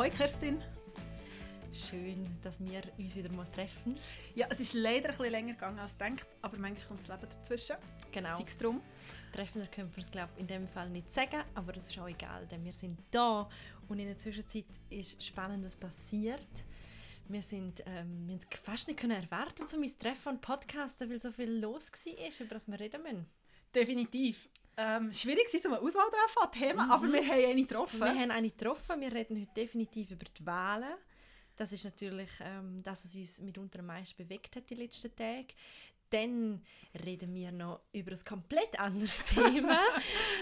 Hoi 0.00 0.08
Kerstin. 0.08 0.62
Schön, 1.70 2.26
dass 2.40 2.58
wir 2.58 2.80
uns 2.96 3.14
wieder 3.14 3.30
mal 3.32 3.44
treffen. 3.48 3.98
Ja, 4.34 4.46
es 4.48 4.58
ist 4.58 4.72
leider 4.72 5.10
ein 5.10 5.16
bisschen 5.18 5.30
länger 5.30 5.52
gegangen 5.52 5.78
als 5.78 5.98
gedacht, 5.98 6.26
aber 6.40 6.56
manchmal 6.56 6.88
kommt 6.88 7.00
das 7.00 7.08
Leben 7.08 7.28
dazwischen. 7.30 7.76
Genau. 8.10 8.34
Sei 8.38 8.44
es 8.46 8.56
drum. 8.56 8.80
Treffen 9.30 9.70
können 9.70 9.94
wir 9.94 10.02
es 10.02 10.10
glaube 10.10 10.32
in 10.38 10.46
dem 10.46 10.66
Fall 10.66 10.88
nicht 10.88 11.12
sagen, 11.12 11.44
aber 11.54 11.74
das 11.74 11.90
ist 11.90 11.98
auch 11.98 12.08
egal, 12.08 12.46
denn 12.46 12.64
wir 12.64 12.72
sind 12.72 12.98
da 13.10 13.46
und 13.88 13.98
in 13.98 14.06
der 14.06 14.16
Zwischenzeit 14.16 14.64
ist 14.88 15.22
Spannendes 15.22 15.76
passiert. 15.76 16.48
Wir 17.28 17.42
sind, 17.42 17.82
ähm, 17.84 18.26
wir 18.26 18.36
haben 18.36 18.40
es 18.50 18.58
fast 18.58 18.88
nicht 18.88 18.98
können 18.98 19.22
erwarten, 19.22 19.68
so 19.68 19.78
mein 19.78 19.92
Treffen 19.98 20.30
und 20.30 20.40
Podcasten, 20.40 21.10
weil 21.10 21.20
so 21.20 21.30
viel 21.30 21.60
los 21.60 21.92
war, 21.92 22.46
über 22.46 22.54
das 22.54 22.66
wir 22.66 22.80
reden 22.80 23.02
müssen. 23.02 23.26
Definitiv. 23.74 24.48
Ähm, 24.82 25.12
schwierig 25.12 25.52
war 25.52 25.66
um 25.66 25.72
eine 25.74 25.82
Auswahl 25.82 26.06
zu 26.06 26.12
treffen 26.12 26.42
an 26.42 26.52
Themen, 26.52 26.86
mhm. 26.86 26.90
aber 26.90 27.12
wir 27.12 27.22
haben 27.22 27.50
eine 27.50 27.62
getroffen. 27.62 28.00
Wir 28.00 28.08
haben 28.08 28.30
eine 28.30 28.50
getroffen. 28.50 29.00
Wir 29.00 29.12
reden 29.12 29.38
heute 29.38 29.52
definitiv 29.54 30.10
über 30.10 30.24
die 30.24 30.46
Wahlen. 30.46 30.94
Das 31.56 31.72
ist 31.72 31.84
natürlich 31.84 32.30
ähm, 32.40 32.82
das, 32.82 33.04
was 33.04 33.14
uns 33.14 33.40
mitunter 33.42 33.80
am 33.80 33.86
meisten 33.86 34.16
bewegt 34.16 34.56
hat 34.56 34.70
die 34.70 34.76
letzten 34.76 35.14
Tage. 35.14 35.48
Dann 36.08 36.62
reden 37.04 37.34
wir 37.34 37.52
noch 37.52 37.82
über 37.92 38.12
ein 38.12 38.24
komplett 38.24 38.80
anderes 38.80 39.22
Thema, 39.24 39.78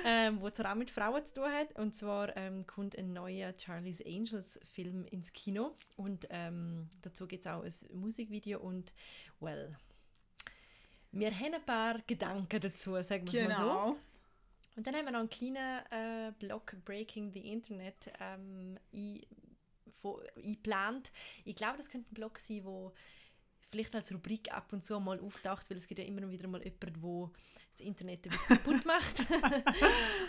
ähm, 0.05 0.41
das 0.41 0.55
zwar 0.55 0.73
auch 0.73 0.77
mit 0.77 0.91
Frauen 0.91 1.27
zu 1.27 1.35
tun 1.35 1.51
hat. 1.51 1.77
Und 1.77 1.97
zwar 1.97 2.37
ähm, 2.37 2.65
kommt 2.65 2.97
ein 2.97 3.13
neuer 3.13 3.53
Charlie's 3.59 4.01
Angels 4.07 4.61
Film 4.73 5.05
ins 5.07 5.33
Kino. 5.33 5.75
Und 5.97 6.29
ähm, 6.31 6.89
dazu 7.03 7.27
gibt 7.27 7.45
es 7.45 7.51
auch 7.51 7.65
ein 7.65 7.99
Musikvideo 7.99 8.61
und, 8.61 8.93
well, 9.41 9.77
wir 11.11 11.37
haben 11.37 11.55
ein 11.55 11.67
paar 11.67 11.99
Gedanken 12.07 12.61
dazu, 12.61 13.03
sagen 13.03 13.31
wir 13.33 13.49
genau. 13.49 13.59
mal 13.59 13.89
so. 13.89 13.97
Und 14.79 14.87
dann 14.87 14.95
haben 14.95 15.07
wir 15.07 15.13
noch 15.13 15.19
einen 15.19 15.29
kleinen 15.29 15.83
äh, 15.91 16.33
Blog 16.39 16.77
Breaking 16.85 17.33
the 17.33 17.51
Internet 17.51 18.13
ähm, 18.21 18.79
eingeplant. 18.95 21.11
Ich 21.45 21.57
glaube, 21.57 21.79
das 21.79 21.91
könnte 21.91 22.13
ein 22.13 22.15
Blog 22.15 22.39
sein, 22.39 22.65
wo 22.65 22.95
vielleicht 23.71 23.93
als 23.97 24.15
Rubrik 24.15 24.53
ab 24.53 24.73
und 24.73 24.85
zu 24.85 25.01
mal 25.01 25.19
auftaucht, 25.19 25.69
weil 25.69 25.79
es 25.79 25.89
gibt 25.89 25.99
ja 25.99 26.07
immer 26.07 26.31
wieder 26.31 26.47
mal 26.47 26.63
jemanden, 26.63 27.01
der 27.01 27.31
das 27.73 27.81
Internet 27.81 28.27
ein 28.27 28.31
bisschen 28.31 28.57
kaputt 28.57 28.85
macht. 28.85 29.27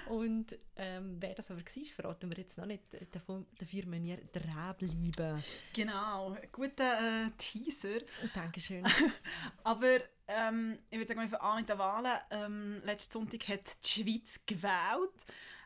und 0.10 0.58
ähm, 0.78 1.18
wer 1.20 1.36
das 1.36 1.52
aber 1.52 1.62
war, 1.62 1.86
verraten 1.96 2.32
wir 2.32 2.38
jetzt 2.40 2.58
noch 2.58 2.66
nicht. 2.66 2.86
Davon, 3.12 3.46
dafür 3.56 3.86
müssen 3.86 4.04
wir 4.04 4.18
dranbleiben. 4.32 5.44
Genau, 5.74 6.36
guter 6.52 7.28
äh, 7.28 7.32
Teaser. 7.38 8.00
Dankeschön. 8.34 8.84
aber 9.64 10.00
ähm, 10.30 10.80
ich 10.90 10.98
würde 10.98 11.08
sagen, 11.08 11.22
wir 11.22 11.30
fangen 11.30 11.42
an 11.42 11.60
mit 11.60 11.70
den 11.70 11.78
Wahlen. 11.78 12.20
Ähm, 12.32 12.82
letzten 12.86 13.14
Sonntag 13.14 13.48
hat 13.48 13.86
die 13.86 13.90
Schweiz 13.90 14.42
gewählt. 14.46 15.26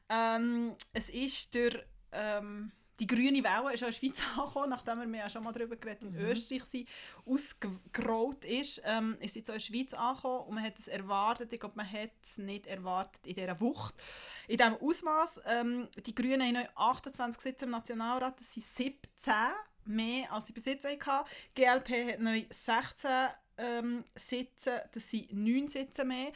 Ähm, 0.09 0.75
es 0.93 1.09
ist 1.09 1.53
der 1.55 1.83
ähm, 2.11 2.71
die 2.99 3.07
grüne 3.07 3.43
Welle 3.43 3.73
ist 3.73 3.83
auch 3.83 3.87
in 3.87 3.91
der 3.93 3.99
Schweiz 3.99 4.23
angekommen, 4.37 4.69
nachdem 4.69 5.11
wir 5.11 5.19
ja 5.19 5.29
schon 5.29 5.43
mal 5.43 5.51
darüber 5.51 5.75
geredet 5.75 6.03
in 6.03 6.11
mhm. 6.11 6.19
Österreich 6.19 6.63
sind, 6.63 6.87
ausgerollt 7.25 8.45
ist, 8.45 8.81
ähm, 8.85 9.17
ist 9.19 9.33
sie 9.33 9.39
jetzt 9.39 9.49
auch 9.49 9.55
in 9.55 9.59
der 9.59 9.65
Schweiz 9.65 9.93
angekommen 9.93 10.47
und 10.47 10.55
man 10.55 10.63
hat 10.63 10.79
es 10.79 10.87
erwartet, 10.87 11.51
ich 11.51 11.59
glaube, 11.59 11.75
man 11.75 11.91
hat 11.91 12.11
es 12.21 12.37
nicht 12.37 12.67
erwartet 12.67 13.25
in 13.25 13.35
dieser 13.35 13.59
Wucht. 13.59 13.95
In 14.47 14.57
diesem 14.57 14.75
Ausmaß. 14.75 15.41
Ähm, 15.47 15.87
die 16.05 16.15
Grünen 16.15 16.55
haben 16.55 16.67
28 16.75 17.41
Sitze 17.41 17.65
im 17.65 17.71
Nationalrat, 17.71 18.39
das 18.39 18.53
sind 18.53 18.65
17 18.65 19.33
mehr 19.85 20.31
als 20.31 20.47
sie 20.47 20.53
bis 20.53 20.65
jetzt 20.65 20.87
hatten. 20.87 21.29
GLP 21.55 22.13
hat 22.13 22.19
neu 22.19 22.45
16 22.49 23.09
ähm, 23.57 24.03
Sitze, 24.15 24.83
das 24.93 25.09
sind 25.09 25.33
9 25.33 25.67
Sitze 25.67 26.05
mehr 26.05 26.31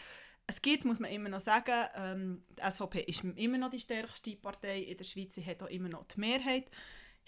es 0.47 0.62
gibt, 0.62 0.86
muss 0.86 1.00
man 1.00 1.12
immer 1.12 1.28
noch 1.28 1.41
sagen, 1.41 1.75
ähm, 1.96 2.44
die 2.58 2.72
SVP 2.72 3.02
ist 3.02 3.24
immer 3.24 3.58
noch 3.58 3.69
die 3.69 3.80
stärkste 3.80 4.36
Partei 4.38 4.80
in 4.80 4.97
der 4.97 5.03
Schweiz, 5.03 5.36
sie 5.36 5.46
hat 5.46 5.62
auch 5.62 5.68
immer 5.68 5.90
noch 5.90 6.06
die 6.06 6.22
Mehrheit, 6.22 6.72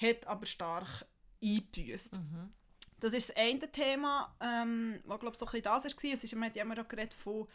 hat 0.02 0.26
aber 0.26 0.46
stark 0.46 1.06
eingebüßt. 1.44 2.16
Mhm. 2.16 2.54
Das 3.02 3.14
ist 3.14 3.30
das 3.30 3.36
eine 3.36 3.72
Thema, 3.72 4.34
ähm, 4.40 5.02
was 5.04 5.20
glaube 5.20 5.34
ich 5.34 5.40
so 5.40 5.46
ein 5.46 5.52
bisschen 5.52 5.64
das 5.64 5.84
war. 5.84 6.14
Es 6.14 6.24
ist, 6.24 6.36
man 6.36 6.50
hat 6.50 6.56
ja 6.56 6.64
immer 6.64 6.82
auch 6.82 6.88
geredet 6.88 7.14
von 7.14 7.48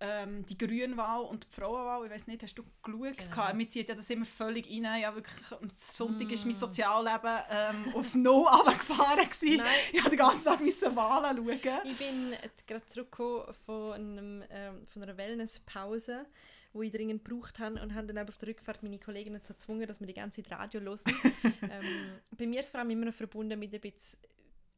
ähm, 0.00 0.44
die 0.46 0.56
Grünwahl 0.56 1.22
und 1.22 1.44
die 1.44 1.60
Frauenwahl, 1.60 2.06
ich 2.06 2.12
weiß 2.12 2.26
nicht, 2.26 2.42
hast 2.42 2.54
du 2.54 2.64
geschaut? 2.82 3.16
Genau. 3.16 3.54
Mir 3.54 3.68
zieht 3.68 3.88
ja 3.88 3.94
das 3.94 4.08
immer 4.10 4.24
völlig 4.24 4.68
rein. 4.68 5.00
Ja, 5.00 5.14
wirklich, 5.14 5.52
am 5.52 5.68
Sonntag 5.76 6.28
mm. 6.28 6.32
ist 6.32 6.44
mein 6.44 6.54
Sozialleben 6.54 7.38
ähm, 7.50 7.94
auf 7.94 8.14
Null 8.14 8.46
runtergefahren. 8.46 9.20
Ich 9.20 9.58
musste 9.92 10.10
den 10.10 10.18
ganzen 10.18 10.44
Tag 10.44 10.96
Wahlen 10.96 11.36
schauen. 11.36 11.80
Ich 11.84 11.98
bin 11.98 12.34
gerade 12.66 12.86
zurückgekommen 12.86 13.54
von, 13.66 13.92
einem, 13.92 14.44
ähm, 14.50 14.86
von 14.86 15.02
einer 15.02 15.16
Wellnesspause 15.16 16.26
wo 16.72 16.82
ich 16.82 16.92
dringend 16.92 17.24
gebraucht 17.24 17.58
habe 17.58 17.80
und 17.80 17.94
habe 17.94 18.12
dann 18.12 18.28
auf 18.28 18.38
der 18.38 18.50
Rückfahrt 18.50 18.82
meine 18.82 18.98
Kolleginnen 18.98 19.40
dazu 19.40 19.54
gezwungen, 19.54 19.86
dass 19.86 20.00
wir 20.00 20.06
die 20.06 20.14
ganze 20.14 20.42
Zeit 20.42 20.58
Radio 20.58 20.80
hören. 20.80 21.00
ähm, 21.62 22.12
bei 22.36 22.46
mir 22.46 22.60
ist 22.60 22.66
es 22.66 22.70
vor 22.70 22.80
allem 22.80 22.90
immer 22.90 23.06
noch 23.06 23.14
verbunden 23.14 23.58
mit 23.58 23.74
ein 23.74 23.80
bisschen 23.80 24.20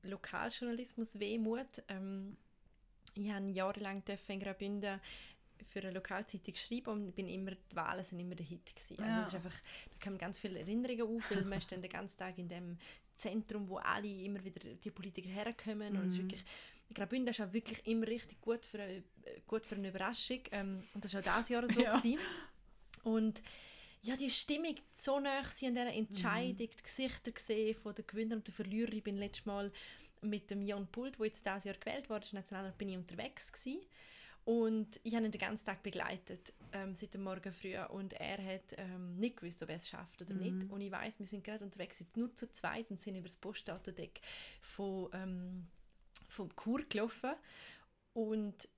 Lokaljournalismus, 0.03 1.19
Wehmut. 1.19 1.83
Ähm, 1.89 2.37
ich 3.15 3.31
habe 3.31 3.49
jahrelang 3.50 4.03
in 4.28 4.41
Graubünden 4.41 5.00
für 5.71 5.81
eine 5.81 5.93
Lokalzeitung 5.93 6.55
geschrieben 6.55 6.91
und 6.91 7.15
bin 7.15 7.28
immer, 7.28 7.53
die 7.53 7.77
Wahlen 7.77 8.05
sind 8.05 8.21
immer 8.21 8.34
der 8.34 8.47
Hit 8.47 8.75
gewesen. 8.75 9.00
Also 9.00 9.11
ja. 9.11 9.21
Es 9.21 9.28
ist 9.28 9.34
einfach, 9.34 9.55
da 9.91 10.05
kommen 10.05 10.19
ganz 10.19 10.39
viele 10.39 10.59
Erinnerungen 10.59 11.17
auf, 11.17 11.31
weil 11.31 11.45
man 11.45 11.59
ist 11.59 11.71
dann 11.71 11.83
den 11.83 11.91
ganzen 11.91 12.19
Tag 12.19 12.39
in 12.39 12.49
dem 12.49 12.78
Zentrum, 13.17 13.69
wo 13.69 13.77
alle 13.77 14.09
immer 14.09 14.45
wieder 14.45 14.75
die 14.75 14.91
Politiker 14.91 15.28
herkommen 15.28 15.93
mhm. 15.93 16.00
und 16.00 16.06
es 16.06 16.15
ist 16.15 16.19
mhm. 16.19 16.25
wirklich, 16.25 16.45
Graubünden 16.93 17.28
ist 17.28 17.41
auch 17.41 17.53
wirklich 17.53 17.87
immer 17.87 18.06
richtig 18.06 18.41
gut 18.41 18.67
für 18.67 18.83
eine, 18.83 19.03
gut 19.47 19.65
für 19.65 19.77
eine 19.77 19.89
Überraschung 19.89 20.41
ähm, 20.50 20.83
und 20.94 21.05
das 21.05 21.15
war 21.15 21.21
auch 21.21 21.37
dieses 21.37 21.49
Jahr 21.49 21.69
so. 21.69 21.81
Ja. 21.81 22.19
Und 23.05 23.43
ja, 24.03 24.17
die 24.17 24.31
Stimmung 24.31 24.75
so 24.93 25.21
nah 25.21 25.41
in 25.61 25.75
dieser 25.75 25.93
Entscheidung, 25.93 26.53
mhm. 26.53 26.56
die 26.56 26.83
Gesichter 26.83 27.31
gesehen 27.31 27.75
von 27.77 27.94
den 27.94 28.06
Gewinnern 28.06 28.39
und 28.39 28.47
den 28.47 28.55
Verlierern. 28.55 28.97
Ich 28.97 29.05
bin 29.05 29.17
letztes 29.17 29.47
Mal 29.47 29.73
mit 30.22 30.50
dem 30.50 30.62
Jan 30.62 30.87
Pult, 30.87 31.19
der 31.19 31.27
jetzt 31.27 31.44
dieses 31.44 31.65
Jahr 31.65 31.75
gewählt 31.75 32.09
wurde, 32.09 32.27
national 32.33 32.72
bin 32.78 32.88
ich 32.88 32.97
unterwegs 32.97 33.53
gewesen. 33.53 33.81
Und 34.44 34.99
ich 35.05 35.15
habe 35.15 35.25
ihn 35.25 35.31
den 35.31 35.41
ganzen 35.41 35.66
Tag 35.66 35.84
begleitet, 35.84 36.53
ähm, 36.72 36.94
seit 36.94 37.15
dem 37.15 37.22
Morgen 37.22 37.53
früh. 37.53 37.78
Und 37.78 38.12
er 38.15 38.44
hat 38.44 38.75
ähm, 38.77 39.16
nicht 39.16 39.37
gewusst, 39.37 39.62
ob 39.62 39.69
er 39.69 39.77
es 39.77 39.88
schafft 39.88 40.21
oder 40.21 40.34
mhm. 40.34 40.41
nicht. 40.41 40.71
Und 40.71 40.81
ich 40.81 40.91
weiß, 40.91 41.21
wir 41.21 41.27
sind 41.27 41.44
gerade 41.44 41.65
unterwegs, 41.65 41.99
sind 41.99 42.16
nur 42.16 42.34
zu 42.34 42.50
zweit 42.50 42.91
und 42.91 42.99
sind 42.99 43.15
über 43.15 43.28
das 43.28 43.37
Postautodeck 43.37 44.21
von, 44.61 45.11
ähm, 45.12 45.66
vom 46.28 46.55
Kur 46.56 46.82
gelaufen. 46.88 47.34
Und 48.15 48.69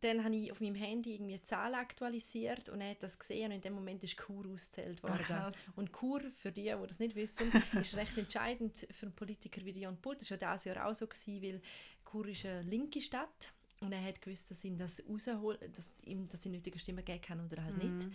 dann 0.00 0.24
habe 0.24 0.34
ich 0.34 0.50
auf 0.50 0.60
meinem 0.60 0.74
Handy 0.74 1.14
irgendwie 1.14 1.34
die 1.34 1.42
Zahl 1.42 1.74
aktualisiert 1.74 2.68
und 2.68 2.80
er 2.80 2.90
hat 2.90 3.02
das 3.02 3.18
gesehen 3.18 3.46
und 3.46 3.56
in 3.56 3.60
dem 3.60 3.74
Moment 3.74 4.02
ist 4.02 4.16
Kur 4.16 4.46
ausgezählt 4.46 5.02
worden. 5.02 5.24
Ach, 5.30 5.52
und 5.76 5.92
Kur, 5.92 6.22
für 6.38 6.50
die, 6.50 6.62
die 6.62 6.86
das 6.86 6.98
nicht 6.98 7.14
wissen, 7.14 7.50
ist 7.80 7.96
recht 7.96 8.16
entscheidend 8.16 8.86
für 8.90 9.06
einen 9.06 9.14
Politiker 9.14 9.64
wie 9.64 9.78
Jan 9.78 10.00
Pult. 10.00 10.22
Das 10.22 10.30
war 10.30 10.38
ja 10.38 10.52
dieses 10.52 10.64
Jahr 10.64 10.86
auch 10.86 10.94
so, 10.94 11.06
gewesen, 11.06 11.42
weil 11.42 11.60
Kur 12.04 12.26
ist 12.26 12.46
eine 12.46 12.62
linke 12.62 13.00
Stadt 13.00 13.52
und 13.80 13.92
er 13.92 14.02
hat 14.02 14.22
gewusst, 14.22 14.50
dass 14.50 14.64
ihn 14.64 14.78
das 14.78 15.02
rausholt, 15.08 15.76
dass 15.76 16.00
ihm 16.04 16.28
das 16.28 16.40
die 16.40 16.48
nötige 16.48 16.78
Stimme 16.78 17.02
geben 17.02 17.20
kann 17.20 17.44
oder 17.44 17.62
halt 17.62 17.82
mhm. 17.82 17.96
nicht. 17.96 18.08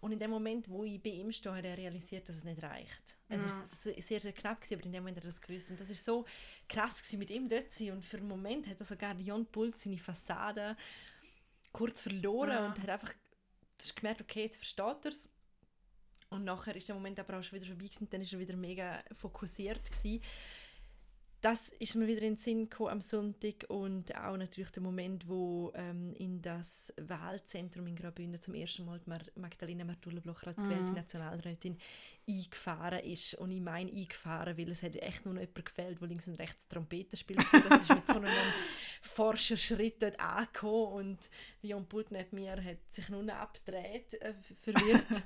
Und 0.00 0.12
in 0.12 0.18
dem 0.18 0.30
Moment, 0.30 0.68
wo 0.68 0.82
ich 0.84 1.00
bei 1.02 1.10
ihm 1.10 1.30
stehe, 1.30 1.54
hat 1.54 1.64
er 1.64 1.76
realisiert, 1.76 2.26
dass 2.28 2.36
es 2.36 2.44
nicht 2.44 2.62
reicht. 2.62 3.16
Es 3.28 3.42
war 3.42 3.92
sehr, 4.00 4.20
sehr 4.20 4.32
knapp, 4.32 4.62
gewesen, 4.62 4.74
aber 4.74 4.86
in 4.86 4.92
dem 4.92 5.02
Moment 5.02 5.18
hat 5.18 5.24
er 5.24 5.28
das 5.28 5.42
gewusst. 5.42 5.70
Und 5.70 5.78
das 5.78 5.90
war 5.90 5.96
so 5.96 6.24
krass, 6.68 7.02
gewesen, 7.02 7.18
mit 7.18 7.30
ihm 7.30 7.48
dort 7.48 7.70
zu 7.70 7.84
sein. 7.84 7.92
Und 7.92 8.04
für 8.04 8.16
einen 8.16 8.28
Moment 8.28 8.66
hat 8.66 8.80
er 8.80 8.86
sogar 8.86 9.14
Jan 9.18 9.44
Pult 9.44 9.76
seine 9.76 9.98
Fassade 9.98 10.74
kurz 11.72 12.02
verloren 12.02 12.50
ja. 12.50 12.66
und 12.66 12.82
hat 12.82 12.88
einfach 12.88 13.14
hast 13.80 13.96
gemerkt, 13.96 14.20
okay, 14.20 14.42
jetzt 14.42 14.56
versteht 14.56 15.04
er 15.04 15.10
es. 15.10 15.28
Und 16.28 16.44
nachher 16.44 16.76
ist 16.76 16.86
der 16.88 16.94
Moment 16.94 17.18
aber 17.18 17.38
auch 17.38 17.42
schon 17.42 17.58
wieder 17.58 17.66
vorbei 17.66 17.86
gewesen, 17.86 18.08
dann 18.10 18.20
ist 18.20 18.32
er 18.32 18.38
wieder 18.38 18.56
mega 18.56 19.02
fokussiert 19.12 19.90
gewesen 19.90 20.20
das 21.40 21.70
ist 21.78 21.94
mir 21.94 22.06
wieder 22.06 22.22
in 22.22 22.34
den 22.34 22.36
Sinn 22.36 22.64
gekommen 22.64 22.90
am 22.90 23.00
Sonntag 23.00 23.64
und 23.68 24.14
auch 24.14 24.36
natürlich 24.36 24.70
der 24.72 24.82
Moment, 24.82 25.26
wo 25.26 25.72
ähm, 25.74 26.12
in 26.14 26.42
das 26.42 26.92
Wahlzentrum 27.00 27.86
in 27.86 27.96
Graubünden 27.96 28.40
zum 28.40 28.54
ersten 28.54 28.84
Mal 28.84 29.00
Magdalena 29.36 29.84
Martula-Blocher 29.84 30.48
als 30.48 30.62
gewählte 30.62 30.90
mhm. 30.90 30.94
Nationalrätin 30.94 31.78
eingefahren 32.30 33.00
ist. 33.00 33.34
Und 33.34 33.50
ich 33.50 33.60
meine 33.60 33.90
eingefahren, 33.90 34.56
weil 34.56 34.70
es 34.70 34.82
hat 34.82 34.96
echt 34.96 35.24
nur 35.24 35.34
noch 35.34 35.40
jemand 35.40 35.64
gefehlt, 35.64 36.00
der 36.00 36.08
links 36.08 36.28
und 36.28 36.34
rechts 36.34 36.68
Trompete 36.68 37.16
spielt. 37.16 37.40
Das 37.68 37.82
ist 37.82 37.88
mit 37.88 38.06
so 38.06 38.16
einem 38.16 38.30
forschen 39.02 39.56
Schritt 39.56 40.02
dort 40.02 40.18
angekommen 40.20 40.92
und 40.92 41.30
Jon 41.62 41.86
Pult 41.86 42.10
neben 42.10 42.36
mir 42.36 42.62
hat 42.62 42.78
sich 42.88 43.08
nur 43.08 43.22
noch 43.22 43.34
abgedreht, 43.34 44.14
äh, 44.20 44.34
verwirrt. 44.62 45.06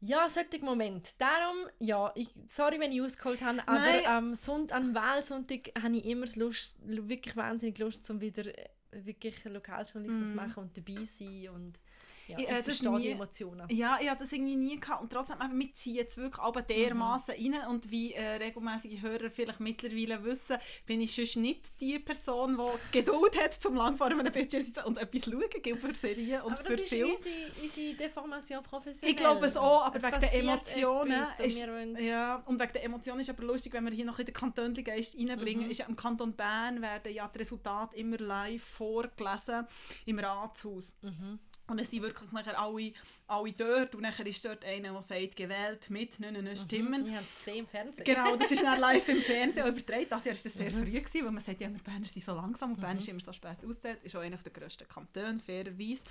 Ja, 0.00 0.28
solche 0.28 0.64
Moment. 0.64 1.20
Darum, 1.20 1.56
ja, 1.80 2.12
ich, 2.14 2.28
sorry, 2.46 2.78
wenn 2.78 2.92
ich 2.92 3.02
ausgeholt 3.02 3.42
habe, 3.42 3.66
aber 3.66 3.80
Nein. 3.80 4.06
am, 4.06 4.34
Sonnt, 4.36 4.72
am 4.72 4.94
Wahlsonntag 4.94 5.72
habe 5.80 5.96
ich 5.96 6.04
immer 6.04 6.26
Lust, 6.36 6.76
wirklich 6.84 7.36
wahnsinnig 7.36 7.78
Lust, 7.78 8.08
um 8.08 8.20
wieder 8.20 8.46
äh, 8.46 8.68
wirklich 8.92 9.44
Lokaljournalismus 9.44 10.28
zu 10.28 10.34
mm. 10.34 10.36
machen 10.36 10.62
und 10.62 10.76
dabei 10.76 11.04
sein 11.04 11.48
und 11.48 11.80
Ja, 12.28 12.38
Ich, 12.38 12.44
ich, 12.44 12.50
äh, 12.50 12.54
das 12.56 12.64
verstehe 12.64 13.00
die 13.00 13.08
Emotionen. 13.10 13.66
Ja, 13.70 13.98
ich 14.00 14.08
hatte 14.08 14.20
das 14.24 14.32
irgendwie 14.32 14.56
nie 14.56 14.78
gehabt. 14.78 15.02
Und 15.02 15.12
trotzdem, 15.12 15.36
wir 15.50 15.72
ziehen 15.74 15.94
jetzt 15.96 16.16
wirklich 16.16 16.40
aber 16.42 16.62
dermaßen 16.62 17.34
rein. 17.34 17.66
Und 17.68 17.90
wie 17.90 18.12
äh, 18.12 18.36
regelmäßige 18.36 19.00
Hörer 19.02 19.30
vielleicht 19.30 19.60
mittlerweile 19.60 20.22
wissen, 20.24 20.58
bin 20.86 21.00
ich 21.00 21.14
sonst 21.14 21.36
nicht 21.36 21.80
die 21.80 21.98
Person, 21.98 22.56
die 22.92 22.92
Geduld 22.98 23.42
hat, 23.42 23.54
zum 23.54 23.74
lang 23.76 23.96
vor 23.96 24.06
einem 24.08 24.18
Bildschirm 24.30 24.60
zu 24.62 24.66
sitzen 24.68 24.84
und 24.84 24.98
etwas 24.98 25.24
schauen, 25.24 25.78
für 25.78 25.94
Serien 25.94 26.42
und 26.42 26.52
aber 26.52 26.64
für 26.64 26.72
das 26.72 26.80
ist 26.82 26.88
Filme. 26.90 27.12
unsere, 27.14 27.62
unsere 27.62 27.94
Deformation 27.96 28.62
professionell. 28.62 29.10
Ich 29.10 29.16
glaube 29.16 29.46
es 29.46 29.56
auch, 29.56 29.86
aber 29.86 29.96
Es 29.96 30.02
wegen 30.04 30.20
der 30.20 30.34
Emotionen 30.34 31.22
und 31.38 31.46
ist, 31.46 31.66
wollen- 31.68 31.96
ja, 32.04 32.42
und 32.46 32.60
wegen 32.60 32.72
der 32.72 32.84
Emotionen 32.84 33.20
ist 33.20 33.30
aber 33.30 33.42
lustig, 33.44 33.72
wenn 33.72 33.84
wir 33.84 33.92
hier 33.92 34.04
noch 34.04 34.18
in 34.18 34.26
den 34.26 34.34
Kantöngeist 34.34 35.16
reinbringen, 35.16 35.64
Mhm. 35.64 35.70
ist 35.70 35.78
ja 35.78 35.86
im 35.86 35.96
Kanton 35.96 36.32
Bern 36.34 36.82
werden 36.82 37.12
ja 37.12 37.28
die 37.28 37.38
Resultate 37.38 37.96
immer 37.96 38.18
live 38.18 38.62
vorgelesen 38.62 39.66
im 40.06 40.18
Ratshaus. 40.18 40.96
Mhm. 41.02 41.38
Und 41.68 41.78
es 41.78 41.90
sind 41.90 42.02
wirklich 42.02 42.32
nachher 42.32 42.58
alle, 42.58 42.92
alle 43.26 43.52
dort 43.52 43.94
und 43.94 44.00
nachher 44.00 44.26
ist 44.26 44.42
dort 44.44 44.64
einer, 44.64 44.90
der 44.92 45.02
sagt, 45.02 45.36
gewählt 45.36 45.90
mit 45.90 46.18
99 46.18 46.64
Stimmen. 46.64 47.06
Ich 47.06 47.14
habe 47.14 47.24
es 47.24 47.34
gesehen 47.36 47.58
im 47.58 47.66
Fernsehen. 47.66 48.04
Genau, 48.04 48.36
das 48.36 48.50
ist 48.50 48.62
dann 48.62 48.80
live 48.80 49.06
im 49.08 49.18
Fernsehen 49.22 49.64
auch 49.64 49.68
übertragen. 49.68 50.06
Das 50.08 50.24
Jahr 50.24 50.34
war 50.34 50.42
das 50.42 50.54
sehr 50.54 50.70
früh, 50.70 50.84
gewesen, 50.86 51.24
weil 51.24 51.30
man 51.30 51.42
sagt, 51.42 51.60
ja, 51.60 51.68
wir 51.70 51.78
Berner 51.78 52.06
sind 52.06 52.24
so 52.24 52.34
langsam 52.34 52.72
und 52.72 52.80
Bern 52.80 52.96
ist 52.96 53.06
immer 53.08 53.20
so 53.20 53.32
spät 53.32 53.58
ausgezählt. 53.58 54.02
Ist 54.02 54.16
auch 54.16 54.20
einer 54.20 54.38
der 54.38 54.52
grössten 54.52 54.88
Kantone, 54.88 55.40
fairerweise. 55.44 56.02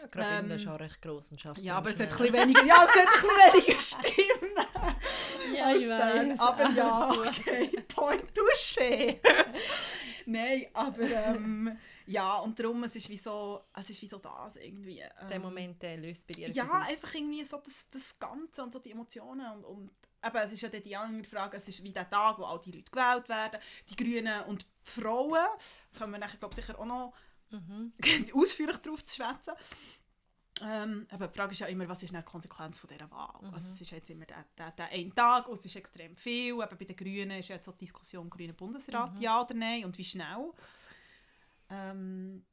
Ja, 0.00 0.06
gerade 0.08 0.28
in 0.38 0.42
Ähm, 0.44 0.48
der 0.48 0.58
schon 0.58 0.76
recht 0.76 1.00
grossen 1.02 1.38
Schaft. 1.38 1.62
Ja, 1.62 1.76
aber 1.76 1.90
es 1.90 2.00
hat 2.00 2.10
ein 2.10 2.16
bisschen 2.18 2.32
weniger, 2.34 2.64
ja, 2.64 2.84
es 2.84 3.00
hat 3.00 3.06
ein 3.06 3.12
bisschen 3.12 3.30
weniger 3.52 3.78
Stimmen 4.34 5.56
Ja, 5.56 5.64
als 5.66 5.82
Bern. 5.82 6.38
Aber 6.40 6.70
ja, 6.70 7.10
okay, 7.10 7.70
point 7.88 8.24
touché. 8.36 9.18
Nein, 10.26 10.66
aber 10.74 11.02
ähm, 11.02 11.78
ja, 12.10 12.36
und 12.38 12.58
darum, 12.58 12.82
es 12.84 12.96
ist 12.96 13.08
wie 13.08 13.16
so, 13.16 13.62
es 13.74 13.90
ist 13.90 14.00
wie 14.02 14.06
so 14.08 14.18
das 14.18 14.56
irgendwie. 14.56 14.98
Ähm, 15.00 15.28
Der 15.28 15.40
Moment 15.40 15.82
der 15.82 15.96
löst 15.96 16.26
bei 16.26 16.34
dir 16.34 16.50
Ja, 16.50 16.64
aus. 16.64 16.88
einfach 16.88 17.14
irgendwie 17.14 17.44
so 17.44 17.58
das, 17.58 17.88
das 17.90 18.18
Ganze 18.18 18.62
und 18.62 18.72
so 18.72 18.78
die 18.78 18.92
Emotionen 18.92 19.46
und, 19.58 19.64
und 19.64 19.90
eben, 20.24 20.36
es 20.38 20.52
ist 20.52 20.62
ja 20.62 20.68
die 20.68 20.96
andere 20.96 21.28
Frage, 21.28 21.56
es 21.58 21.68
ist 21.68 21.82
wie 21.82 21.92
der 21.92 22.08
Tag, 22.08 22.38
wo 22.38 22.44
all 22.44 22.60
die 22.60 22.72
Leute 22.72 22.90
gewählt 22.90 23.28
werden, 23.28 23.60
die 23.88 23.96
Grünen 23.96 24.42
und 24.44 24.62
die 24.86 24.90
Frauen, 24.90 25.46
können 25.96 26.12
wir 26.12 26.18
nachher, 26.18 26.38
glaube 26.38 26.54
ich, 26.58 26.64
sicher 26.64 26.78
auch 26.78 26.84
noch 26.86 27.12
Mhm. 27.50 27.94
ausführlich 28.34 28.76
darauf 28.76 29.02
zu 29.04 29.14
schwätzen. 29.14 29.54
Ähm, 30.60 31.06
aber 31.10 31.28
die 31.28 31.34
Frage 31.38 31.52
ist 31.52 31.60
ja 31.60 31.66
immer, 31.68 31.88
was 31.88 32.02
ist 32.02 32.12
die 32.12 32.22
Konsequenz 32.22 32.78
von 32.80 32.88
dieser 32.90 33.08
Wahl? 33.10 33.38
Also 33.52 33.70
es 33.70 33.80
ist 33.80 33.90
jetzt 33.92 34.10
immer 34.10 34.24
der, 34.26 34.44
der, 34.56 34.72
der 34.72 34.88
eine 34.88 35.14
Tag 35.14 35.48
und 35.48 35.56
es 35.58 35.64
ist 35.64 35.76
extrem 35.76 36.16
viel. 36.16 36.54
Eben 36.54 36.76
bei 36.78 36.84
den 36.84 36.96
Grünen 36.96 37.38
ist 37.38 37.48
jetzt 37.48 37.66
so 37.66 37.72
die 37.72 37.78
Diskussion 37.84 38.28
Grüner 38.28 38.54
Bundesrat, 38.54 39.18
ja 39.20 39.40
oder 39.40 39.54
nein 39.54 39.84
und 39.84 39.96
wie 39.96 40.04
schnell. 40.04 40.50
Ähm, 41.70 42.44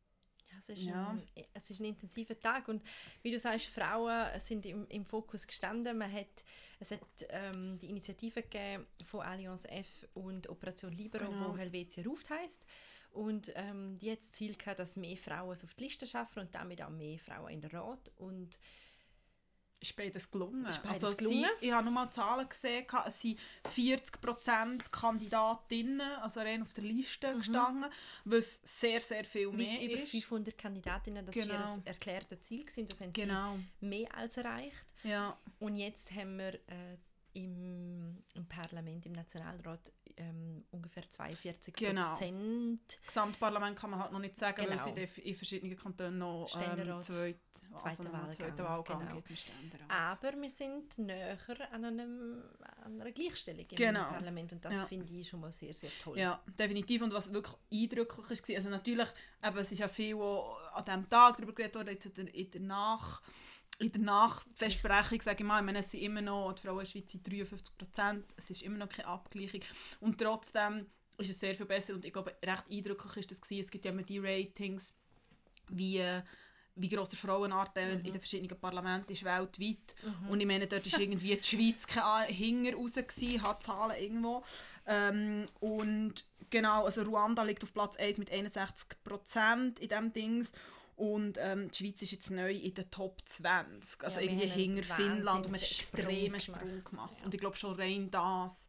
Ja, 0.51 0.57
es, 0.59 0.69
ist 0.69 0.83
Ja. 0.83 1.09
ein, 1.11 1.27
es 1.53 1.69
ist 1.69 1.79
ein 1.79 1.85
intensiver 1.85 2.39
Tag 2.39 2.67
und 2.67 2.83
wie 3.23 3.31
du 3.31 3.39
sagst, 3.39 3.67
Frauen 3.67 4.39
sind 4.39 4.65
im, 4.65 4.87
im 4.89 5.05
Fokus 5.05 5.47
gestanden. 5.47 5.97
Man 5.97 6.11
hat, 6.11 6.43
es 6.79 6.91
hat 6.91 7.01
ähm, 7.29 7.77
die 7.79 7.89
Initiative 7.89 8.41
gegeben 8.43 8.85
von 9.05 9.21
Allianz 9.21 9.65
F 9.65 10.07
und 10.13 10.47
Operation 10.47 10.91
Libero, 10.91 11.29
Genau. 11.29 11.53
wo 11.53 11.57
Helvetia 11.57 12.03
ruft 12.03 12.29
heißt 12.29 12.65
und 13.11 13.51
ähm, 13.55 13.97
die 13.99 14.11
hat 14.11 14.19
das 14.19 14.31
Ziel 14.31 14.55
gehabt, 14.55 14.79
dass 14.79 14.95
mehr 14.97 15.17
Frauen 15.17 15.53
es 15.53 15.63
auf 15.63 15.73
die 15.73 15.85
Liste 15.85 16.05
schaffen 16.05 16.39
und 16.41 16.53
damit 16.53 16.81
auch 16.81 16.89
mehr 16.89 17.17
Frauen 17.19 17.51
in 17.53 17.61
der 17.61 17.73
Rat 17.73 18.11
und 18.17 18.59
ist 19.81 19.95
beides 19.95 20.29
gelungen. 20.31 20.65
Ist 20.65 20.81
beides 20.81 21.03
also 21.03 21.17
gelungen? 21.17 21.49
Sie, 21.59 21.67
ich 21.67 21.71
habe 21.71 21.85
nochmal 21.85 22.09
Zahlen 22.11 22.47
gesehen, 22.49 22.85
es 23.07 23.21
sind 23.21 23.39
40% 23.67 24.89
Kandidatinnen, 24.91 26.01
also 26.21 26.39
rein 26.39 26.61
auf 26.61 26.73
der 26.73 26.83
Liste 26.83 27.35
gestanden, 27.35 27.85
was 28.23 28.59
sehr, 28.63 29.01
sehr 29.01 29.23
viel 29.23 29.51
mehr 29.51 29.71
mit 29.79 29.81
über 29.91 30.01
ist. 30.03 30.11
500 30.11 30.57
Kandidatinnen, 30.57 31.25
das 31.25 31.35
Genau. 31.35 31.53
ihr 31.53 31.81
erklärtes 31.85 32.41
Ziel 32.41 32.65
gewesen, 32.65 32.87
das 32.87 33.01
haben 33.01 33.13
Genau, 33.13 33.57
sie 33.79 33.85
mehr 33.85 34.15
als 34.15 34.37
erreicht. 34.37 34.85
ja. 35.03 35.37
Und 35.59 35.77
jetzt 35.77 36.11
haben 36.13 36.37
wir 36.37 36.53
äh, 36.55 36.97
im, 37.33 38.23
im 38.33 38.45
Parlament, 38.47 39.05
im 39.05 39.11
Nationalrat 39.13 39.91
ähm, 40.17 40.63
ungefähr 40.71 41.09
42 41.09 41.73
Genau. 41.75 42.09
Prozent 42.11 42.99
Gesamtparlament 43.05 43.77
kann 43.77 43.89
man 43.89 43.99
halt 43.99 44.11
noch 44.11 44.19
nicht 44.19 44.35
sagen, 44.37 44.57
weil 44.59 44.77
Genau. 44.77 44.97
es 45.03 45.17
in, 45.17 45.23
in 45.23 45.35
verschiedenen 45.35 45.75
Kantonen 45.77 46.17
noch 46.17 46.47
ähm, 46.55 47.01
zweit, 47.01 47.37
also 47.83 48.03
einen 48.03 48.13
Wahlgang, 48.13 48.33
zweiten 48.33 48.63
Wahlgang 48.63 48.99
genau. 48.99 49.15
gibt 49.15 49.29
im 49.29 49.35
Ständerat. 49.35 49.89
Aber 49.89 50.41
wir 50.41 50.49
sind 50.49 50.97
näher 50.99 51.37
an, 51.71 51.85
einem, 51.85 52.43
an 52.83 53.01
einer 53.01 53.11
Gleichstellung 53.11 53.65
im 53.69 53.75
Genau. 53.75 54.05
Parlament 54.05 54.53
und 54.53 54.63
das 54.63 54.73
Ja. 54.73 54.85
finde 54.85 55.13
ich 55.13 55.27
schon 55.27 55.39
mal 55.41 55.51
sehr, 55.51 55.73
sehr 55.73 55.91
toll. 56.01 56.17
Ja, 56.17 56.41
definitiv. 56.57 57.01
Und 57.01 57.13
was 57.13 57.31
wirklich 57.33 57.55
eindrücklich 57.71 58.47
war, 58.49 58.55
also 58.55 58.69
natürlich, 58.69 59.07
eben, 59.43 59.57
es 59.57 59.71
ist 59.71 59.79
ja 59.79 59.87
viel 59.87 60.15
an 60.15 60.85
diesem 60.85 61.09
Tag 61.09 61.37
darüber 61.37 61.53
geredet 61.53 61.75
worden, 61.75 61.89
jetzt 61.89 62.05
in 62.05 62.13
der, 62.13 62.33
in 62.33 62.51
der 62.51 62.61
Nach 62.61 63.21
in 63.79 63.91
der 63.91 64.01
Nachbesprechung, 64.01 65.21
sage 65.21 65.43
ich 65.43 65.47
mal, 65.47 65.59
ich 65.59 65.65
meine, 65.65 65.79
es 65.79 65.91
sind 65.91 66.01
immer 66.01 66.21
noch, 66.21 66.53
die 66.53 66.61
Frauen 66.61 66.79
in 66.79 66.83
der 66.83 66.91
Schweiz 66.91 67.11
sind 67.11 67.27
53 67.27 67.77
Prozent, 67.77 68.25
es 68.37 68.49
ist 68.49 68.61
immer 68.61 68.77
noch 68.77 68.89
keine 68.89 69.07
Abgleichung. 69.07 69.61
Und 69.99 70.19
trotzdem 70.19 70.85
ist 71.17 71.29
es 71.29 71.39
sehr 71.39 71.55
viel 71.55 71.65
besser 71.65 71.93
und 71.93 72.05
ich 72.05 72.13
glaube, 72.13 72.35
recht 72.43 72.65
eindrücklich 72.69 73.17
ist 73.17 73.31
das 73.31 73.41
gewesen. 73.41 73.61
es 73.61 73.71
gibt 73.71 73.85
ja 73.85 73.91
immer 73.91 74.03
die 74.03 74.19
Ratings, 74.19 74.97
wie, 75.69 76.03
wie 76.75 76.89
gross 76.89 77.09
der 77.09 77.19
Frauenanteil 77.19 77.99
in 77.99 78.11
den 78.11 78.19
verschiedenen 78.19 78.59
Parlamenten 78.59 79.13
ist 79.13 79.23
weltweit. 79.23 79.95
Und 80.29 80.39
ich 80.39 80.45
meine, 80.45 80.67
dort 80.67 80.85
ist 80.85 80.99
irgendwie 80.99 81.35
die 81.35 81.43
Schweiz 81.43 81.87
keine 81.87 82.31
hinger 82.31 82.75
raus 82.75 82.93
gewesen, 82.93 83.41
hat 83.41 83.63
Zahlen 83.63 83.97
irgendwo. 83.99 84.43
Ähm, 84.85 85.45
und 85.59 86.25
genau, 86.49 86.85
also 86.85 87.01
Ruanda 87.03 87.43
liegt 87.43 87.63
auf 87.63 87.73
Platz 87.73 87.97
1 87.97 88.17
mit 88.17 88.31
61 88.31 89.03
Prozent 89.03 89.79
in 89.79 89.87
diesem 89.87 90.13
Dings 90.13 90.51
und 90.95 91.37
ähm, 91.39 91.69
die 91.71 91.77
Schweiz 91.77 92.01
ist 92.01 92.11
jetzt 92.11 92.31
neu 92.31 92.51
in 92.53 92.73
den 92.73 92.89
Top 92.89 93.21
20. 93.25 94.03
Also 94.03 94.19
Ja, 94.19 94.25
irgendwie 94.25 94.47
hinter 94.47 94.83
Finnland 94.83 95.45
und 95.45 95.51
man 95.51 95.61
hat 95.61 95.67
einen 95.67 95.77
extremen 95.79 96.39
gemacht. 96.39 96.41
Sprung 96.43 96.83
gemacht. 96.83 97.15
Ja. 97.19 97.25
Und 97.25 97.33
ich 97.33 97.39
glaube 97.39 97.57
schon 97.57 97.75
rein 97.75 98.09
das, 98.11 98.67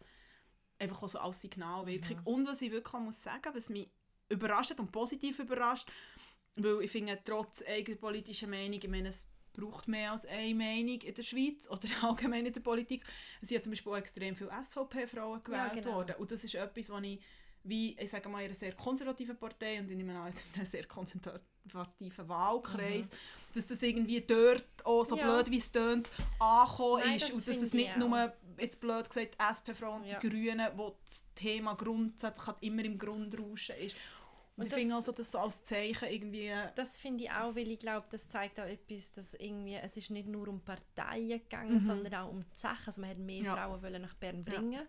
einfach 0.78 1.02
auch 1.02 1.08
so 1.08 1.18
als 1.18 1.40
Signalwirkung. 1.40 2.16
Mhm. 2.16 2.26
Und 2.26 2.48
was 2.48 2.62
ich 2.62 2.70
wirklich 2.72 3.00
muss 3.02 3.22
sagen, 3.22 3.50
was 3.54 3.68
mich 3.68 3.88
überrascht 4.28 4.70
hat 4.70 4.80
und 4.80 4.90
positiv 4.92 5.38
überrascht, 5.38 5.88
weil 6.56 6.82
ich 6.82 6.90
finde, 6.90 7.18
trotz 7.24 7.62
eigener 7.62 7.96
politischer 7.96 8.46
Meinung, 8.48 8.80
ich 8.82 8.88
meine, 8.88 9.10
es 9.10 9.26
braucht 9.52 9.88
mehr 9.88 10.12
als 10.12 10.26
eine 10.26 10.54
Meinung 10.54 11.00
in 11.00 11.14
der 11.14 11.22
Schweiz 11.22 11.66
oder 11.70 11.88
allgemein 12.02 12.46
in 12.46 12.52
der 12.52 12.60
Politik. 12.60 13.04
Es 13.40 13.48
sind 13.48 13.58
ja 13.58 13.62
zum 13.62 13.72
Beispiel 13.72 13.92
auch 13.92 13.96
extrem 13.98 14.34
viele 14.36 14.50
SVP-Frauen 14.64 15.44
gewählt 15.44 15.74
Ja, 15.74 15.80
genau. 15.80 15.94
worden. 15.96 16.16
Und 16.16 16.32
das 16.32 16.44
ist 16.44 16.54
etwas, 16.54 16.90
was 16.90 17.02
ich, 17.04 17.20
wie, 17.68 17.96
ich 17.98 18.10
sage 18.10 18.28
mal, 18.28 18.40
in 18.40 18.46
einer 18.46 18.54
sehr 18.54 18.72
konservativen 18.72 19.36
Partei 19.36 19.78
und 19.80 19.90
in 19.90 20.00
einem, 20.00 20.10
in 20.10 20.32
einem 20.54 20.64
sehr 20.64 20.84
konservativen 20.84 22.28
Wahlkreis, 22.28 23.10
dass 23.54 23.66
das 23.66 23.82
irgendwie 23.82 24.20
dort 24.20 24.64
auch, 24.84 25.04
so 25.04 25.16
Ja. 25.16 25.24
blöd 25.24 25.50
wie 25.50 25.58
es 25.58 25.70
tönt, 25.72 26.10
angekommen 26.38 27.02
Nein, 27.04 27.16
ist. 27.16 27.28
das 27.28 27.34
und 27.34 27.48
dass 27.48 27.56
es 27.62 27.72
nicht 27.74 27.96
nur, 27.96 28.32
jetzt 28.58 28.80
blöd 28.80 29.08
gesagt, 29.08 29.36
und 29.82 30.04
Ja. 30.04 30.18
die 30.18 30.28
Grünen, 30.28 30.68
wo 30.76 30.96
das 31.04 31.24
Thema 31.34 31.74
grundsätzlich 31.74 32.46
halt 32.46 32.56
immer 32.60 32.84
im 32.84 32.98
Grundrauschen 32.98 33.76
ist. 33.76 33.96
Und, 34.58 34.62
Und 34.64 34.68
ich 34.68 34.74
finde 34.78 34.94
das- 34.94 35.08
also, 35.08 35.12
das 35.12 35.32
so 35.32 35.38
als 35.38 35.64
Zeichen 35.64 36.08
irgendwie... 36.08 36.50
Das 36.76 36.96
finde 36.96 37.24
ich 37.24 37.30
auch, 37.30 37.54
weil 37.54 37.70
ich 37.70 37.78
glaube, 37.78 38.06
das 38.10 38.26
zeigt 38.26 38.58
auch 38.58 38.64
etwas, 38.64 39.12
dass 39.12 39.34
irgendwie, 39.34 39.74
es 39.74 39.98
ist 39.98 40.08
nicht 40.08 40.28
nur 40.28 40.48
um 40.48 40.62
Parteien 40.62 41.28
gegangen, 41.40 41.74
Mhm. 41.74 41.80
sondern 41.80 42.14
auch 42.14 42.30
um 42.30 42.40
die 42.42 42.56
Sache. 42.56 42.86
Also 42.86 43.02
man 43.02 43.10
hat 43.10 43.18
mehr 43.18 43.42
Ja. 43.42 43.54
Frauen 43.54 43.82
wollen 43.82 44.00
nach 44.00 44.14
Bern 44.14 44.42
Ja. 44.72 44.82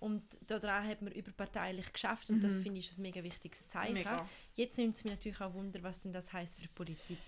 Und 0.00 0.22
daran 0.50 0.86
hat 0.88 1.02
man 1.02 1.12
überparteilich 1.12 1.92
geschafft 1.92 2.30
und 2.30 2.42
das 2.42 2.54
Mhm. 2.58 2.62
finde 2.62 2.80
ich 2.80 2.90
ein 2.96 3.02
mega 3.02 3.22
wichtiges 3.22 3.68
Zeichen. 3.68 3.94
Mega. 3.94 4.28
Jetzt 4.54 4.76
nimmt 4.78 4.96
es 4.96 5.04
mich 5.04 5.12
natürlich 5.14 5.40
auch 5.40 5.52
Wunder, 5.54 5.82
was 5.82 6.00
denn 6.00 6.12
das 6.12 6.32
heißt 6.32 6.58
für 6.58 6.68
Politik, 6.68 7.18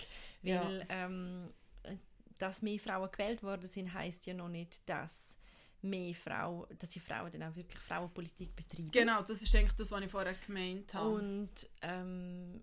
Ja. 0.43 0.64
weil 0.64 0.87
ähm, 0.88 1.52
dass 2.38 2.61
mehr 2.62 2.79
Frauen 2.81 3.11
gewählt 3.12 3.43
worden 3.45 3.69
sind, 3.69 3.93
heißt 3.95 4.26
ja 4.26 4.35
noch 4.35 4.49
nicht, 4.49 4.88
dass 4.88 5.37
mehr 5.81 6.14
Frauen, 6.14 6.67
dass 6.79 6.91
die 6.91 7.00
Frauen 7.00 7.31
dann 7.31 7.43
auch 7.45 7.55
wirklich 7.57 7.79
Frauenpolitik 7.81 8.55
betreiben. 8.57 8.91
Genau, 8.91 9.23
das 9.23 9.43
ist 9.43 9.55
eigentlich 9.55 9.73
das, 9.73 9.91
was 9.93 10.00
ich 10.02 10.11
vorher 10.11 10.35
gemeint 10.35 10.93
habe. 10.95 11.09
Und 11.11 11.69
ähm, 11.83 12.62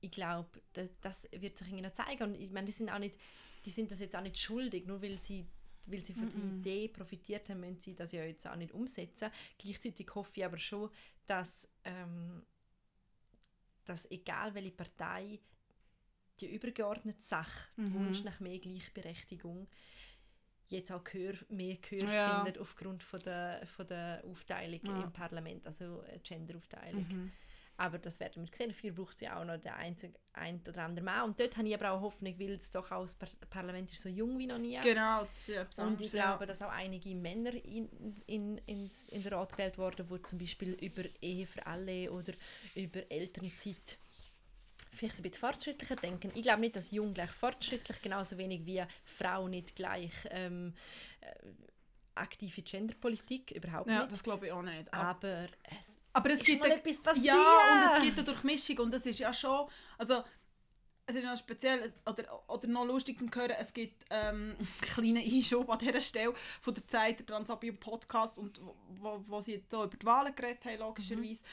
ich 0.00 0.10
glaube, 0.10 0.48
da, 0.72 0.82
das 1.00 1.28
wird 1.32 1.56
sich 1.58 1.68
irgendwie 1.68 1.82
noch 1.82 1.92
zeigen. 1.92 2.22
Und 2.24 2.34
ich 2.40 2.50
meine, 2.50 2.66
die 2.66 2.72
sind 2.72 2.90
auch 2.90 2.98
nicht, 2.98 3.16
die 3.64 3.70
sind 3.70 3.90
das 3.92 4.00
jetzt 4.00 4.16
auch 4.16 4.20
nicht 4.22 4.38
schuldig, 4.38 4.86
nur 4.86 5.02
weil 5.02 5.18
sie 5.18 5.46
weil 5.86 6.04
sie 6.04 6.14
von 6.14 6.28
der 6.28 6.38
Mhm. 6.38 6.60
Idee 6.60 6.88
profitiert 6.88 7.48
haben, 7.48 7.60
müssen 7.60 7.80
sie 7.80 7.94
das 7.94 8.12
ja 8.12 8.24
jetzt 8.24 8.46
auch 8.46 8.56
nicht 8.56 8.72
umsetzen. 8.72 9.30
Gleichzeitig 9.58 10.08
hoffe 10.14 10.30
ich 10.36 10.44
aber 10.44 10.58
schon, 10.58 10.90
dass, 11.26 11.68
ähm, 11.84 12.44
dass 13.84 14.10
egal 14.10 14.54
welche 14.54 14.70
Partei 14.72 15.40
die 16.40 16.54
übergeordnete 16.54 17.22
Sache, 17.22 17.68
der 17.76 17.84
Mhm. 17.84 17.94
Wunsch 17.94 18.24
nach 18.24 18.40
mehr 18.40 18.58
Gleichberechtigung, 18.58 19.68
jetzt 20.68 20.90
auch 20.90 21.04
Gehör, 21.04 21.34
mehr 21.50 21.76
Gehör 21.76 22.12
Ja. 22.12 22.36
findet 22.44 22.58
aufgrund 22.58 23.02
von 23.02 23.20
der, 23.20 23.66
von 23.66 23.86
der 23.86 24.22
Aufteilung 24.24 24.80
Ja. 24.84 25.02
im 25.02 25.12
Parlament, 25.12 25.66
also 25.66 26.02
Genderaufteilung. 26.22 27.06
Mhm. 27.08 27.32
Aber 27.82 27.98
das 27.98 28.20
werden 28.20 28.44
wir 28.44 28.56
sehen. 28.56 28.68
Dafür 28.68 28.92
braucht 28.92 29.16
es 29.16 29.22
ja 29.22 29.40
auch 29.40 29.44
noch 29.44 29.56
den 29.56 29.72
einzig, 29.72 30.14
ein 30.34 30.60
oder 30.68 30.84
andere 30.84 31.04
Mann. 31.04 31.24
Und 31.24 31.40
dort 31.40 31.56
habe 31.56 31.66
ich 31.66 31.74
aber 31.74 31.90
auch 31.90 32.00
Hoffnung, 32.00 32.38
weil 32.38 32.52
es 32.52 32.70
doch 32.70 32.92
auch 32.92 33.02
das 33.02 33.16
Par 33.16 33.28
Parlament 33.50 33.90
ist 33.90 34.02
so 34.02 34.08
jung 34.08 34.38
wie 34.38 34.46
noch 34.46 34.58
nie. 34.58 34.78
Genau, 34.80 35.24
das 35.24 35.48
ist 35.48 35.56
etwas 35.56 35.84
Und 35.84 36.00
ich 36.00 36.12
ja. 36.12 36.26
glaube, 36.26 36.46
dass 36.46 36.62
auch 36.62 36.70
einige 36.70 37.12
Männer 37.16 37.52
in, 37.52 37.88
in, 38.26 38.58
ins, 38.58 39.08
in 39.08 39.24
den 39.24 39.32
Rat 39.32 39.50
gewählt 39.50 39.78
wurden, 39.78 40.06
die 40.08 40.22
zum 40.22 40.38
Beispiel 40.38 40.74
über 40.74 41.02
Ehe 41.20 41.44
für 41.44 41.66
alle 41.66 42.12
oder 42.12 42.34
über 42.76 43.00
Elternzeit 43.10 43.98
vielleicht 44.92 45.18
ein 45.18 45.22
bisschen 45.22 45.40
fortschrittlicher 45.40 45.96
denken. 45.96 46.30
Ich 46.36 46.42
glaube 46.42 46.60
nicht, 46.60 46.76
dass 46.76 46.92
jung 46.92 47.14
gleich 47.14 47.30
fortschrittlich, 47.32 48.00
genauso 48.00 48.38
wenig 48.38 48.64
wie 48.64 48.84
Frau 49.04 49.48
nicht 49.48 49.74
gleich 49.74 50.12
ähm, 50.30 50.74
äh, 51.20 51.32
aktive 52.14 52.62
Genderpolitik, 52.62 53.50
überhaupt 53.52 53.88
Ja, 53.88 54.00
nicht. 54.00 54.12
das 54.12 54.22
glaube 54.22 54.46
ich 54.46 54.52
auch 54.52 54.62
nicht. 54.62 54.92
Aber 54.92 55.48
es 55.64 55.91
Aber 56.12 56.30
es 56.30 56.40
ist 56.40 56.46
gibt 56.46 56.60
mal 56.60 56.66
eine- 56.70 56.76
etwas 56.80 56.98
passiert. 56.98 57.26
Ja, 57.26 57.72
und 57.72 57.82
es 57.84 58.02
gibt 58.02 58.18
eine 58.18 58.24
Durchmischung 58.24 58.78
und 58.78 58.90
das 58.92 59.06
ist 59.06 59.18
ja 59.18 59.32
schon, 59.32 59.68
also 59.98 60.22
es 61.06 61.16
ist 61.16 61.24
noch 61.24 61.36
speziell 61.36 61.92
oder, 62.06 62.48
oder 62.48 62.68
noch 62.68 62.84
lustig 62.84 63.18
zu 63.18 63.26
hören, 63.38 63.56
es 63.58 63.72
gibt 63.72 64.04
ähm, 64.10 64.54
einen 64.58 64.68
kleinen 64.80 65.16
Einschub 65.18 65.68
an 65.68 65.78
dieser 65.78 66.00
Stelle 66.00 66.32
von 66.60 66.74
der 66.74 66.86
Zeit, 66.86 67.18
der 67.18 67.26
Transabium 67.26 67.76
Podcast 67.76 68.38
und 68.38 68.60
wo, 69.00 69.22
wo, 69.26 69.40
sie 69.40 69.54
jetzt 69.54 69.70
so 69.70 69.84
über 69.84 69.96
die 69.96 70.06
Wahlen 70.06 70.34
geredet 70.34 70.64
haben, 70.64 70.78
logischerweise. 70.78 71.44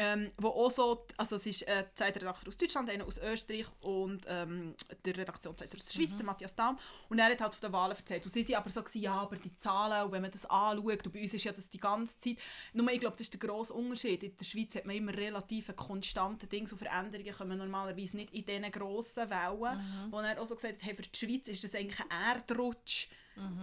Ähm, 0.00 0.30
wo 0.36 0.48
auch 0.48 0.70
so, 0.70 1.04
also 1.16 1.34
es 1.34 1.46
ist 1.46 1.66
äh, 1.66 1.84
zwei 1.92 2.10
Redakteur 2.10 2.48
aus 2.48 2.56
Deutschland, 2.56 2.88
einer 2.88 3.04
aus 3.04 3.18
Österreich 3.18 3.66
und 3.82 4.20
ähm, 4.28 4.76
der 5.04 5.16
Redaktionsleiter 5.16 5.76
aus 5.76 5.86
der 5.86 5.92
Schweiz, 5.92 6.16
der 6.16 6.24
Matthias 6.24 6.54
Daum. 6.54 6.78
Und 7.08 7.18
er 7.18 7.26
hat 7.26 7.40
halt 7.40 7.52
von 7.52 7.68
den 7.68 7.72
Wahlen 7.72 7.96
erzählt. 7.96 8.24
Und 8.24 8.30
sie 8.30 8.44
sind 8.44 8.54
aber 8.54 8.70
so, 8.70 8.80
gewesen, 8.80 9.02
ja, 9.02 9.14
aber 9.14 9.34
die 9.34 9.54
Zahlen, 9.56 10.06
und 10.06 10.12
wenn 10.12 10.22
man 10.22 10.30
das 10.30 10.44
anschaut, 10.44 11.04
und 11.04 11.12
bei 11.12 11.20
uns 11.20 11.34
ist 11.34 11.42
ja 11.42 11.50
das 11.50 11.68
die 11.68 11.78
ganze 11.78 12.16
Zeit, 12.16 12.36
nur 12.72 12.88
ich 12.92 13.00
glaube, 13.00 13.16
das 13.16 13.22
ist 13.22 13.32
der 13.32 13.40
grosse 13.40 13.74
Unterschied. 13.74 14.22
In 14.22 14.36
der 14.36 14.44
Schweiz 14.44 14.76
hat 14.76 14.84
man 14.84 14.94
immer 14.94 15.12
relativ 15.12 15.68
einen 15.68 15.76
konstanten 15.76 16.48
Ding, 16.48 16.68
so 16.68 16.76
Veränderungen 16.76 17.34
kommen 17.34 17.58
normalerweise 17.58 18.16
nicht 18.16 18.32
in 18.32 18.46
diesen 18.46 18.70
grossen 18.70 19.28
Wellen. 19.28 19.80
Wo 20.12 20.20
er 20.20 20.40
auch 20.40 20.46
so 20.46 20.54
gesagt 20.54 20.74
hat, 20.74 20.84
hey, 20.84 20.94
für 20.94 21.02
die 21.02 21.18
Schweiz 21.18 21.48
ist 21.48 21.64
das 21.64 21.74
eigentlich 21.74 22.00
ein 22.08 22.36
Erdrutsch, 22.36 23.08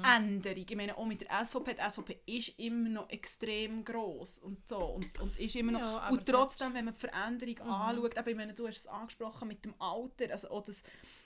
Änderung. 0.03 0.65
Ich 0.69 0.75
meine, 0.75 0.97
auch 0.97 1.05
mit 1.05 1.21
der 1.21 1.45
SVP, 1.45 1.73
die 1.73 1.89
SVP 1.89 2.19
ist 2.25 2.59
immer 2.59 2.89
noch 2.89 3.09
extrem 3.09 3.83
gross 3.83 4.39
und 4.39 4.67
so 4.67 4.77
und, 4.77 5.19
und 5.19 5.37
ist 5.37 5.55
immer 5.55 5.73
noch... 5.73 5.79
Ja, 5.79 5.99
aber 5.99 6.17
und 6.17 6.25
trotzdem, 6.25 6.73
wenn 6.73 6.85
man 6.85 6.93
die 6.93 6.99
Veränderung 6.99 7.59
anschaut, 7.61 8.17
eben, 8.17 8.29
ich 8.29 8.35
meine, 8.35 8.53
du 8.53 8.67
hast 8.67 8.77
es 8.77 8.87
angesprochen 8.87 9.47
mit 9.47 9.63
dem 9.65 9.73
Alter, 9.79 10.31
also 10.31 10.49
auch 10.49 10.63
das, 10.63 10.83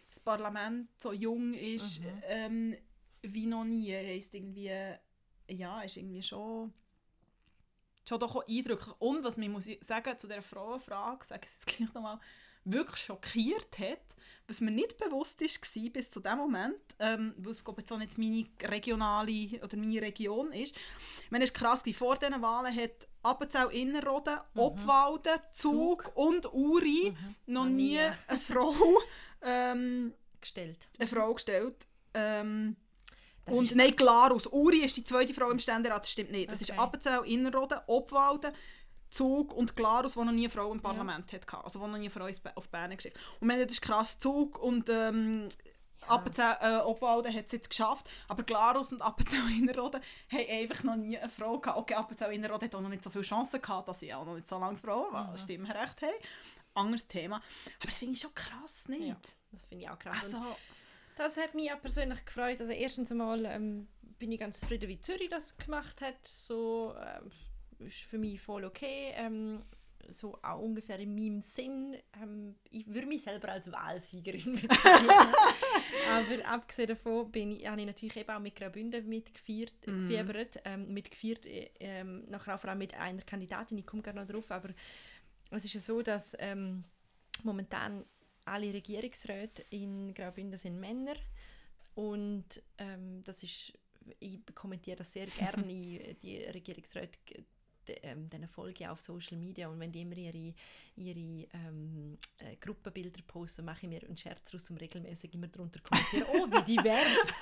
das 0.10 0.20
Parlament 0.20 0.89
so 0.98 1.13
jung 1.13 1.53
ist 1.53 2.01
ähm, 2.24 2.75
wie 3.22 3.46
noch 3.46 3.65
nie, 3.65 3.94
heisst 3.94 4.34
irgendwie, 4.34 4.72
ja, 5.48 5.82
ist 5.82 5.98
irgendwie 5.98 6.24
schon 6.24 6.74
schon 8.10 8.20
doch 8.20 8.36
auch 8.36 8.48
eindrücklich. 8.48 8.96
Und 9.00 9.24
was 9.24 9.38
mir 9.38 9.50
muss 9.50 9.68
ich 9.68 9.79
sagen 9.86 10.18
zu 10.18 10.27
dieser 10.27 10.41
Frauenfrage, 10.41 11.25
sage 11.25 11.41
ich 11.46 11.51
es 11.51 11.53
jetzt 11.53 11.68
gleich 11.68 11.94
nochmal, 11.94 12.20
wirklich 12.65 12.98
schockiert 12.98 13.77
hat, 13.77 14.15
was 14.50 14.62
mir 14.62 14.72
nicht 14.72 14.98
bewusst 14.98 15.39
war 15.41 15.89
bis 15.91 16.10
zu 16.10 16.20
dem 16.20 16.38
Moment, 16.38 16.82
ähm, 17.00 17.34
weil 17.38 17.51
es 17.51 17.63
glaube 17.63 17.79
ich, 17.79 17.84
jetzt 17.84 17.91
auch 17.94 17.98
nicht 18.00 18.18
meine 18.18 18.46
regionale 18.63 19.63
oder 19.63 19.77
meine 19.77 20.01
Region 20.01 20.51
ist. 20.51 20.75
Ich 21.24 21.32
meine, 21.32 21.44
es 21.46 21.53
war 21.53 21.60
krass, 21.75 21.84
vor 21.96 22.18
diesen 22.18 22.41
Wahlen 22.41 22.75
hat 22.75 23.08
Appenzell 23.22 23.70
Innerrhoden, 23.72 24.39
Obwalden, 24.56 25.39
Zug, 25.53 26.12
und 26.15 26.51
Uri 26.53 27.13
noch 27.46 27.65
Noch 27.65 27.70
nie 27.70 28.00
eine 28.00 28.39
Frau, 28.39 28.74
ähm, 29.44 30.13
gestellt. 30.41 30.88
eine 30.98 31.08
Frau 31.08 31.34
gestellt. 31.34 31.86
Ähm, 32.13 32.75
und 33.46 33.65
ist- 33.65 33.75
nein, 33.75 33.91
Glarus. 33.96 34.48
Uri 34.48 34.79
ist 34.79 34.96
die 34.98 35.03
zweite 35.03 35.34
Frau 35.34 35.50
im 35.51 35.60
Ständerat, 35.60 36.03
das 36.03 36.12
stimmt 36.12 36.32
nicht. 36.32 36.51
Das 36.51 36.62
ist 36.62 36.72
Okay. 36.72 36.79
Appenzell, 36.79 37.22
Innerrhoden, 37.25 37.79
Obwalden, 37.88 38.51
Zug 39.10 39.54
und 39.54 39.75
Glarus, 39.75 40.16
wo 40.18 40.24
noch 40.24 40.32
nie 40.32 40.46
eine 40.46 40.50
Frau 40.50 40.72
im 40.72 40.82
Parlament 40.82 41.32
hatte. 41.34 41.63
Also 41.63 41.80
wo 41.80 41.88
noch 41.88 41.98
nie 41.98 42.10
eine 42.10 42.32
Frau 42.34 42.50
auf 42.56 42.70
Bern 42.70 42.96
geschickt 42.96 43.18
Und 43.18 43.42
ich 43.42 43.48
meine, 43.48 43.66
das 43.66 43.82
krass. 43.82 44.20
Zug 44.20 44.60
und 44.60 44.89
ähm, 44.89 45.48
Appenzell, 46.08 46.56
äh, 46.62 46.78
Obwalden 46.78 47.34
hat 47.36 47.48
es 47.48 47.51
jetzt 47.51 47.70
geschafft. 47.70 48.10
Aber 48.28 48.44
Glarus 48.44 48.94
und 48.94 49.01
Appenzell 49.01 49.42
Innerrhoden 49.60 50.01
haben 50.32 50.46
einfach 50.50 50.84
noch 50.84 50.96
nie 50.96 51.18
eine 51.18 51.30
Frau 51.30 51.60
gehabt. 51.60 51.78
Okay, 51.78 51.94
Appenzell 51.96 52.34
Innerrhoden 52.34 52.68
hat 52.68 52.75
auch 52.75 52.82
noch 52.82 52.89
nicht 52.89 53.04
so 53.04 53.10
viele 53.10 53.24
Chancen 53.24 53.62
gehabt, 53.62 53.88
dass 53.88 54.00
sie 54.00 54.13
auch 54.13 54.25
noch 54.25 54.36
nicht 54.36 54.48
so 54.48 54.58
lange 54.60 54.78
Frauen 54.78 55.12
Mhm. 55.12 55.32
mhm. 55.32 55.38
Stimmrecht 55.38 56.01
haben. 56.01 56.13
Anderes 56.75 57.08
Thema. 57.08 57.38
Aber 57.38 57.86
das 57.86 58.00
finde 58.00 58.13
ich 58.13 58.22
schon 58.22 58.34
krass, 58.34 58.88
nicht? 58.88 59.08
Ja, 59.08 59.18
das 59.51 59.63
finde 59.66 59.84
ich 59.84 59.89
auch 59.89 60.00
krass. 60.00 60.24
Also, 60.24 60.42
Das 61.18 61.36
hat 61.38 61.54
mich 61.56 61.72
auch 61.74 61.82
persönlich 61.82 62.24
gefreut. 62.25 62.62
Also 62.62 62.72
erstens 62.72 63.12
einmal 63.12 63.44
ähm, 63.46 63.88
bin 64.20 64.32
ich 64.32 64.39
ganz 64.39 64.60
zufrieden, 64.62 64.88
wie 64.88 65.01
Zürich 65.01 65.30
das 65.30 65.58
gemacht 65.58 66.00
hat. 66.01 66.25
So 66.25 66.96
ähm, 66.98 67.32
ist 67.79 68.01
für 68.01 68.17
mich 68.17 68.39
voll 68.39 68.65
okay. 68.65 69.13
Ähm, 69.15 69.63
so 70.12 70.38
auch 70.41 70.59
ungefähr 70.59 71.00
in 71.00 71.15
meinem 71.15 71.41
Sinn. 71.41 71.95
Ähm, 72.21 72.55
ich 72.69 72.88
würde 72.88 73.07
mich 73.07 73.24
selber 73.24 73.50
als 73.50 73.71
Wahlsiegerin 73.71 74.55
bezeichnen. 74.62 75.09
Aber 76.09 76.48
abgesehen 76.48 76.89
davon 76.89 77.31
bin 77.31 77.51
ich, 77.51 77.67
habe 77.67 77.79
ich 77.81 77.88
natürlich 77.88 78.17
eben 78.17 78.29
auch 78.29 78.39
mit 78.39 78.55
Graubünden 78.55 79.07
mitgefeiert, 79.07 79.81
gefiebert, 79.81 80.59
ähm, 80.65 80.93
mitgefeiert, 80.93 81.45
äh, 81.45 81.69
ähm, 81.79 82.25
nachher 82.29 82.55
auch 82.55 82.59
vor 82.59 82.69
allem 82.71 82.79
mit 82.79 82.93
einer 82.93 83.21
Kandidatin, 83.21 83.77
ich 83.77 83.86
komme 83.86 84.01
gerade 84.01 84.19
noch 84.19 84.27
drauf, 84.27 84.50
aber 84.51 84.69
es 85.51 85.65
ist 85.65 85.74
ja 85.74 85.79
so, 85.79 86.01
dass 86.01 86.36
ähm, 86.39 86.83
momentan 87.43 88.05
alle 88.45 88.74
Regierungsräte 88.74 89.63
in 89.69 90.13
Graubünden 90.13 90.57
sind 90.57 90.79
Männer 90.79 91.15
und 91.95 92.62
ähm, 92.77 93.24
das 93.24 93.43
ist, 93.43 93.74
ich 94.19 94.39
kommentiere 94.55 94.98
das 94.98 95.13
sehr 95.13 95.27
gerne, 95.38 96.15
die 96.15 96.38
Regierungsräte 96.38 97.19
ähm, 98.03 98.29
denen 98.29 98.48
folge 98.48 98.89
auf 98.89 99.00
Social 99.00 99.38
Media 99.38 99.67
und 99.67 99.79
wenn 99.79 99.91
die 99.91 100.01
immer 100.01 100.17
ihre, 100.17 100.53
ihre 100.96 101.48
ähm, 101.53 102.17
äh, 102.38 102.55
Gruppenbilder 102.60 103.22
posten, 103.27 103.65
mache 103.65 103.86
ich 103.86 103.89
mir 103.89 104.03
einen 104.03 104.17
Scherz 104.17 104.43
daraus, 104.46 104.69
um 104.69 104.77
regelmäßig 104.77 105.34
immer 105.34 105.48
darunter 105.48 105.79
kommentieren, 105.81 106.25
oh, 106.34 106.48
wie 106.48 106.75
divers! 106.75 107.39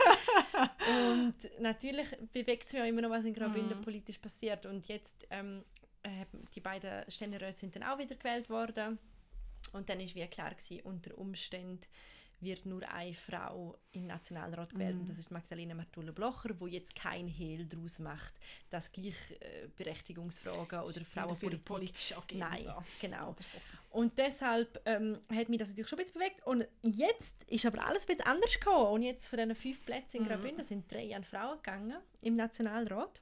und 1.12 1.62
natürlich 1.62 2.08
bewegt 2.32 2.68
es 2.68 2.74
mich 2.74 2.82
auch 2.82 2.88
immer 2.88 3.01
noch, 3.01 3.10
was 3.10 3.25
in 3.25 3.34
Graubünden 3.34 3.82
politisch 3.82 4.18
passiert. 4.18 4.66
Und 4.66 4.88
jetzt 4.88 5.27
ähm, 5.30 5.63
äh, 6.04 6.25
die 6.56 6.62
beiden 6.62 7.10
Ständeräte 7.10 7.58
sind 7.58 7.75
dann 7.75 7.84
auch 7.84 7.98
wieder 7.98 8.16
gewählt 8.16 8.50
worden. 8.50 8.98
Und 9.74 9.89
dann 9.89 10.00
ist 10.00 10.16
wie 10.16 10.25
klar 10.27 10.51
gewesen, 10.51 10.82
unter 10.82 11.18
Umständen 11.18 11.82
wird 12.39 12.65
nur 12.65 12.88
eine 12.88 13.13
Frau 13.13 13.75
im 13.91 14.06
Nationalrat 14.08 14.72
gewählt 14.74 14.96
und 15.00 15.10
das 15.10 15.17
ist 15.17 15.32
Magdalena 15.32 15.74
Martulla-Blocher, 15.74 16.60
wo 16.60 16.67
jetzt 16.67 16.96
kein 16.96 17.27
Hehl 17.27 17.65
daraus 17.65 18.00
macht, 18.00 18.34
dass 18.70 18.91
Gleichberechtigungsfragen 18.91 20.79
oder 20.79 20.91
für 20.91 21.06
Frauenpolitik. 21.06 21.56
Nein, 22.34 22.67
genau. 23.01 23.29
Oder 23.32 23.44
so. 23.44 23.58
Und 23.91 24.17
deshalb 24.17 24.79
ähm, 24.86 25.17
hat 25.34 25.50
mich 25.50 25.60
das 25.60 25.70
natürlich 25.70 25.88
schon 25.89 25.98
ein 26.00 26.06
bisschen 26.06 26.20
bewegt. 26.20 26.46
Und 26.46 26.65
jetzt 26.84 27.34
ist 27.48 27.65
aber 27.65 27.86
alles 27.86 28.03
ein 28.03 28.08
bisschen 28.15 28.27
anders 28.27 28.53
gekommen. 28.60 28.94
Und 28.94 29.03
jetzt 29.03 29.27
von 29.27 29.38
diesen 29.38 29.56
fünf 29.56 29.86
Plätzen 29.86 30.17
in 30.17 30.24
Mhm. 30.24 30.27
Graubünden 30.27 30.63
sind 30.63 30.91
drei 30.91 31.15
an 31.15 31.24
Frauen 31.24 31.58
gegangen 31.58 31.98
im 32.22 32.36
Nationalrat. 32.36 33.22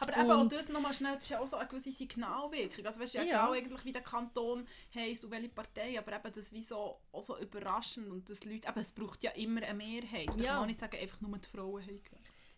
Aber 0.00 0.16
eben 0.16 0.30
auch 0.30 0.48
das 0.48 0.68
nochmal 0.68 0.94
schnell, 0.94 1.14
das 1.14 1.24
ist 1.24 1.30
ja 1.30 1.40
auch 1.40 1.46
so 1.46 1.56
eine 1.56 1.68
gewisse 1.68 1.90
Signalwirkung. 1.92 2.86
Also 2.86 3.00
weißt 3.00 3.14
du, 3.14 3.18
ja, 3.18 3.24
Ja. 3.24 3.44
egal 3.46 3.58
eigentlich, 3.58 3.84
wie 3.84 3.92
der 3.92 4.02
Kanton 4.02 4.66
heisst 4.94 5.24
und 5.24 5.30
welche 5.30 5.48
Partei, 5.48 5.98
aber 5.98 6.14
eben 6.14 6.32
das 6.32 6.52
wie 6.52 6.62
so, 6.62 6.98
auch 7.12 7.22
so 7.22 7.38
überraschend 7.38 8.08
und 8.08 8.28
das 8.28 8.44
Leute, 8.44 8.68
eben, 8.68 8.80
es 8.80 8.92
braucht 8.92 9.22
ja 9.24 9.30
immer 9.32 9.62
eine 9.62 9.74
Mehrheit. 9.74 10.28
Da 10.28 10.42
Ja. 10.44 10.50
kann 10.50 10.58
man 10.60 10.66
nicht 10.68 10.80
sagen, 10.80 10.96
einfach 10.98 11.20
nur 11.20 11.38
die 11.38 11.48
Frauen 11.48 11.82
haben. 11.82 12.00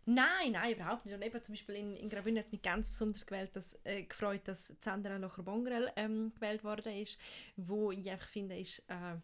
Nein, 0.07 0.53
nein, 0.53 0.75
überhaupt 0.75 1.07
nicht. 1.07 1.15
Und 1.15 1.23
eben 1.23 1.43
zum 1.43 1.55
Beispiel 1.55 1.77
in, 1.77 1.95
in 1.95 2.11
Graubünden 2.11 2.39
hat 2.41 2.47
es 2.47 2.53
mich 2.53 2.61
ganz 2.61 2.89
besonders 2.89 3.25
gewählt, 3.25 3.57
dass, 3.57 3.79
äh, 3.85 4.03
gefreut, 4.03 4.43
dass 4.45 4.75
Sandra 4.81 5.17
Locher-Bongrel 5.17 5.93
ähm, 5.97 6.33
gewählt 6.35 6.63
worden 6.63 6.93
ist, 6.95 7.19
wo 7.57 7.91
ich 7.91 8.11
einfach 8.11 8.29
finde, 8.29 8.59
ist 8.59 8.81
äh, 8.89 9.17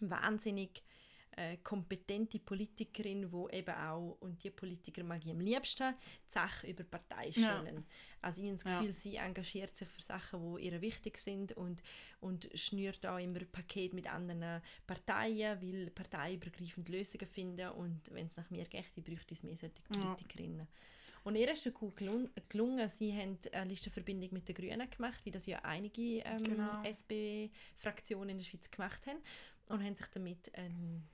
wahnsinnig 0.00 0.82
äh, 1.38 1.56
kompetente 1.58 2.38
Politikerin, 2.40 3.30
wo 3.30 3.48
eben 3.48 3.74
auch, 3.74 4.16
und 4.20 4.42
die 4.42 4.50
Politiker 4.50 5.04
mag 5.04 5.24
ich 5.24 5.30
am 5.30 5.40
liebsten, 5.40 5.94
die 6.26 6.30
Sache 6.30 6.66
über 6.66 6.82
die 6.82 6.88
Partei 6.90 7.28
Ja. 7.28 7.60
stellen. 7.60 7.86
Also 8.20 8.42
ich 8.42 8.48
habe 8.48 8.56
das 8.56 8.64
Ja. 8.64 8.78
Gefühl, 8.78 8.92
sie 8.92 9.16
engagiert 9.16 9.76
sich 9.76 9.88
für 9.88 10.00
Sachen, 10.02 10.56
die 10.56 10.64
ihr 10.66 10.80
wichtig 10.80 11.18
sind 11.18 11.52
und, 11.52 11.82
und 12.20 12.48
schnürt 12.54 13.06
auch 13.06 13.18
immer 13.18 13.40
Paket 13.44 13.94
mit 13.94 14.12
anderen 14.12 14.60
Parteien, 14.86 15.60
will 15.60 15.90
parteiübergreifend 15.90 16.88
Lösungen 16.88 17.28
finden 17.28 17.68
und 17.70 18.00
wenn 18.10 18.26
es 18.26 18.36
nach 18.36 18.50
mir 18.50 18.64
geht, 18.64 18.86
ich 18.96 19.04
bräuchte 19.04 19.34
es 19.34 19.42
mehr 19.44 19.56
solche 19.56 19.74
Ja. 19.94 20.00
Politikerinnen. 20.14 20.66
Und 21.24 21.36
ihr 21.36 21.52
ist 21.52 21.66
es 21.66 21.74
gut 21.74 21.96
gelun- 22.00 22.30
gelungen, 22.48 22.88
sie 22.88 23.12
haben 23.12 23.38
eine 23.52 23.68
Listenverbindung 23.70 24.30
mit 24.32 24.48
den 24.48 24.54
Grünen 24.54 24.88
gemacht, 24.88 25.20
wie 25.24 25.30
das 25.30 25.46
ja 25.46 25.58
einige 25.62 26.20
ähm, 26.24 26.38
Genau. 26.42 26.82
SP-Fraktionen 26.84 28.30
in 28.30 28.38
der 28.38 28.44
Schweiz 28.44 28.70
gemacht 28.70 29.06
haben 29.06 29.18
und 29.68 29.82
haben 29.84 29.94
sich 29.94 30.06
damit 30.06 30.54
einen, 30.54 31.06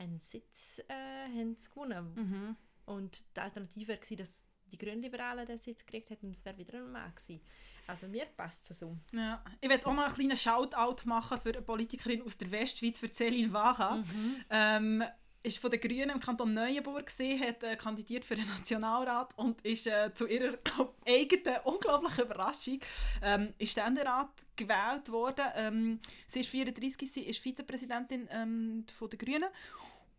einen 0.00 0.18
Sitz 0.18 0.80
äh, 0.88 1.28
haben 1.28 1.56
sie 1.56 1.68
gewonnen. 1.68 2.14
Mhm. 2.14 2.56
Und 2.86 3.24
die 3.36 3.40
Alternative 3.40 3.92
war, 3.92 4.16
dass 4.16 4.46
die 4.70 4.78
Grünliberalen 4.78 5.46
den 5.46 5.58
Sitz 5.58 5.84
gekriegt 5.84 6.10
hätten 6.10 6.26
und 6.26 6.36
es 6.36 6.44
wäre 6.44 6.56
wieder 6.56 6.78
ein 6.78 6.90
Mann 6.90 7.12
gewesen. 7.14 7.40
Also 7.86 8.06
mir 8.06 8.26
passt 8.36 8.70
es 8.70 8.78
so. 8.78 8.96
Ja. 9.12 9.42
Ich 9.60 9.68
werde 9.68 9.86
auch 9.86 9.94
noch 9.94 10.04
einen 10.04 10.14
kleinen 10.14 10.36
Shoutout 10.36 11.06
machen 11.06 11.40
für 11.40 11.50
eine 11.50 11.62
Politikerin 11.62 12.22
aus 12.22 12.38
der 12.38 12.50
Westschweiz, 12.50 12.98
für 12.98 13.06
Céline 13.06 13.52
Vacha. 13.52 14.02
Ähm, 14.48 15.02
ist 15.42 15.58
von 15.58 15.70
den 15.70 15.80
Grünen 15.80 16.10
im 16.10 16.20
Kanton 16.20 16.52
Neuenburg 16.52 17.06
gesehen, 17.06 17.40
hat 17.40 17.62
äh, 17.62 17.76
kandidiert 17.76 18.24
für 18.24 18.34
den 18.34 18.46
Nationalrat 18.46 19.36
und 19.38 19.60
ist 19.62 19.86
äh, 19.86 20.12
zu 20.12 20.26
ihrer 20.26 20.56
glaub, 20.58 20.96
eigenen 21.06 21.56
unglaublichen 21.64 22.24
Überraschung 22.24 22.80
ähm, 23.22 23.54
in 23.56 23.66
Ständerat 23.66 24.30
gewählt 24.54 25.10
worden. 25.10 25.46
Ähm, 25.56 26.00
sie 26.26 26.40
ist 26.40 26.50
34, 26.50 27.10
sie 27.10 27.22
ist 27.22 27.40
Vizepräsidentin 27.40 28.28
ähm, 28.30 28.84
von 28.98 29.08
den 29.08 29.18
Grünen 29.18 29.48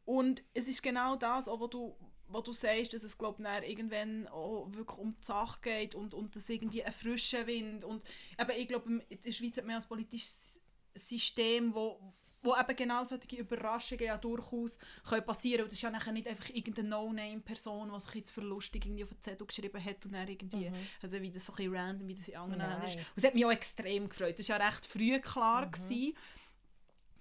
und 0.05 0.43
es 0.53 0.67
ist 0.67 0.81
genau 0.84 1.15
das, 1.15 1.48
auch, 1.48 1.60
was 1.60 1.70
du 1.70 1.96
wo 2.34 2.39
du 2.39 2.53
sagst, 2.53 2.93
dass 2.93 3.03
es 3.03 3.17
glaub, 3.17 3.41
irgendwann 3.41 4.25
auch 4.29 4.65
wirklich 4.72 4.98
um 4.98 5.17
die 5.20 5.25
Sache 5.25 5.60
geht 5.62 5.96
und, 5.96 6.13
und 6.13 6.34
dass 6.34 6.48
irgendwie 6.50 6.81
ein 6.81 6.93
frischer 6.93 7.46
Wind 7.46 7.84
und 7.84 8.01
eben, 8.39 8.51
ich 8.58 8.70
glaube, 8.70 9.01
in 9.10 9.22
der 9.22 9.31
Schweiz 9.34 9.58
hat 9.58 9.65
man 9.65 9.75
als 9.75 9.86
politisches 9.86 10.58
System, 10.96 11.74
wo, 11.75 12.00
wo 12.41 12.55
eben 12.55 12.75
genau 12.75 13.03
solche 13.03 13.36
Überraschungen 13.36 14.05
ja 14.05 14.17
durchaus 14.17 14.77
können 15.08 15.25
passieren 15.25 15.58
können. 15.58 15.63
Und 15.63 15.72
das 15.72 15.74
ist 15.74 15.81
ja 15.81 15.89
nachher 15.89 16.12
nicht 16.13 16.27
einfach 16.27 16.50
irgendeine 16.50 16.88
No-Name-Person, 16.89 17.91
die 17.93 18.00
sich 18.00 18.15
jetzt 18.15 18.31
für 18.31 18.41
lustig 18.41 18.86
irgendwie 18.86 19.03
auf 19.03 19.10
den 19.10 19.22
Zettel 19.22 19.46
geschrieben 19.48 19.84
hat 19.84 20.05
und 20.05 20.13
dann 20.13 20.27
irgendwie, 20.27 20.70
Mhm. 20.70 20.75
also 21.01 21.22
wie 21.22 21.31
das 21.31 21.46
so 21.46 21.51
ein 21.53 21.55
bisschen 21.58 21.75
random, 21.75 22.08
wie 22.08 22.15
das 22.15 22.27
in 22.29 22.36
anderen. 22.38 22.62
Ländern 22.62 22.88
ist. 22.88 22.96
Und 22.96 23.05
es 23.17 23.24
hat 23.25 23.36
mich 23.36 23.46
auch 23.46 23.51
extrem 23.51 24.08
gefreut. 24.10 24.39
Das 24.39 24.48
war 24.50 24.60
ja 24.60 24.67
recht 24.67 24.86
früh 24.86 25.20
klar, 25.20 25.65
Mhm. 25.65 25.72
gewesen, 25.72 26.13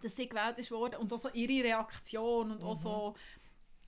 dass 0.00 0.16
sie 0.16 0.28
gewählt 0.28 0.58
ist 0.58 0.70
worden 0.70 0.96
und 0.96 1.12
auch 1.12 1.18
so 1.18 1.28
ihre 1.30 1.64
Reaktion 1.64 2.50
und 2.50 2.62
auch 2.64 2.76
so 2.76 3.14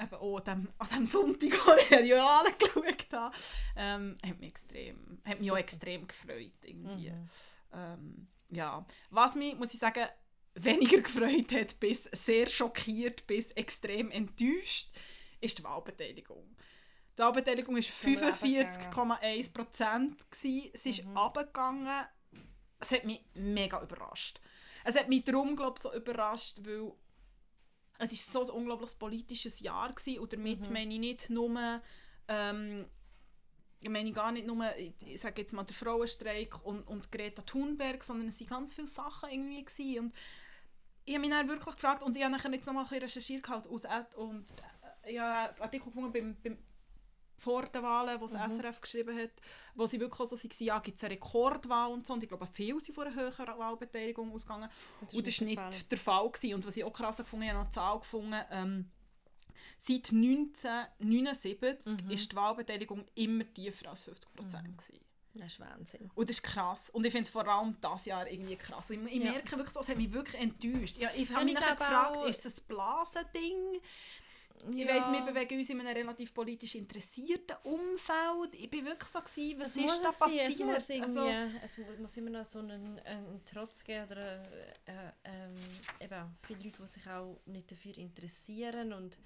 eben 0.00 0.14
auch 0.14 0.38
an 0.38 0.44
dem, 0.44 0.68
an 0.78 0.88
dem 0.88 1.06
Sonntag, 1.06 1.50
wo 1.66 1.72
ich 1.96 2.08
ja 2.08 2.26
alle 2.26 2.52
geschaut 2.52 3.12
habe, 3.12 3.34
ähm, 3.76 4.18
hat 4.26 4.38
mich 4.38 4.48
extrem, 4.50 5.18
hat 5.24 5.40
mich 5.40 5.50
auch 5.52 5.56
extrem 5.56 6.06
gefreut 6.06 6.52
irgendwie. 6.62 7.10
Mhm. 7.10 7.28
Ähm, 7.72 8.28
ja, 8.50 8.86
was 9.10 9.34
mich, 9.34 9.56
muss 9.56 9.72
ich 9.72 9.80
sagen, 9.80 10.06
weniger 10.54 11.00
gefreut 11.02 11.52
hat, 11.52 11.78
bis 11.80 12.04
sehr 12.12 12.46
schockiert, 12.48 13.26
bis 13.26 13.52
extrem 13.52 14.10
enttäuscht, 14.10 14.90
ist 15.40 15.58
die 15.58 15.64
Wahlbeteiligung. 15.64 16.56
Die 17.18 17.22
Wahlbeteiligung 17.22 17.74
war 17.74 17.82
Sind 17.82 18.20
wir 18.20 18.34
45,1 18.34 19.52
Prozent. 19.52 20.26
Sie 20.34 20.68
ist 20.68 21.04
Mhm. 21.04 21.16
abgegangen. 21.16 22.06
Es 22.78 22.90
hat 22.90 23.04
mich 23.04 23.22
mega 23.34 23.80
überrascht. 23.82 24.40
Es 24.84 24.98
hat 24.98 25.08
mich 25.08 25.24
darum, 25.24 25.56
glaube 25.56 25.74
ich, 25.76 25.82
so 25.82 25.92
überrascht, 25.94 26.58
weil 26.64 26.92
es 27.98 28.12
ist 28.12 28.32
so 28.32 28.42
ein 28.42 28.50
unglaubliches 28.50 28.94
politisches 28.96 29.60
Jahr 29.60 29.90
war 29.90 30.20
und 30.20 30.32
damit 30.32 30.66
Mhm. 30.66 30.72
meine 30.72 30.94
ich 30.94 31.00
nicht 31.00 31.30
nur 31.30 31.80
ähm, 32.28 32.86
ich 33.80 33.88
meine 33.88 34.12
gar 34.12 34.30
nicht 34.30 34.46
nur, 34.46 34.64
ich, 34.76 34.94
sage 35.20 35.42
jetzt 35.42 35.52
mal, 35.52 35.64
der 35.64 35.74
Frauenstreik 35.74 36.64
und, 36.64 36.82
und 36.86 37.10
Greta 37.10 37.42
Thunberg, 37.42 38.04
sondern 38.04 38.28
es 38.28 38.40
waren 38.40 38.46
ganz 38.48 38.74
viele 38.74 38.86
Sachen 38.86 39.28
irgendwie 39.30 39.64
gewesen. 39.64 39.98
und 40.06 40.14
ich 41.04 41.14
habe 41.14 41.20
mich 41.22 41.30
dann 41.30 41.48
wirklich 41.48 41.74
gefragt 41.74 42.02
und 42.04 42.16
ich 42.16 42.22
habe 42.22 42.32
nachher 42.32 42.52
jetzt 42.52 42.66
noch 42.66 42.74
mal 42.74 42.82
ein 42.82 42.86
bisschen 42.88 43.02
recherchiert 43.02 43.48
halt 43.48 43.66
aus 43.66 43.84
Ad- 43.84 44.16
und 44.16 44.52
äh, 45.02 45.18
habe 45.18 45.50
einen 45.54 45.60
Artikel 45.62 45.86
gefunden 45.86 46.12
beim, 46.12 46.36
beim 46.42 46.58
vor 47.42 47.62
den 47.66 47.82
Wahlen, 47.82 48.20
wo 48.20 48.26
das 48.26 48.34
Mhm. 48.34 48.56
SRF 48.58 48.80
geschrieben 48.80 49.18
hat, 49.18 49.30
wo 49.74 49.86
sie 49.86 49.98
wirklich 50.00 50.28
so 50.28 50.36
waren, 50.36 50.50
ja, 50.66 50.78
gibt 50.78 50.96
es 50.96 51.04
eine 51.04 51.14
Rekordwahl 51.14 51.90
und 51.90 52.06
so 52.06 52.12
und 52.14 52.22
ich 52.22 52.28
glaube, 52.28 52.46
viele 52.52 52.80
sind 52.80 52.94
von 52.94 53.06
einer 53.06 53.16
höheren 53.16 53.58
Wahlbeteiligung 53.58 54.32
ausgegangen 54.32 54.68
Und 55.00 55.14
und 55.14 55.26
das 55.26 55.40
war 55.40 55.46
der 55.46 55.46
nicht 55.46 55.60
Fall. 55.76 55.88
der 55.90 55.98
Fall. 55.98 56.30
Gewesen. 56.30 56.54
Und 56.54 56.66
was 56.66 56.76
ich 56.76 56.84
auch 56.84 56.92
krass 56.92 57.16
gefunden 57.18 57.46
habe, 57.48 57.52
ich 57.52 57.54
habe 57.58 57.64
eine 57.66 57.70
Zahl 57.70 57.98
gefunden, 57.98 58.40
ähm, 58.50 58.90
seit 59.78 60.12
1979 61.00 62.04
Mhm. 62.04 62.10
ist 62.10 62.32
die 62.32 62.36
Wahlbeteiligung 62.36 63.04
immer 63.14 63.44
tiefer 63.52 63.88
als 63.90 64.02
50 64.04 64.32
Prozent. 64.34 64.68
Mhm. 64.68 64.76
gewesen. 64.76 65.00
Das 65.34 65.46
ist 65.52 65.60
Wahnsinn. 65.60 66.10
Und 66.14 66.28
das 66.28 66.36
ist 66.36 66.42
krass. 66.42 66.90
Und 66.90 67.06
ich 67.06 67.12
finde 67.12 67.24
es 67.24 67.30
vor 67.30 67.48
allem 67.48 67.74
dieses 67.82 68.04
Jahr 68.04 68.30
irgendwie 68.30 68.56
krass. 68.56 68.90
Und 68.90 69.06
ich, 69.06 69.14
ich 69.16 69.24
Ja. 69.24 69.30
merke 69.32 69.56
wirklich, 69.56 69.70
so, 69.72 69.80
es 69.80 69.88
hat 69.88 69.96
mich 69.96 70.12
wirklich 70.12 70.38
enttäuscht. 70.42 70.98
Ja, 70.98 71.08
ich 71.16 71.30
habe 71.32 71.44
mich 71.46 71.54
ich 71.54 71.60
nachher 71.60 71.74
gefragt, 71.76 72.28
ist 72.28 72.44
es 72.44 72.60
ein 72.60 72.66
Blasending? 72.68 73.80
Ich 74.70 74.76
Ja. 74.78 74.88
weiss, 74.94 75.10
wir 75.10 75.22
bewegen 75.22 75.58
uns 75.58 75.70
in 75.70 75.80
einem 75.80 75.96
relativ 75.96 76.32
politisch 76.32 76.74
interessierten 76.76 77.56
Umfeld. 77.64 78.54
Ich 78.54 78.70
bin 78.70 78.84
wirklich 78.84 79.10
so, 79.10 79.20
gewesen, 79.20 79.60
was 79.60 79.68
Es 79.68 79.76
ist 79.76 80.00
da 80.04 80.12
passiert? 80.12 80.50
Es 80.50 80.58
muss, 80.58 80.90
Also, 81.02 81.28
es 81.64 81.78
mu- 81.78 81.84
muss 82.00 82.16
immer 82.16 82.30
noch 82.30 82.44
so 82.44 82.58
einen, 82.60 82.98
einen 83.00 83.40
Trotz 83.44 83.82
geben 83.84 84.04
oder 84.06 84.42
äh, 84.86 85.12
ähm, 85.24 85.56
eben 86.00 86.36
viele 86.46 86.62
Leute, 86.64 86.82
die 86.82 86.86
sich 86.86 87.06
auch 87.08 87.40
nicht 87.46 87.70
dafür 87.70 87.96
interessieren 87.98 88.92
und 88.92 89.18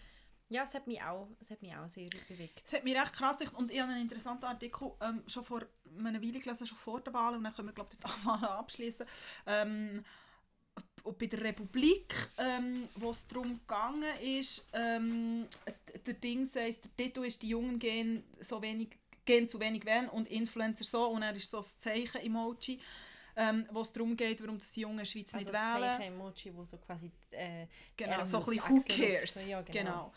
ja, 0.48 0.62
es 0.62 0.74
hat 0.74 0.86
mich 0.86 1.02
auch, 1.02 1.28
es 1.40 1.50
hat 1.50 1.60
mich 1.60 1.74
auch 1.74 1.88
sehr 1.88 2.08
bewegt. 2.28 2.62
Es 2.64 2.72
hat 2.72 2.84
mich 2.84 2.96
recht 2.96 3.12
krass 3.14 3.36
und 3.54 3.70
ich 3.72 3.80
habe 3.80 3.90
einen 3.90 4.02
interessanten 4.02 4.44
Artikel 4.44 4.92
ähm, 5.00 5.24
schon 5.26 5.42
vor 5.42 5.60
einer 5.98 6.22
Weile 6.22 6.38
gelesen, 6.38 6.68
schon 6.68 6.78
vor 6.78 7.00
der 7.00 7.12
Wahl 7.12 7.34
und 7.34 7.42
dann 7.42 7.52
können 7.52 7.68
wir 7.68 7.72
glaube 7.74 7.90
ich 7.92 7.98
die 7.98 8.26
Wahl 8.26 8.44
abschließen. 8.44 9.06
Ähm, 9.46 10.04
bei 11.18 11.26
der 11.26 11.42
Republik, 11.42 12.14
ähm, 12.38 12.88
wo 12.96 13.10
es 13.10 13.26
darum 13.28 13.60
gegangen 13.60 14.18
ist, 14.20 14.66
ähm, 14.72 15.46
der 16.04 16.14
Ding 16.14 16.48
heißt, 16.52 16.84
der 16.84 16.96
Titel 16.96 17.24
ist 17.24 17.42
«Die 17.42 17.48
Jungen 17.50 17.78
gehen, 17.78 18.24
so 18.40 18.60
wenig, 18.60 18.96
gehen 19.24 19.48
zu 19.48 19.60
wenig 19.60 19.84
wählen 19.84 20.08
und 20.08 20.28
Influencer 20.28 20.84
so» 20.84 21.06
und 21.06 21.22
er 21.22 21.34
ist 21.34 21.50
so 21.50 21.58
ein 21.58 21.64
Zeichen-Emoji, 21.78 22.80
ähm, 23.36 23.66
wo 23.70 23.82
es 23.82 23.92
darum 23.92 24.16
geht, 24.16 24.42
warum 24.42 24.58
das 24.58 24.72
die 24.72 24.80
Jungen 24.80 24.94
in 24.94 24.98
der 24.98 25.04
Schweiz 25.04 25.34
Also 25.34 25.50
nicht 25.50 25.54
das 25.54 25.74
wählen. 25.74 25.96
Zeichen-Emoji, 25.96 26.54
wo 26.54 26.64
so 26.64 26.78
quasi 26.78 27.10
äh, 27.30 27.66
Genau, 27.96 28.12
Ärmel 28.12 28.26
so 28.26 28.38
ein 28.38 28.44
bisschen 28.46 28.68
«Who 28.68 28.84
cares?» 28.88 29.34
so, 29.34 29.48
ja, 29.48 29.62
genau. 29.62 29.72
genau. 29.72 30.12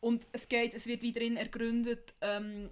Und 0.00 0.26
es, 0.32 0.48
geht, 0.48 0.74
es 0.74 0.86
wird 0.86 1.00
wieder 1.00 1.20
drin 1.20 1.38
ergründet, 1.38 2.14
ähm, 2.20 2.68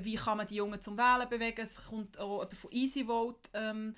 wie 0.00 0.14
kann 0.14 0.38
man 0.38 0.46
die 0.46 0.56
Jungen 0.56 0.80
zum 0.80 0.96
Wählen 0.96 1.28
bewegen. 1.28 1.60
Es 1.62 1.76
kommt 1.84 2.18
auch 2.18 2.50
von 2.54 2.72
Easy 2.72 3.04
Vote 3.04 3.48
ähm, 3.54 3.94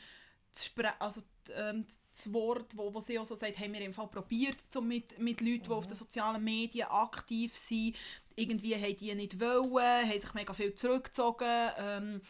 also, 0.99 1.23
ähm, 1.55 1.87
das 2.13 2.33
Wort, 2.33 2.77
wo, 2.77 2.93
wo 2.93 3.01
sie 3.01 3.19
auch 3.19 3.25
so 3.27 3.35
sagt, 3.35 3.59
haben 3.59 3.73
wir 3.73 3.81
im 3.81 3.95
Fall 3.95 4.09
probiert, 4.09 4.57
so 4.73 4.81
mit, 4.81 5.19
mit 5.19 5.41
Leuten, 5.41 5.65
die 5.65 5.71
auf 5.71 5.87
den 5.87 5.95
sozialen 5.97 6.43
Medien 6.43 6.89
aktiv 6.89 7.57
sind. 7.57 7.97
Irgendwie 8.35 8.75
haben 8.75 8.97
die 8.97 9.15
nicht 9.15 9.41
wollen, 9.41 10.09
haben 10.09 10.21
sich 10.21 10.35
mega 10.35 10.53
viel 10.53 10.75
zurückgezogen. 10.75 11.71
Ähm, 11.79 12.21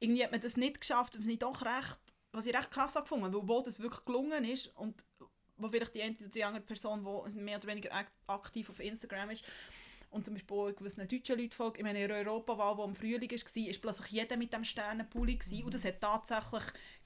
irgendwie 0.00 0.24
hat 0.24 0.32
man 0.32 0.40
das 0.40 0.56
nicht 0.56 0.80
geschafft, 0.80 1.18
was 1.18 1.26
ich 1.26 1.38
doch 1.38 1.62
recht, 1.62 1.98
was 2.32 2.46
ich 2.46 2.54
recht 2.54 2.70
krass 2.70 2.94
gefunden, 2.94 3.32
weil 3.32 3.48
wo 3.48 3.62
das 3.62 3.80
wirklich 3.80 4.04
gelungen 4.04 4.44
ist 4.44 4.66
und 4.76 5.04
wo 5.56 5.68
vielleicht 5.68 5.94
die 5.94 6.02
eine 6.02 6.16
oder 6.16 6.28
die 6.28 6.44
andere 6.44 6.62
Person, 6.62 7.06
die 7.32 7.40
mehr 7.40 7.58
oder 7.58 7.68
weniger 7.68 7.94
ak- 7.94 8.12
aktiv 8.26 8.68
auf 8.70 8.80
Instagram 8.80 9.30
ist 9.30 9.44
und 10.10 10.24
zum 10.24 10.34
Beispiel 10.34 10.56
auch 10.56 10.74
gewissen 10.74 11.06
deutschen 11.08 11.38
Leuten 11.38 11.52
folgt. 11.52 11.78
Ich 11.78 11.82
meine, 11.82 12.02
in 12.02 12.08
der 12.08 12.18
Europawahl, 12.18 12.76
die 12.76 12.82
im 12.82 12.94
Frühling 12.94 13.30
war, 13.30 13.38
war 13.38 13.80
plötzlich 13.80 14.10
jeder 14.10 14.36
mit 14.36 14.52
dem 14.52 14.64
Sternenpulli. 14.64 15.38
Mhm. 15.50 15.64
und 15.64 15.74
das 15.74 15.84
hat 15.84 16.00
tatsächlich 16.00 16.62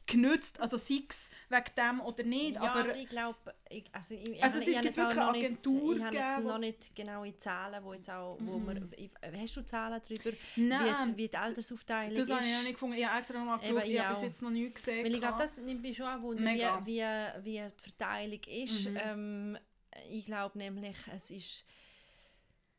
genützt, 0.08 0.58
also 0.60 0.76
sei 0.76 1.02
es 1.08 1.30
wegen 1.48 1.64
dem 1.76 2.00
oder 2.00 2.24
nicht, 2.24 2.54
Ja, 2.54 2.62
aber 2.62 2.80
aber 2.80 2.96
ich 2.96 3.08
glaube, 3.08 3.38
also 3.92 4.14
ich, 4.14 4.42
Also 4.42 4.58
ich, 4.58 4.66
es 4.66 4.68
ich 4.68 4.76
ist 4.76 4.84
wirklich 4.84 5.06
eine 5.06 5.14
noch 5.14 5.32
nicht, 5.32 5.44
Agentur 5.44 5.96
ich 5.96 6.02
habe 6.02 6.16
jetzt 6.16 6.38
noch 6.44 6.58
nicht 6.58 6.96
genaue 6.96 7.36
Zahlen, 7.36 7.84
wo 7.84 7.94
jetzt 7.94 8.10
auch, 8.10 8.36
wo 8.40 8.58
Mhm. 8.58 8.64
man, 8.66 8.90
hast 9.40 9.56
du 9.56 9.62
Zahlen 9.64 10.00
darüber, 10.02 10.36
nein, 10.56 10.94
wie, 11.06 11.10
die- 11.12 11.16
wie 11.16 11.28
die 11.28 11.36
Altersaufteilung 11.36 12.14
das 12.14 12.28
ist? 12.28 12.34
habe 12.34 12.44
ich 12.44 12.52
noch 12.52 12.62
nicht 12.62 12.72
gefunden. 12.72 12.96
Ich 12.98 13.06
habe 13.06 13.18
extra 13.18 13.38
noch 13.38 13.44
mal 13.46 13.64
Eben, 13.64 13.74
geschaut, 13.76 13.90
ich 13.90 14.00
habe 14.00 14.14
bis 14.14 14.22
jetzt 14.24 14.42
noch 14.42 14.50
nichts 14.50 14.84
gesehen. 14.84 15.04
Weil 15.04 15.14
ich 15.14 15.20
glaube, 15.20 15.38
das 15.38 15.56
nimmt 15.58 15.82
mich 15.82 15.96
schon 15.96 16.22
Wunder, 16.22 16.42
Mega. 16.42 16.82
wie, 16.84 17.00
wie, 17.00 17.44
wie 17.44 17.60
die 17.70 17.82
Verteilung 17.82 18.40
ist. 18.46 18.90
Mhm. 18.90 18.96
Ähm, 18.96 19.58
ich 20.10 20.26
glaube 20.26 20.58
nämlich, 20.58 20.96
es 21.14 21.30
ist 21.30 21.64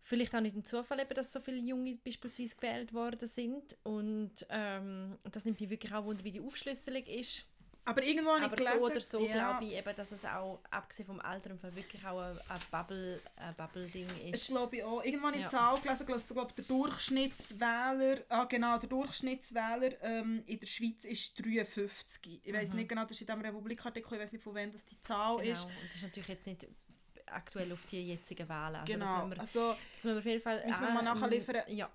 vielleicht 0.10 0.34
auch 0.36 0.41
nicht 0.41 0.56
ein 0.56 0.65
Zufall, 0.65 1.00
eben, 1.00 1.13
dass 1.13 1.32
so 1.32 1.39
viele 1.39 1.58
Junge 1.60 1.95
beispielsweise 2.04 2.56
gewählt 2.56 2.93
worden 2.93 3.28
sind. 3.28 3.78
Und 3.84 4.45
ähm, 4.50 5.17
das 5.32 5.45
nimmt 5.45 5.62
mich 5.62 5.69
wirklich 5.69 5.93
auch 5.93 6.04
Wunder, 6.06 6.24
wie 6.24 6.32
die 6.32 6.41
Aufschlüsselung 6.41 7.04
ist. 7.06 7.45
aber 7.86 8.04
irgendwo 8.04 8.30
habe 8.32 8.39
ich 8.39 8.45
Aber 8.45 8.56
gelesen, 8.56 8.80
so 8.80 8.86
oder 8.86 9.02
so 9.02 9.26
ja, 9.26 9.32
glaube 9.32 9.65
ich 9.65 9.74
eben, 9.78 9.95
dass 9.95 10.12
es 10.12 10.26
auch, 10.26 10.60
abgesehen 10.69 11.08
vom 11.08 11.19
Alter, 11.22 11.52
wirklich 11.76 12.06
auch 12.06 12.19
ein, 12.19 12.38
ein 12.50 12.60
Bubble- 12.72 13.19
ein 13.38 13.56
Bubble-Ding 13.56 14.08
Das 14.32 14.41
ist. 14.41 14.48
glaube 14.48 14.78
ich 14.78 14.84
auch. 14.84 15.04
Irgendwann 15.04 15.34
in 15.36 15.41
Ja. 15.41 15.48
die 15.48 15.52
Zahl 15.52 15.80
gelesen, 15.80 16.06
dass 16.08 16.28
der, 16.28 16.36
glaub, 16.36 16.56
der 16.56 16.65
Durchschnittswähler, 16.65 18.24
ah 18.30 18.45
genau, 18.45 18.78
der 18.78 18.89
Durchschnittswähler 18.89 20.02
ähm, 20.04 20.43
in 20.45 20.60
der 20.60 20.67
Schweiz 20.67 21.06
ist 21.06 21.43
53. 21.43 22.41
Ich 22.43 22.54
weiß 22.54 22.69
Mhm. 22.72 22.76
nicht 22.78 22.89
genau, 22.89 23.04
das 23.04 23.12
ist 23.12 23.22
in 23.22 23.28
diesem 23.28 23.41
Republikartikel, 23.41 24.13
ich 24.13 24.19
weiß 24.19 24.32
nicht 24.32 24.43
von 24.43 24.56
wem 24.56 24.72
das 24.72 24.84
die 24.86 25.00
Zahl 25.02 25.38
Genau. 25.38 25.52
ist. 25.52 25.63
Und 25.65 25.72
das 25.88 25.95
ist 25.95 26.04
natürlich 26.04 26.28
jetzt 26.30 26.48
nicht 26.48 26.67
aktuell 27.32 27.72
auf 27.74 27.86
die 27.86 28.02
jetzigen 28.08 28.48
Wahlen. 28.50 28.76
Also 28.78 28.94
das 28.94 29.00
Genau, 29.10 29.26
müssen 29.26 29.32
wir, 29.38 29.42
also, 29.42 29.76
das 29.94 30.04
müssen 30.04 30.15
wir 30.15 30.20
auf 30.20 30.26
jeden 30.26 30.42
Fall 30.42 30.65
Müssen 30.65 30.82
wir 30.82 30.89
mal 30.92 31.02
nachliefern. 31.04 31.63
ähm, 31.68 31.78
Ja. 31.78 31.89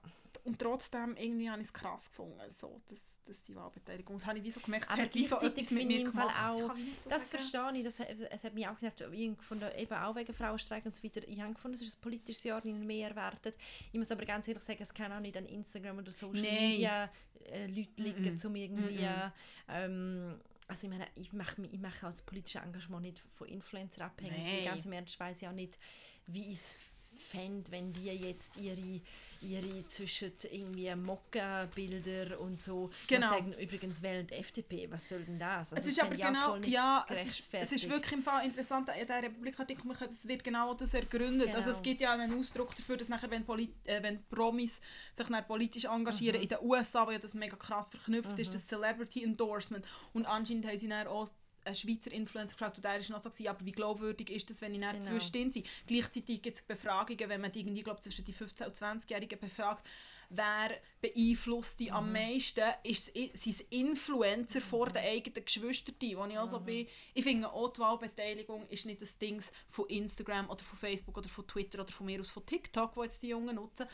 und 0.45 0.59
trotzdem 0.59 1.17
irgendwie 1.17 1.49
habe 1.49 1.63
ich 1.63 1.69
es 1.69 1.73
krass 1.73 2.09
gefunden, 2.11 2.39
so, 2.49 2.81
dass, 2.89 3.19
dass 3.25 3.43
die 3.45 3.55
Wahlbeteiligung, 3.57 4.17
das 4.19 4.27
habe 4.27 4.39
ich 4.39 4.45
wie 4.45 4.51
so 4.51 4.61
gemerkt, 4.61 4.87
es 4.91 4.97
hat 4.97 5.15
wie 5.15 5.25
so 5.25 5.37
etwas 5.41 5.71
mit 5.71 5.87
mir 5.87 6.05
gemacht, 6.05 6.35
auch, 6.47 6.75
so 7.01 7.09
Das 7.09 7.31
sagen. 7.31 7.43
verstehe 7.43 7.79
ich, 7.79 7.85
das, 7.85 8.01
es 8.01 8.45
hat 8.45 8.53
mich 8.55 8.69
auch 8.69 8.79
genervt, 8.79 9.03
von 9.43 9.59
der, 9.61 9.79
eben 9.79 9.95
auch 9.95 10.15
wegen 10.17 10.35
Frauenstreik 10.35 10.85
und 10.85 10.95
so 10.95 11.03
weiter. 11.03 11.27
Ich 11.27 11.41
habe 11.41 11.55
gefunden, 11.55 11.77
es 11.77 11.83
ist 11.83 11.97
ein 11.99 12.01
politisches 12.03 12.45
Jahr, 12.45 12.61
nicht 12.65 12.79
mehr 12.79 13.09
erwartet. 13.09 13.57
Ich 13.93 13.99
muss 13.99 14.11
aber 14.11 14.25
ganz 14.27 14.47
ehrlich 14.49 14.63
sagen, 14.65 14.83
es 14.83 14.93
kann 14.93 15.13
auch 15.13 15.21
nicht 15.21 15.37
an 15.37 15.47
Instagram 15.47 15.99
oder 15.99 16.11
Social 16.13 16.43
Nein. 16.43 16.71
Media 16.71 17.11
äh, 17.47 17.67
Leute 17.67 18.03
liegen, 18.03 18.35
Mhm. 18.35 18.41
um 18.45 18.57
irgendwie... 18.57 19.05
Mhm. 19.07 19.33
Ähm, 19.69 20.41
also 20.67 20.87
ich 20.87 20.91
meine, 20.91 21.07
ich 21.15 21.33
mache, 21.33 21.63
ich 21.67 21.81
mache 21.81 22.07
auch 22.07 22.11
das 22.11 22.23
politische 22.23 22.59
Engagement 22.59 23.03
nicht 23.03 23.19
von 23.19 23.49
Influencer 23.49 24.07
abhängig. 24.07 24.37
Nein. 24.37 24.65
Ganz 24.65 24.87
im 24.87 24.93
Ernst 24.93 25.19
weiss 25.21 25.43
ich 25.43 25.49
auch 25.49 25.53
nicht, 25.53 25.79
wie 26.27 26.51
ich 26.51 26.59
es 26.59 26.73
fände, 27.17 27.71
wenn 27.71 27.93
die 27.93 28.07
jetzt 28.07 28.57
ihre, 28.57 29.01
ihre 29.41 29.87
zwischen 29.89 30.33
irgendwie 30.51 30.95
Mokka-Bilder 30.95 32.41
und 32.41 32.59
so 32.61 32.91
Genau. 33.07 33.29
sagen, 33.29 33.53
übrigens 33.55 34.03
wählen 34.03 34.27
die 34.27 34.35
FDP, 34.35 34.91
was 34.91 35.09
soll 35.09 35.23
denn 35.25 35.39
das? 35.39 35.73
Also 35.73 35.77
es 35.77 35.89
ist 35.97 36.03
aber 36.03 36.15
genau, 36.15 36.57
ja, 36.59 37.05
es 37.09 37.39
ist, 37.41 37.49
es 37.53 37.73
ist 37.73 37.89
wirklich 37.89 38.13
im 38.13 38.23
Fall 38.23 38.45
interessant, 38.45 38.89
in 38.99 39.07
der 39.07 39.23
Republikartikel, 39.23 39.85
es 40.11 40.27
wird 40.27 40.45
genau 40.45 40.75
das 40.75 40.95
ergründet. 40.95 41.47
Genau. 41.49 41.59
Also 41.59 41.71
es 41.71 41.83
gibt 41.83 42.01
ja 42.01 42.13
einen 42.13 42.39
Ausdruck 42.39 42.75
dafür, 42.75 42.97
dass 42.97 43.09
nachher, 43.09 43.31
wenn, 43.31 43.45
Polit 43.45 43.73
äh, 43.85 44.03
wenn 44.03 44.25
Promis 44.27 44.81
sich 45.15 45.29
nachher 45.29 45.43
politisch 45.45 45.85
engagieren, 45.85 46.37
Mhm. 46.37 46.43
in 46.43 46.49
den 46.49 46.59
USA, 46.63 47.07
wo 47.07 47.11
ja 47.11 47.19
das 47.19 47.35
mega 47.35 47.57
krass 47.57 47.89
verknüpft 47.89 48.39
ist, 48.39 48.55
das 48.55 48.67
Celebrity 48.67 49.23
Endorsement. 49.25 49.85
Und 50.13 50.27
anscheinend 50.27 50.67
haben 50.67 50.79
sie 50.79 50.89
dann 50.89 51.07
auch 51.07 51.29
einen 51.65 51.77
Schweizer 51.77 52.13
Influencer 52.13 52.55
gefragt 52.55 52.77
und 52.79 52.85
der 52.85 52.97
ist 52.99 53.11
noch 53.11 53.23
so 53.23 53.31
gewesen, 53.31 53.49
aber 53.49 53.65
wie 53.65 53.73
glaubwürdig 53.73 54.31
ist 54.31 54.51
das, 54.51 54.61
wenn 54.61 54.75
ich 54.75 54.81
dann 54.81 55.01
Genau. 55.01 55.07
zwischendrin 55.19 55.53
sind. 55.53 55.67
Gleichzeitig 55.87 56.43
gibt 56.43 56.57
es 56.57 56.63
Befragungen, 56.63 57.29
wenn 57.29 57.41
man 57.41 57.53
die 57.53 57.61
irgendwie, 57.61 57.83
glaub, 57.83 58.03
zwischen 58.03 58.25
die 58.25 58.35
15- 58.35 58.67
und 58.67 58.77
20-Jährigen 58.77 59.39
befragt, 59.39 59.87
wer 60.31 60.71
beeinflusst 61.01 61.79
die 61.79 61.91
am 61.93 62.11
meisten, 62.13 62.63
ist 62.83 63.13
es- 63.15 63.43
sind 63.45 63.61
Influencer 63.71 64.61
vor 64.61 64.89
den 64.89 65.05
eigenen 65.05 65.45
Geschwistern, 65.45 65.95
wo 66.17 66.25
ich 66.27 66.39
auch 66.39 66.47
so 66.49 66.61
bin. 66.61 66.87
Ich 67.13 67.23
finde 67.25 67.53
auch, 67.53 67.73
die 67.73 67.81
Wahlbeteiligung 67.81 68.67
ist 68.69 68.87
nicht 68.87 69.03
das 69.03 69.19
Ding 69.19 69.43
von 69.69 69.87
Instagram 69.89 70.49
oder 70.51 70.65
von 70.65 70.79
Facebook 70.79 71.19
oder 71.19 71.29
von 71.29 71.47
Twitter 71.47 71.81
oder 71.83 71.93
von 71.93 72.07
mir 72.07 72.21
aus 72.21 72.31
von 72.31 72.45
TikTok, 72.45 72.97
wo 72.97 73.05
jetzt 73.05 73.23
die 73.23 73.29
Jungen 73.29 73.55
nutzen. 73.57 73.87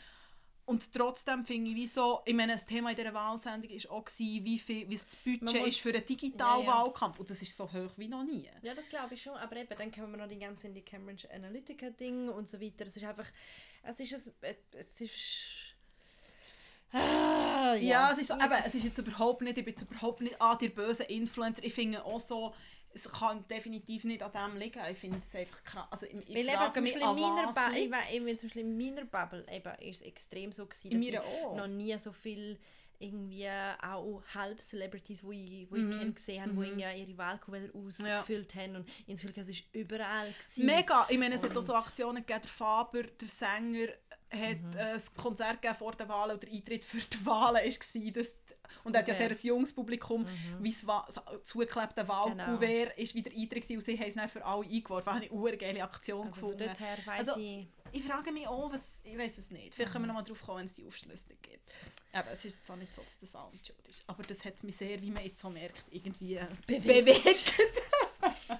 Und 0.71 0.93
trotzdem 0.93 1.45
finde 1.45 1.69
ich, 1.71 1.75
wie 1.75 1.87
so, 1.87 2.21
ich 2.25 2.33
meine, 2.33 2.53
das 2.53 2.65
Thema 2.65 2.89
in 2.91 2.95
dieser 2.95 3.13
Wahlsendung 3.13 3.69
war 3.71 3.91
auch, 3.91 4.05
gewesen, 4.05 4.45
wie, 4.45 4.57
viel, 4.59 4.89
wie 4.89 4.97
das 4.97 5.15
Budget 5.17 5.67
ist 5.67 5.79
für 5.79 5.89
einen 5.93 6.05
Digitalwahlkampf. 6.05 7.19
Und 7.19 7.29
das 7.29 7.41
ist 7.41 7.55
so 7.55 7.65
hoch 7.71 7.91
wie 7.97 8.07
noch 8.07 8.23
nie. 8.23 8.49
Ja, 8.61 8.73
das 8.73 8.87
glaube 8.89 9.13
ich 9.15 9.21
schon, 9.21 9.33
aber 9.33 9.57
eben, 9.57 9.75
dann 9.77 9.91
kommen 9.91 10.11
wir 10.11 10.17
noch 10.17 10.27
die 10.27 10.39
ganze 10.39 10.67
in 10.67 10.73
die 10.73 10.81
Cambridge 10.81 11.27
Analytica-Ding 11.33 12.29
und 12.29 12.47
so 12.49 12.59
weiter. 12.61 12.85
Es 12.87 12.97
ist 12.97 13.03
einfach, 13.03 13.27
es 13.83 13.99
ist, 13.99 14.13
ein- 14.13 14.55
es 14.73 15.01
ist... 15.01 15.13
Ah, 16.93 17.75
Ja, 17.75 18.11
es 18.11 18.19
ist 18.19 18.27
so, 18.27 18.33
eben, 18.35 18.53
es 18.65 18.75
ist 18.75 18.83
jetzt 18.83 18.97
überhaupt 18.97 19.41
nicht, 19.41 19.57
ich 19.57 19.63
bin 19.63 19.73
jetzt 19.73 19.83
überhaupt 19.89 20.21
nicht 20.21 20.41
an 20.41 20.57
die 20.57 20.69
bösen 20.69 21.05
Influencer. 21.05 21.63
Ich 21.63 21.73
finde 21.73 22.03
auch 22.03 22.19
so, 22.19 22.53
es 22.93 23.03
kann 23.03 23.47
definitiv 23.47 24.03
nicht 24.03 24.21
an 24.23 24.31
dem 24.31 24.57
liegen. 24.59 24.79
Ich 24.91 24.97
finde 24.97 25.19
es 25.19 25.33
einfach 25.35 25.63
krass. 25.63 25.87
Also 25.91 26.05
ich, 26.05 26.13
ich 26.27 26.35
Weil 26.35 26.55
frage 26.55 26.81
mich, 26.81 26.95
an 27.03 27.15
meiner, 27.19 27.47
was 27.53 27.73
ich 27.75 27.83
eben, 27.85 28.37
zum 28.39 28.47
Beispiel 28.49 28.61
in 28.61 28.77
meiner 28.77 29.05
Bubble 29.05 29.45
eben, 29.51 29.73
ist 29.89 30.01
es 30.01 30.07
extrem 30.07 30.51
so 30.51 30.65
gewesen, 30.65 30.91
dass 30.91 31.01
ich 31.01 31.19
auch. 31.19 31.55
noch 31.57 31.67
nie 31.67 31.97
so 31.97 32.11
viel 32.11 32.59
irgendwie 32.99 33.49
auch 33.81 34.21
halb 34.35 34.61
Celebrities, 34.61 35.21
die 35.21 35.63
ich, 35.63 35.71
wo 35.71 35.75
Mhm. 35.75 36.09
ich 36.09 36.15
gesehen 36.15 36.41
habe, 36.43 36.51
die 36.53 36.67
irgendwie 36.69 37.01
ihre 37.01 37.17
Wahlkuverte 37.17 37.73
ausgefüllt 37.73 38.53
haben 38.53 38.75
und 38.75 38.87
das 39.07 39.21
Gefühl, 39.21 39.33
es 39.35 39.49
war 39.49 39.55
überall. 39.73 40.31
Gewesen. 40.31 40.65
Mega! 40.67 41.07
Ich 41.09 41.17
meine, 41.17 41.33
es 41.35 41.43
hat 41.43 41.57
auch 41.57 41.63
so 41.63 41.73
Aktionen 41.73 42.17
gegeben, 42.23 42.41
der 42.43 42.49
Faber, 42.51 43.01
der 43.03 43.27
Sänger, 43.27 43.87
hat 44.31 44.61
Mhm. 44.61 44.77
äh, 44.77 44.93
ein 44.93 45.01
Konzert 45.17 45.61
gegeben 45.61 45.77
vor 45.77 45.91
den 45.93 46.07
Wahlen 46.09 46.31
und 46.31 46.43
der 46.43 46.51
Eintritt 46.51 46.85
für 46.85 46.97
die 46.99 47.25
Wahlen 47.25 47.55
war, 47.55 48.11
dass 48.11 48.35
und 48.85 48.93
er 48.95 48.99
hat 48.99 49.07
ja 49.09 49.13
sehr 49.15 49.29
ein 49.29 49.37
junges 49.43 49.73
Publikum, 49.73 50.25
wie 50.61 50.69
es 50.69 50.81
so 50.81 50.93
zugeklebte 51.43 52.07
Wahlkuvert 52.07 52.97
ist 52.97 53.13
wieder 53.15 53.29
Eintritt 53.31 53.63
gewesen 53.63 53.77
und 53.77 53.85
sie 53.85 53.99
haben 53.99 54.07
es 54.09 54.15
dann 54.15 54.29
für 54.29 54.45
alle 54.45 54.65
eingeworfen. 54.65 55.05
Das 55.05 55.15
habe 55.15 55.25
ich 55.25 55.31
eine 55.31 55.57
geile 55.57 55.83
Aktion 55.83 56.27
also 56.27 56.41
gefunden. 56.47 56.69
Also, 57.07 57.37
ich... 57.37 57.67
Ich 57.93 58.05
frage 58.05 58.31
mich 58.31 58.47
auch, 58.47 58.71
was, 58.71 58.79
ich 59.03 59.17
weiß 59.17 59.37
es 59.37 59.51
nicht. 59.51 59.75
Vielleicht 59.75 59.89
Mhm. 59.89 59.93
können 59.93 60.03
wir 60.05 60.07
noch 60.07 60.13
mal 60.13 60.23
drauf 60.23 60.41
kommen, 60.41 60.59
wenn 60.59 60.65
es 60.65 60.73
die 60.73 60.85
Aufschlüsse 60.85 61.25
gibt. 61.41 61.73
Aber 62.13 62.31
es 62.31 62.45
ist 62.45 62.59
jetzt 62.59 62.71
auch 62.71 62.77
nicht 62.77 62.93
so, 62.95 63.01
dass 63.01 63.17
das 63.19 63.31
Sound 63.33 63.53
schuld 63.67 63.85
ist. 63.89 64.03
Aber 64.07 64.23
das 64.23 64.45
hat 64.45 64.63
mich 64.63 64.77
sehr, 64.77 65.01
wie 65.01 65.11
man 65.11 65.25
jetzt 65.25 65.41
so 65.41 65.49
merkt, 65.49 65.83
irgendwie 65.91 66.35
äh, 66.37 66.45
Bewegt. 66.65 67.05
bewegt. 67.05 67.53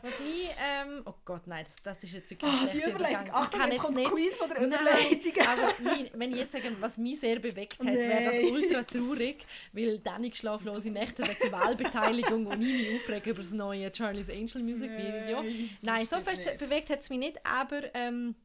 Was 0.01 0.19
mich, 0.19 0.49
ähm, 0.63 1.01
oh 1.06 1.13
Gott, 1.25 1.47
nein, 1.47 1.65
das, 1.67 1.82
das 1.84 2.04
ist 2.04 2.13
jetzt 2.13 2.30
wirklich 2.30 2.51
Oh, 2.51 2.65
ein 2.65 2.71
die 2.71 2.77
Überleitung. 2.77 2.99
Übergang. 2.99 3.25
Ich 3.27 3.34
Achtung, 3.34 3.60
kann 3.60 3.71
jetzt 3.71 3.82
kommt 3.82 3.97
die 3.97 4.01
nicht- 4.01 4.12
Queen 4.13 4.32
von 4.34 4.49
der 4.49 4.67
Nein, 4.67 4.80
Überleitung. 4.80 5.47
aber 5.47 5.73
mein, 5.84 6.10
wenn 6.13 6.32
ich 6.32 6.38
jetzt 6.38 6.51
sage, 6.54 6.75
was 6.80 6.97
mich 6.97 7.19
sehr 7.19 7.39
bewegt 7.39 7.77
hat, 7.80 7.86
wäre 7.88 8.23
das 8.25 8.36
Nein. 8.36 8.51
ultra 8.51 8.84
traurig, 8.84 9.45
weil 9.73 9.99
dann 9.99 10.23
ich 10.23 10.36
schlaflose 10.36 10.89
Nächte 10.91 11.23
wegen 11.23 11.38
der 11.43 11.51
Wahlbeteiligung 11.51 12.45
und 12.47 12.62
ich 12.62 12.88
mich 12.89 12.95
aufrege 13.01 13.30
über 13.32 13.41
das 13.41 13.51
neue 13.51 13.91
Charlie's 13.95 14.30
Angel 14.30 14.63
Music 14.63 14.91
Video. 14.91 15.41
Nein, 15.43 15.69
Nein, 15.82 16.06
so 16.06 16.19
fest 16.21 16.45
nicht. 16.45 16.58
bewegt 16.58 16.89
hat 16.89 16.99
es 17.01 17.10
mich 17.10 17.19
nicht, 17.19 17.45
aber 17.45 17.93
ähm, 17.93 18.36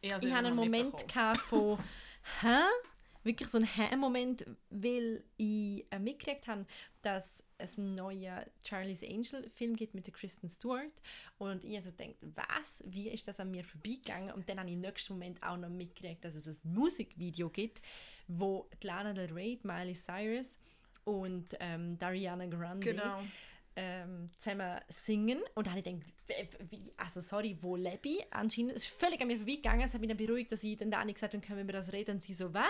Ich, 0.00 0.10
ich 0.10 0.32
hatte 0.32 0.46
einen 0.48 0.56
Moment 0.56 1.04
von 1.48 1.78
«Hä?» 2.42 2.58
Wirklich 3.26 3.48
so 3.48 3.58
einen 3.58 3.66
«Hä?»-Moment, 3.66 4.46
weil 4.70 5.24
ich 5.36 5.84
äh, 5.90 5.98
mitgekriegt 5.98 6.46
habe, 6.46 6.64
dass 7.02 7.42
es 7.58 7.76
einen 7.76 7.96
neuen 7.96 8.44
Charlie's 8.64 9.02
Angel-Film 9.02 9.74
gibt 9.74 9.94
mit 9.94 10.06
der 10.06 10.14
Kristen 10.14 10.48
Stewart. 10.48 10.92
Und 11.38 11.64
ich 11.64 11.74
also 11.74 11.90
gedacht, 11.90 12.14
was? 12.20 12.84
Wie 12.86 13.08
ist 13.08 13.26
das 13.26 13.40
an 13.40 13.50
mir 13.50 13.64
vorbeigegangen? 13.64 14.32
Und 14.32 14.48
dann 14.48 14.60
habe 14.60 14.68
ich 14.68 14.74
im 14.74 14.80
nächsten 14.80 15.14
Moment 15.14 15.42
auch 15.42 15.56
noch 15.56 15.68
mitgekriegt, 15.68 16.24
dass 16.24 16.36
es 16.36 16.46
ein 16.46 16.72
Musikvideo 16.72 17.50
gibt, 17.50 17.82
wo 18.28 18.68
Lana 18.82 19.12
Del 19.12 19.32
Rey, 19.32 19.58
Miley 19.64 19.94
Cyrus 19.94 20.58
und 21.02 21.48
ähm, 21.58 21.98
Dariana 21.98 22.46
Grande 22.46 22.92
Genau. 22.92 23.22
Ähm, 23.76 24.30
zusammen 24.36 24.80
singen. 24.88 25.40
Und 25.54 25.66
dann 25.66 25.76
habe 25.76 25.80
ich 25.80 25.84
gedacht, 25.84 26.56
also 26.96 27.20
sorry, 27.20 27.56
wo 27.60 27.76
lebe 27.76 28.08
ich? 28.08 28.26
Anscheinend, 28.30 28.72
es 28.72 28.84
ist 28.84 28.92
völlig 28.92 29.20
an 29.20 29.28
mir 29.28 29.36
vorbeigegangen. 29.36 29.82
Es 29.82 29.94
hat 29.94 30.00
mich 30.00 30.08
dann 30.08 30.16
beruhigt, 30.16 30.50
dass 30.50 30.64
ich 30.64 30.76
dann 30.76 30.90
Dani 30.90 31.12
gesagt 31.12 31.34
habe, 31.34 31.46
können 31.46 31.66
wir 31.66 31.72
das 31.72 31.92
reden. 31.92 32.12
Und 32.12 32.22
sie 32.22 32.34
so, 32.34 32.52
was? 32.52 32.64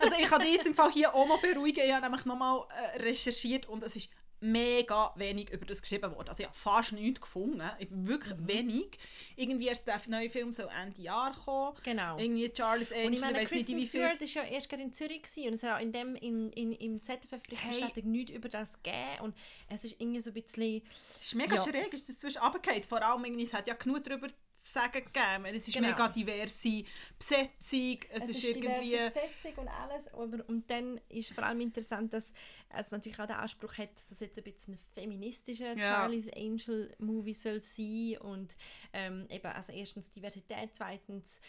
Also 0.00 0.16
ich 0.20 0.28
kann 0.28 0.40
dich 0.40 0.54
jetzt 0.54 0.66
im 0.66 0.74
Fall 0.74 0.90
hier 0.90 1.14
auch 1.14 1.28
noch 1.28 1.40
beruhigen. 1.40 1.84
Ich 1.84 1.92
habe 1.92 2.02
nämlich 2.02 2.24
nochmal 2.24 2.66
äh, 2.70 3.02
recherchiert 3.02 3.66
und 3.66 3.82
es 3.82 3.96
ist 3.96 4.10
mega 4.40 5.12
wenig 5.16 5.50
über 5.50 5.66
das 5.66 5.82
geschrieben 5.82 6.14
worden. 6.14 6.28
Also 6.28 6.40
ich 6.40 6.46
habe 6.46 6.56
fast 6.56 6.92
nichts 6.92 7.20
gefunden. 7.20 7.62
Ich- 7.78 7.88
Wirklich 7.90 8.36
Mhm. 8.36 8.48
wenig. 8.48 8.98
Irgendwie 9.36 9.66
erst 9.66 9.86
der 9.86 10.00
neue 10.08 10.30
Film 10.30 10.52
soll 10.52 10.68
Ende 10.80 11.00
Jahr 11.02 11.32
kommen. 11.44 11.76
Genau. 11.82 12.18
Irgendwie 12.18 12.48
Charles 12.52 12.92
Angel, 12.92 13.14
ich 13.14 13.20
meine, 13.20 13.38
weiss 13.38 13.50
nicht, 13.50 13.66
Kristen 13.66 13.76
wie. 13.76 13.86
Stewart 13.86 14.20
war 14.20 14.28
ja 14.28 14.42
erst 14.44 14.68
gerade 14.68 14.82
in 14.82 14.92
Zürich 14.92 15.22
gewesen 15.22 15.48
und 15.48 15.54
es 15.54 15.62
hat 15.62 15.76
auch 15.76 15.82
in 15.82 15.92
dem, 15.92 16.14
in, 16.16 16.50
in, 16.52 16.72
im 16.72 17.02
ZDF-Berichterstattung 17.02 18.10
nichts 18.10 18.30
über 18.32 18.48
das 18.48 18.82
gegeben 18.82 19.20
und 19.22 19.36
es 19.68 19.84
ist 19.84 19.96
irgendwie 20.00 20.20
so 20.20 20.30
ein 20.30 20.34
bisschen... 20.34 20.82
Es 21.20 21.26
ist 21.26 21.34
mega 21.34 21.56
Ja. 21.56 21.62
schräg, 21.64 21.92
ist 21.92 22.08
das 22.08 22.18
zwischen 22.18 22.38
runtergefallen. 22.42 22.82
Vor 22.84 23.02
allem, 23.02 23.24
irgendwie, 23.24 23.44
es 23.44 23.54
hat 23.54 23.66
ja 23.66 23.74
genug 23.74 24.04
darüber 24.04 24.28
sagen 24.72 25.04
gegeben. 25.04 25.44
Es 25.46 25.68
ist 25.68 25.74
Genau. 25.74 25.88
mega 25.88 26.08
diverse 26.08 26.84
Besetzung, 27.18 27.98
es, 28.10 28.28
ist, 28.28 28.44
irgendwie... 28.44 28.90
diverse 28.90 29.14
Besetzung 29.14 29.64
und 29.64 29.68
alles. 29.68 30.08
Aber, 30.12 30.48
und 30.48 30.70
dann 30.70 31.00
ist 31.08 31.32
vor 31.32 31.44
allem 31.44 31.60
interessant, 31.60 32.12
dass 32.12 32.32
es 32.70 32.90
natürlich 32.90 33.18
auch 33.18 33.26
den 33.26 33.36
Anspruch 33.36 33.78
hat, 33.78 33.94
dass 33.96 34.08
das 34.08 34.20
jetzt 34.20 34.38
ein 34.38 34.44
bisschen 34.44 34.74
ein 34.74 34.80
feministischer 34.94 35.76
Ja. 35.76 35.84
Charlie's 35.84 36.30
Angel 36.34 36.94
Movie 36.98 37.34
soll 37.34 37.60
sein 37.60 38.16
und 38.20 38.56
ähm, 38.92 39.26
eben 39.30 39.46
also 39.46 39.72
erstens 39.72 40.10
Diversität, 40.10 40.70
zweitens 40.72 41.40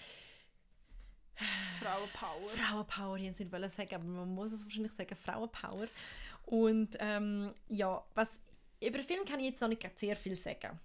Frauenpower. 1.79 2.49
Frauenpower, 2.49 3.15
ich 3.17 3.39
nicht 3.39 3.51
wollen 3.51 3.69
sagen, 3.69 3.95
aber 3.95 4.03
man 4.03 4.34
muss 4.34 4.51
es 4.51 4.63
wahrscheinlich 4.65 4.91
sagen, 4.91 5.15
Frauenpower. 5.15 5.88
Und 6.45 6.97
ähm, 6.99 7.53
ja, 7.69 8.03
was, 8.15 8.41
über 8.82 8.97
den 8.97 9.05
Film 9.08 9.25
kann 9.25 9.39
ich 9.39 9.47
jetzt 9.47 9.62
noch 9.62 9.69
nicht 9.69 9.99
sehr 9.99 10.15
viel 10.15 10.36
sagen, 10.36 10.79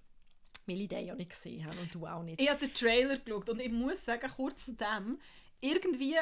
ich 0.67 0.89
den 0.89 1.07
ja 1.07 1.15
nicht 1.15 1.31
gesehen 1.31 1.65
habe 1.67 1.79
und 1.79 1.95
du 1.95 2.07
auch 2.07 2.23
nicht. 2.23 2.41
Ich 2.41 2.49
habe 2.49 2.59
den 2.61 2.73
Trailer 2.75 3.17
geschaut 3.19 3.49
und 3.51 3.61
ich 3.61 3.71
muss 3.71 4.05
sagen, 4.05 4.31
kurz 4.35 4.65
zu 4.67 4.75
dem, 4.75 5.19
irgendwie, 5.61 6.17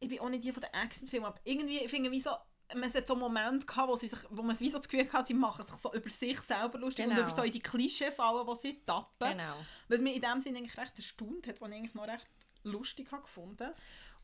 ich 0.00 0.08
bin 0.08 0.18
auch 0.20 0.28
nicht 0.28 0.44
die 0.44 0.52
von 0.52 0.62
den 0.62 0.72
Actionfilmen, 0.72 1.26
aber 1.28 1.40
irgendwie, 1.44 1.78
ich 1.78 1.90
finde, 1.90 2.10
wie 2.10 2.20
so, 2.20 2.30
man 2.74 2.92
hat 2.92 3.06
so 3.06 3.14
Momente 3.14 3.66
gehabt, 3.66 3.88
wo, 3.88 3.96
sie 3.96 4.08
sich, 4.08 4.18
wo 4.30 4.42
man 4.42 4.58
wie 4.58 4.70
so 4.70 4.78
das 4.78 4.88
Gefühl 4.88 5.10
hat, 5.12 5.26
sie 5.26 5.34
machen 5.34 5.64
sich 5.66 5.74
so 5.76 5.92
über 5.94 6.08
sich 6.10 6.40
selber 6.40 6.78
lustig 6.78 7.04
und 7.06 7.10
Genau. 7.12 7.22
über 7.26 7.30
so 7.36 7.42
in 7.42 7.52
die 7.52 7.60
Klischeefallen, 7.60 8.46
die 8.46 8.56
sie 8.60 8.80
tappen. 8.84 9.30
Genau. 9.32 9.54
Was 9.88 10.00
mich 10.00 10.16
in 10.16 10.22
dem 10.22 10.40
Sinne 10.40 10.58
eigentlich 10.58 10.76
recht 10.78 10.96
erstaunt 10.96 11.46
hat, 11.46 11.60
was 11.60 11.68
ich 11.68 11.74
eigentlich 11.76 11.94
noch 11.94 12.08
recht 12.08 12.26
lustig 12.64 13.12
habe 13.12 13.22
gefunden 13.22 13.70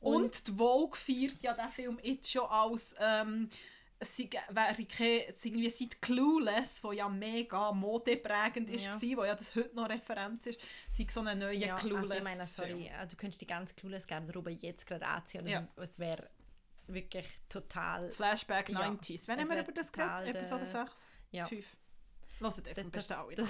Und, 0.00 0.24
Und- 0.24 0.48
die 0.48 0.52
Vogue 0.52 0.96
feiert 0.98 1.42
ja 1.42 1.52
diesen 1.52 1.68
Film 1.70 1.98
jetzt 2.02 2.30
schon 2.33 2.46
als 2.48 2.94
ähm, 2.98 3.48
sei- 4.00 4.30
wäre 4.50 5.26
es 5.28 5.44
irgendwie 5.44 5.68
seit 5.70 6.00
Clueless, 6.02 6.82
wo 6.82 6.92
ja 6.92 7.08
mega 7.08 7.72
modeprägend 7.72 8.70
ist, 8.70 8.86
Ja. 8.86 8.92
war, 8.94 9.16
wo 9.18 9.24
ja 9.24 9.34
das 9.34 9.54
heute 9.54 9.74
noch 9.76 9.88
Referenz 9.88 10.46
ist, 10.46 10.60
sei 10.90 11.06
so 11.08 11.20
eine 11.20 11.36
neue 11.36 11.56
Ja, 11.56 11.76
Clueless. 11.76 12.10
also 12.10 12.14
ich 12.16 12.24
meine, 12.24 12.46
sorry, 12.46 12.68
Film. 12.70 12.82
äh, 13.00 13.06
du 13.06 13.16
könntest 13.16 13.40
die 13.40 13.46
ganze 13.46 13.74
Clueless 13.74 14.06
Garderobe 14.06 14.50
jetzt 14.50 14.86
gerade 14.86 15.06
anziehen 15.06 15.42
und 15.42 15.48
Ja. 15.48 15.66
es, 15.76 15.90
es 15.90 15.98
wäre 15.98 16.28
wirklich 16.86 17.26
total... 17.48 18.08
Flashback 18.10 18.68
Ja. 18.70 18.80
90s. 18.80 19.28
Wann 19.28 19.38
haben 19.40 19.48
wir 19.50 19.60
über 19.60 19.72
das 19.72 19.92
geredet? 19.92 20.34
Episode 20.36 20.64
der- 20.64 20.86
6? 20.86 20.92
Ja. 21.32 21.46
5? 21.46 21.64
Hört 22.40 22.66
einfach 22.68 22.85
besten 22.90 23.12
alle. 23.12 23.37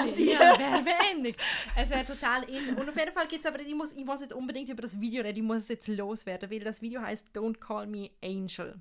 Werbegände! 0.00 1.30
Ja. 1.30 1.34
Es 1.76 1.90
wäre 1.90 2.04
total 2.04 2.44
in. 2.44 2.76
Und 2.76 2.88
auf 2.88 2.96
jeden 2.96 3.12
Fall 3.12 3.26
gibt 3.26 3.44
es 3.44 3.50
aber, 3.50 3.60
ich 3.60 3.74
muss, 3.74 3.92
ich 3.92 4.04
muss 4.04 4.20
jetzt 4.20 4.32
unbedingt 4.32 4.68
über 4.68 4.82
das 4.82 5.00
Video 5.00 5.22
reden, 5.22 5.38
ich 5.38 5.44
muss 5.44 5.58
es 5.58 5.68
jetzt 5.68 5.88
loswerden, 5.88 6.48
weil 6.50 6.60
das 6.60 6.80
Video 6.80 7.02
heißt 7.02 7.26
Don't 7.34 7.58
Call 7.58 7.86
Me 7.88 8.10
Angel. 8.22 8.80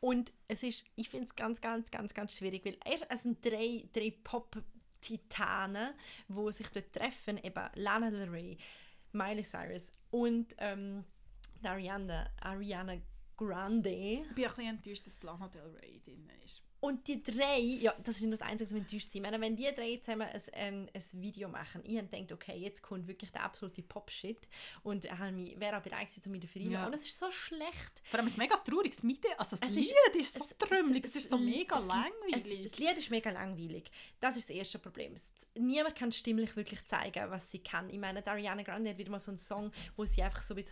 Und 0.00 0.32
es 0.48 0.62
ist, 0.62 0.84
ich 0.96 1.08
finde 1.08 1.26
es 1.26 1.36
ganz, 1.36 1.60
ganz, 1.60 1.90
ganz, 1.90 2.12
ganz 2.12 2.32
schwierig, 2.32 2.64
weil 2.64 2.76
er, 2.84 2.98
es 3.08 3.22
sind 3.22 3.44
drei, 3.44 3.84
drei 3.92 4.12
Pop-Titanen, 4.24 5.94
die 6.28 6.52
sich 6.52 6.68
dort 6.68 6.92
treffen, 6.92 7.38
eben 7.38 7.68
Lana 7.74 8.10
Del 8.10 8.28
Rey, 8.28 8.56
Miley 9.12 9.44
Cyrus 9.44 9.92
und 10.10 10.56
ähm, 10.58 11.04
Ariana, 11.62 12.30
Ariana 12.40 12.96
Grande. 13.36 13.90
Ich 13.90 14.34
bin 14.34 14.44
ein 14.44 14.54
bisschen 14.54 14.68
enttäuscht, 14.68 15.06
dass 15.06 15.22
Lana 15.22 15.48
Del 15.48 15.76
Rey 15.80 16.00
drin 16.04 16.28
ist. 16.44 16.62
Und 16.78 17.08
die 17.08 17.22
drei, 17.22 17.58
ja, 17.58 17.94
das 18.04 18.16
ist 18.16 18.22
nur 18.22 18.30
das 18.32 18.42
Einzige, 18.42 18.64
was 18.68 18.72
mich 18.72 18.82
enttäuscht 18.82 19.10
sind. 19.10 19.24
Ich 19.24 19.30
meine, 19.30 19.40
wenn 19.42 19.56
die 19.56 19.64
drei 19.74 19.96
zusammen 19.96 20.28
ein, 20.28 20.42
ähm, 20.52 20.86
ein 20.92 21.22
Video 21.22 21.48
machen, 21.48 21.80
ich 21.84 21.96
habe 21.96 22.06
gedacht, 22.06 22.32
okay, 22.32 22.56
jetzt 22.58 22.82
kommt 22.82 23.08
wirklich 23.08 23.30
der 23.32 23.44
absolute 23.44 23.82
Pop-Shit 23.82 24.46
und 24.82 25.04
mich, 25.32 25.58
wäre 25.58 25.78
auch 25.78 25.82
bereit 25.82 26.08
gewesen, 26.08 26.22
um 26.26 26.32
mich 26.32 26.42
dafür 26.42 26.62
Ja. 26.62 26.86
Und 26.86 26.94
es 26.94 27.04
ist 27.04 27.18
so 27.18 27.30
schlecht. 27.30 28.02
Vor 28.04 28.18
allem 28.18 28.26
ist 28.26 28.32
es 28.34 28.38
mega 28.38 28.56
traurig. 28.56 28.90
Das, 28.92 29.02
Mite, 29.02 29.28
also 29.38 29.56
das 29.56 29.68
Es 29.70 29.74
Lied 29.76 29.86
ist- 30.20 30.36
ist, 30.36 30.48
so 30.48 30.54
trümmelig, 30.58 31.04
es- 31.04 31.10
es, 31.10 31.16
ist 31.24 31.30
so 31.30 31.38
mega 31.38 31.76
es- 31.76 31.86
langweilig. 31.86 32.64
Es, 32.64 32.70
das 32.72 32.78
Lied 32.78 32.98
ist 32.98 33.10
mega 33.10 33.30
langweilig. 33.30 33.90
Das 34.20 34.36
ist 34.36 34.48
das 34.50 34.56
erste 34.56 34.78
Problem. 34.78 35.14
Niemand 35.54 35.96
kann 35.96 36.12
stimmlich 36.12 36.54
wirklich 36.56 36.84
zeigen, 36.84 37.30
was 37.30 37.50
sie 37.50 37.60
kann. 37.60 37.88
Ich 37.90 37.98
meine, 37.98 38.24
Ariana 38.26 38.62
Grande 38.62 38.90
hat 38.90 38.98
wieder 38.98 39.10
mal 39.10 39.18
so 39.20 39.30
einen 39.30 39.38
Song, 39.38 39.72
wo 39.96 40.04
sie 40.04 40.22
einfach 40.22 40.42
so 40.42 40.54
mit 40.54 40.70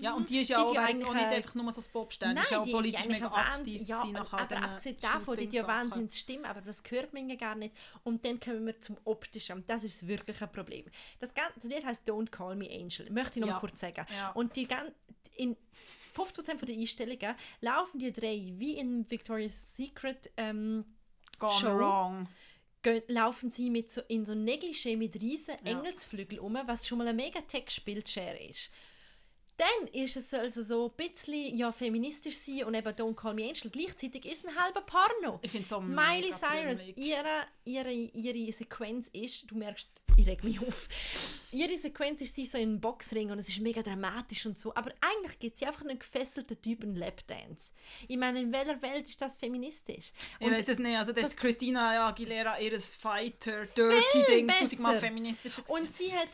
ja, 0.00 0.12
und 0.14 0.28
die 0.28 0.40
ist 0.40 0.48
ja 0.48 0.58
Die 0.58 0.64
auch, 0.64 0.74
ja 0.74 0.80
wäre 0.82 0.92
jetzt 0.92 1.04
auch 1.06 1.14
nicht 1.14 1.24
einfach 1.26 1.54
nur 1.54 1.72
so 1.72 1.80
ein 1.80 1.86
Popstern, 1.92 2.28
die 2.30 2.34
Nein, 2.34 2.44
ist 2.44 2.50
ja 2.50 2.60
auch 2.60 2.64
die 2.64 2.72
politisch 2.72 3.06
mega 3.08 3.26
aktiv 3.28 3.88
ja, 3.88 4.02
aber 4.02 4.44
diesen 4.46 4.75
abgesehen 4.76 4.96
davon, 5.00 5.36
die 5.36 5.56
ja 5.56 5.66
wahnsinnig 5.66 6.14
Stimme, 6.18 6.48
aber 6.48 6.60
das 6.60 6.82
hört 6.88 7.12
man 7.12 7.28
ja 7.28 7.36
gar 7.36 7.54
nicht. 7.54 7.74
Und 8.04 8.24
dann 8.24 8.38
kommen 8.40 8.66
wir 8.66 8.78
zum 8.80 8.96
Optischen. 9.04 9.56
Und 9.58 9.70
das 9.70 9.84
ist 9.84 10.06
wirklich 10.06 10.40
ein 10.42 10.50
Problem. 10.52 10.84
Das, 11.20 11.34
gan- 11.34 11.52
das 11.54 11.64
Lied 11.64 11.84
heißt 11.84 12.08
Don't 12.08 12.30
Call 12.30 12.56
Me 12.56 12.68
Angel. 12.70 13.10
Möchte 13.10 13.38
ich 13.38 13.40
noch 13.40 13.48
Ja. 13.48 13.54
mal 13.54 13.60
kurz 13.60 13.80
sagen. 13.80 14.06
Ja. 14.16 14.30
Und 14.32 14.54
die 14.56 14.66
in 15.36 15.56
50% 16.14 16.58
von 16.58 16.66
der 16.66 16.76
Einstellungen 16.76 17.34
laufen 17.60 17.98
die 17.98 18.12
drei 18.12 18.52
wie 18.56 18.78
in 18.78 19.08
Victoria's 19.10 19.76
Secret 19.76 20.30
ähm, 20.36 20.84
Gone 21.38 21.52
Show. 21.60 21.76
wrong. 21.78 22.28
laufen 23.08 23.50
sie 23.50 23.68
mit 23.68 23.90
so, 23.90 24.00
in 24.08 24.24
so 24.24 24.32
Negligé 24.32 24.96
mit 24.96 25.20
riesen 25.20 25.56
Ja. 25.64 25.72
Engelsflügel 25.72 26.38
um, 26.38 26.56
was 26.66 26.86
schon 26.86 26.98
mal 26.98 27.08
ein 27.08 27.16
mega 27.16 27.40
Textbildshare 27.42 28.38
ist. 28.38 28.70
Dann 29.56 29.88
ist 29.88 30.16
es 30.16 30.34
also 30.34 30.62
so 30.62 30.86
ein 30.90 31.08
bisschen 31.08 31.56
ja, 31.56 31.72
feministisch 31.72 32.36
sein 32.36 32.64
und 32.64 32.74
eben 32.74 32.88
Don't 32.88 33.14
Call 33.14 33.34
Me 33.34 33.44
Angel. 33.44 33.70
Gleichzeitig 33.70 34.26
ist 34.26 34.44
es 34.44 34.50
ein 34.50 34.62
halber 34.62 34.82
Porno. 34.82 35.38
Ich 35.42 35.50
finde 35.50 35.64
es 35.64 35.70
so 35.70 35.80
Miley 35.80 36.32
Cyrus, 36.32 36.84
ihre, 36.96 37.46
ihre, 37.64 37.92
ihre 37.92 38.52
Sequenz 38.52 39.08
ist, 39.12 39.50
du 39.50 39.56
merkst, 39.56 39.88
ich 40.16 40.26
reg 40.26 40.42
mich 40.44 40.60
auf. 40.60 40.88
Ihre 41.52 41.76
Sequenz 41.76 42.20
ist, 42.20 42.34
sie 42.34 42.42
ist 42.42 42.52
so 42.52 42.58
in 42.58 42.70
einem 42.70 42.80
Boxring 42.80 43.30
und 43.30 43.38
es 43.38 43.48
ist 43.48 43.60
mega 43.60 43.82
dramatisch 43.82 44.46
und 44.46 44.58
so. 44.58 44.74
Aber 44.74 44.92
eigentlich 45.00 45.38
gibt 45.38 45.56
sie 45.56 45.66
einfach 45.66 45.82
einen 45.82 45.98
gefesselten 45.98 46.60
Typen 46.60 46.96
Lapdance. 46.96 47.72
Ich 48.08 48.16
meine, 48.16 48.40
in 48.40 48.52
welcher 48.52 48.80
Welt 48.82 49.08
ist 49.08 49.20
das 49.20 49.36
feministisch? 49.36 50.12
Ich 50.40 50.50
weiß 50.50 50.68
es 50.68 50.78
nicht. 50.78 50.96
Also, 50.96 51.12
das 51.12 51.28
ist 51.28 51.36
Christina 51.36 52.08
Aguilera, 52.08 52.58
ihres 52.58 52.94
Fighter, 52.94 53.66
Dirty 53.66 54.24
Ding, 54.28 54.48
tausendmal 54.48 54.98
feministisch. 54.98 55.60
Und 55.68 55.90
sie 55.90 56.12
hat, 56.12 56.28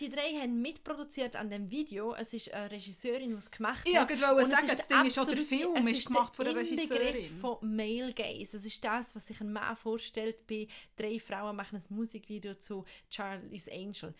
die 0.00 0.08
drei 0.08 0.32
haben 0.40 0.60
mitproduziert 0.62 1.36
an 1.36 1.50
dem 1.50 1.70
Video. 1.70 2.14
Es 2.14 2.32
ist 2.32 2.52
eine 2.52 2.70
Regisseurin, 2.70 3.30
die 3.30 3.36
es 3.36 3.50
gemacht 3.50 3.86
Ja, 3.88 4.00
hat. 4.02 4.10
ich 4.10 4.20
wollte 4.20 4.50
sagen, 4.50 4.68
ist 4.68 4.78
das 4.78 4.88
Ding 4.88 5.04
ist 5.04 5.18
auch 5.18 5.26
der 5.26 5.36
Film 5.36 5.76
es 5.76 5.86
ist 5.98 6.06
gemacht 6.06 6.34
von 6.36 6.44
der 6.44 6.56
Regisseurin. 6.56 7.06
Inbegriff 7.08 7.40
von 7.40 7.58
Male 7.76 8.12
Gaze. 8.12 8.56
Es 8.56 8.64
ist 8.64 8.82
das, 8.84 9.14
was 9.14 9.26
sich 9.26 9.40
ein 9.40 9.52
Mann 9.52 9.76
vorstellt 9.76 10.46
bei 10.46 10.66
drei 10.96 11.18
Frauen 11.18 11.56
machen 11.56 11.76
ein 11.76 11.84
Musikvideo 11.94 12.54
zu 12.54 12.84
Charlie's 13.10 13.68
Angel. 13.68 14.14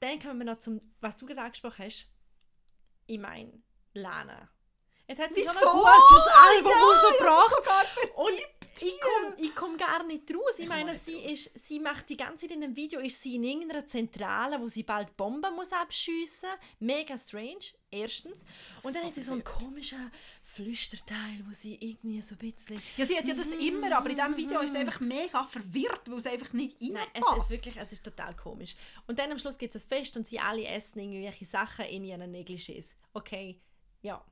Dann 0.00 0.18
kommen 0.18 0.38
wir 0.40 0.46
noch 0.46 0.58
zum, 0.58 0.80
was 1.00 1.16
du 1.16 1.26
gerade 1.26 1.42
angesprochen 1.42 1.84
hast. 1.84 2.06
Ich 3.06 3.18
meine, 3.18 3.52
Lana. 3.94 4.48
Jetzt 5.08 5.20
hat 5.20 5.34
sie 5.34 5.42
so 5.44 5.50
ein 5.50 5.56
Wieso? 5.56 5.72
gutes 5.72 6.26
Album 6.34 6.72
Ja, 6.72 6.84
rausgebracht. 6.84 8.16
Und 8.16 8.61
ich 8.80 9.00
komme 9.00 9.36
ich 9.38 9.54
komm 9.54 9.76
gar 9.76 10.02
nicht 10.04 10.32
raus. 10.34 10.54
Ich, 10.56 10.62
Ich 10.64 10.68
meine, 10.68 10.96
sie, 10.96 11.16
raus. 11.16 11.30
ist, 11.32 11.58
sie 11.66 11.78
macht 11.80 12.08
die 12.08 12.16
ganze 12.16 12.46
Zeit 12.46 12.54
in 12.56 12.60
dem 12.62 12.74
Video, 12.76 13.00
ist 13.00 13.20
sie 13.20 13.36
in 13.36 13.44
irgendeiner 13.44 13.84
Zentrale, 13.86 14.60
wo 14.60 14.68
sie 14.68 14.82
bald 14.82 15.16
Bomben 15.16 15.54
muss 15.54 15.72
abschiessen. 15.72 16.48
Mega 16.80 17.16
strange, 17.18 17.64
erstens. 17.90 18.44
Und 18.82 18.94
dann 18.94 19.02
So 19.02 19.08
hat 19.08 19.14
sie 19.14 19.22
so 19.22 19.32
einen 19.32 19.44
komischen 19.44 20.10
Flüsterteil, 20.42 21.44
wo 21.48 21.52
sie 21.52 21.74
irgendwie 21.80 22.22
so 22.22 22.34
ein 22.34 22.38
bisschen... 22.38 22.80
Ja, 22.96 23.04
sie 23.06 23.16
hat 23.18 23.26
ja 23.28 23.34
das 23.34 23.48
immer, 23.48 23.96
aber 23.96 24.10
in 24.10 24.16
diesem 24.16 24.36
Video 24.36 24.60
ist 24.60 24.72
sie 24.72 24.78
einfach 24.78 25.00
mega 25.00 25.44
verwirrt, 25.44 26.10
weil 26.10 26.18
es 26.18 26.26
einfach 26.26 26.52
nicht 26.52 26.80
Nein, 26.80 26.96
reinpasst. 26.96 27.36
es 27.38 27.44
ist 27.44 27.50
wirklich, 27.50 27.76
es 27.76 27.92
ist 27.92 28.04
total 28.04 28.34
komisch. 28.36 28.74
Und 29.06 29.18
dann 29.18 29.30
am 29.30 29.38
Schluss 29.38 29.58
gibt 29.58 29.74
es 29.74 29.84
ein 29.84 29.88
Fest 29.88 30.16
und 30.16 30.26
sie 30.26 30.38
alle 30.38 30.64
essen 30.66 31.00
irgendwelche 31.00 31.44
Sachen 31.44 31.84
in 31.86 32.04
ihren 32.04 32.32
Negligés. 32.34 32.94
Okay, 33.12 33.60
ja. 34.02 34.24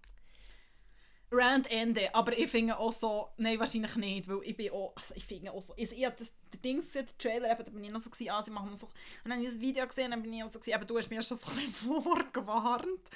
Rand 1.32 1.70
Ende, 1.70 2.12
aber 2.14 2.36
ich 2.36 2.50
finde 2.50 2.76
auch 2.76 2.92
so, 2.92 3.28
nein, 3.36 3.58
wahrscheinlich 3.60 3.94
nicht, 3.96 4.28
weil 4.28 4.40
ich 4.42 4.56
bin 4.56 4.72
auch, 4.72 4.92
also 4.96 5.14
ich 5.14 5.24
finde 5.24 5.52
auch 5.52 5.62
so, 5.62 5.72
ich, 5.76 5.92
ich 5.92 6.04
habe 6.04 6.16
das, 6.18 6.32
der 6.52 6.60
Ding 6.60 6.76
gesehen, 6.78 7.06
der 7.06 7.18
Trailer, 7.18 7.50
eben, 7.52 7.64
da 7.64 7.70
bin 7.70 7.84
ich 7.84 7.92
noch 7.92 8.00
so 8.00 8.10
gewesen, 8.10 8.30
ah, 8.30 8.42
sie 8.44 8.50
machen 8.50 8.70
noch 8.70 8.76
so, 8.78 8.86
und 8.86 8.92
dann 9.24 9.34
habe 9.34 9.42
ich 9.44 9.50
das 9.52 9.60
Video 9.60 9.86
gesehen, 9.86 10.10
dann 10.10 10.22
bin 10.22 10.32
ich 10.32 10.42
auch 10.42 10.48
so 10.50 10.58
gewesen, 10.58 10.74
eben, 10.74 10.86
du 10.88 10.98
hast 10.98 11.08
mir 11.08 11.16
ja 11.16 11.22
schon 11.22 11.36
so 11.36 11.50
ein 11.50 11.56
bisschen 11.56 11.72
vorgewarnt. 12.02 13.10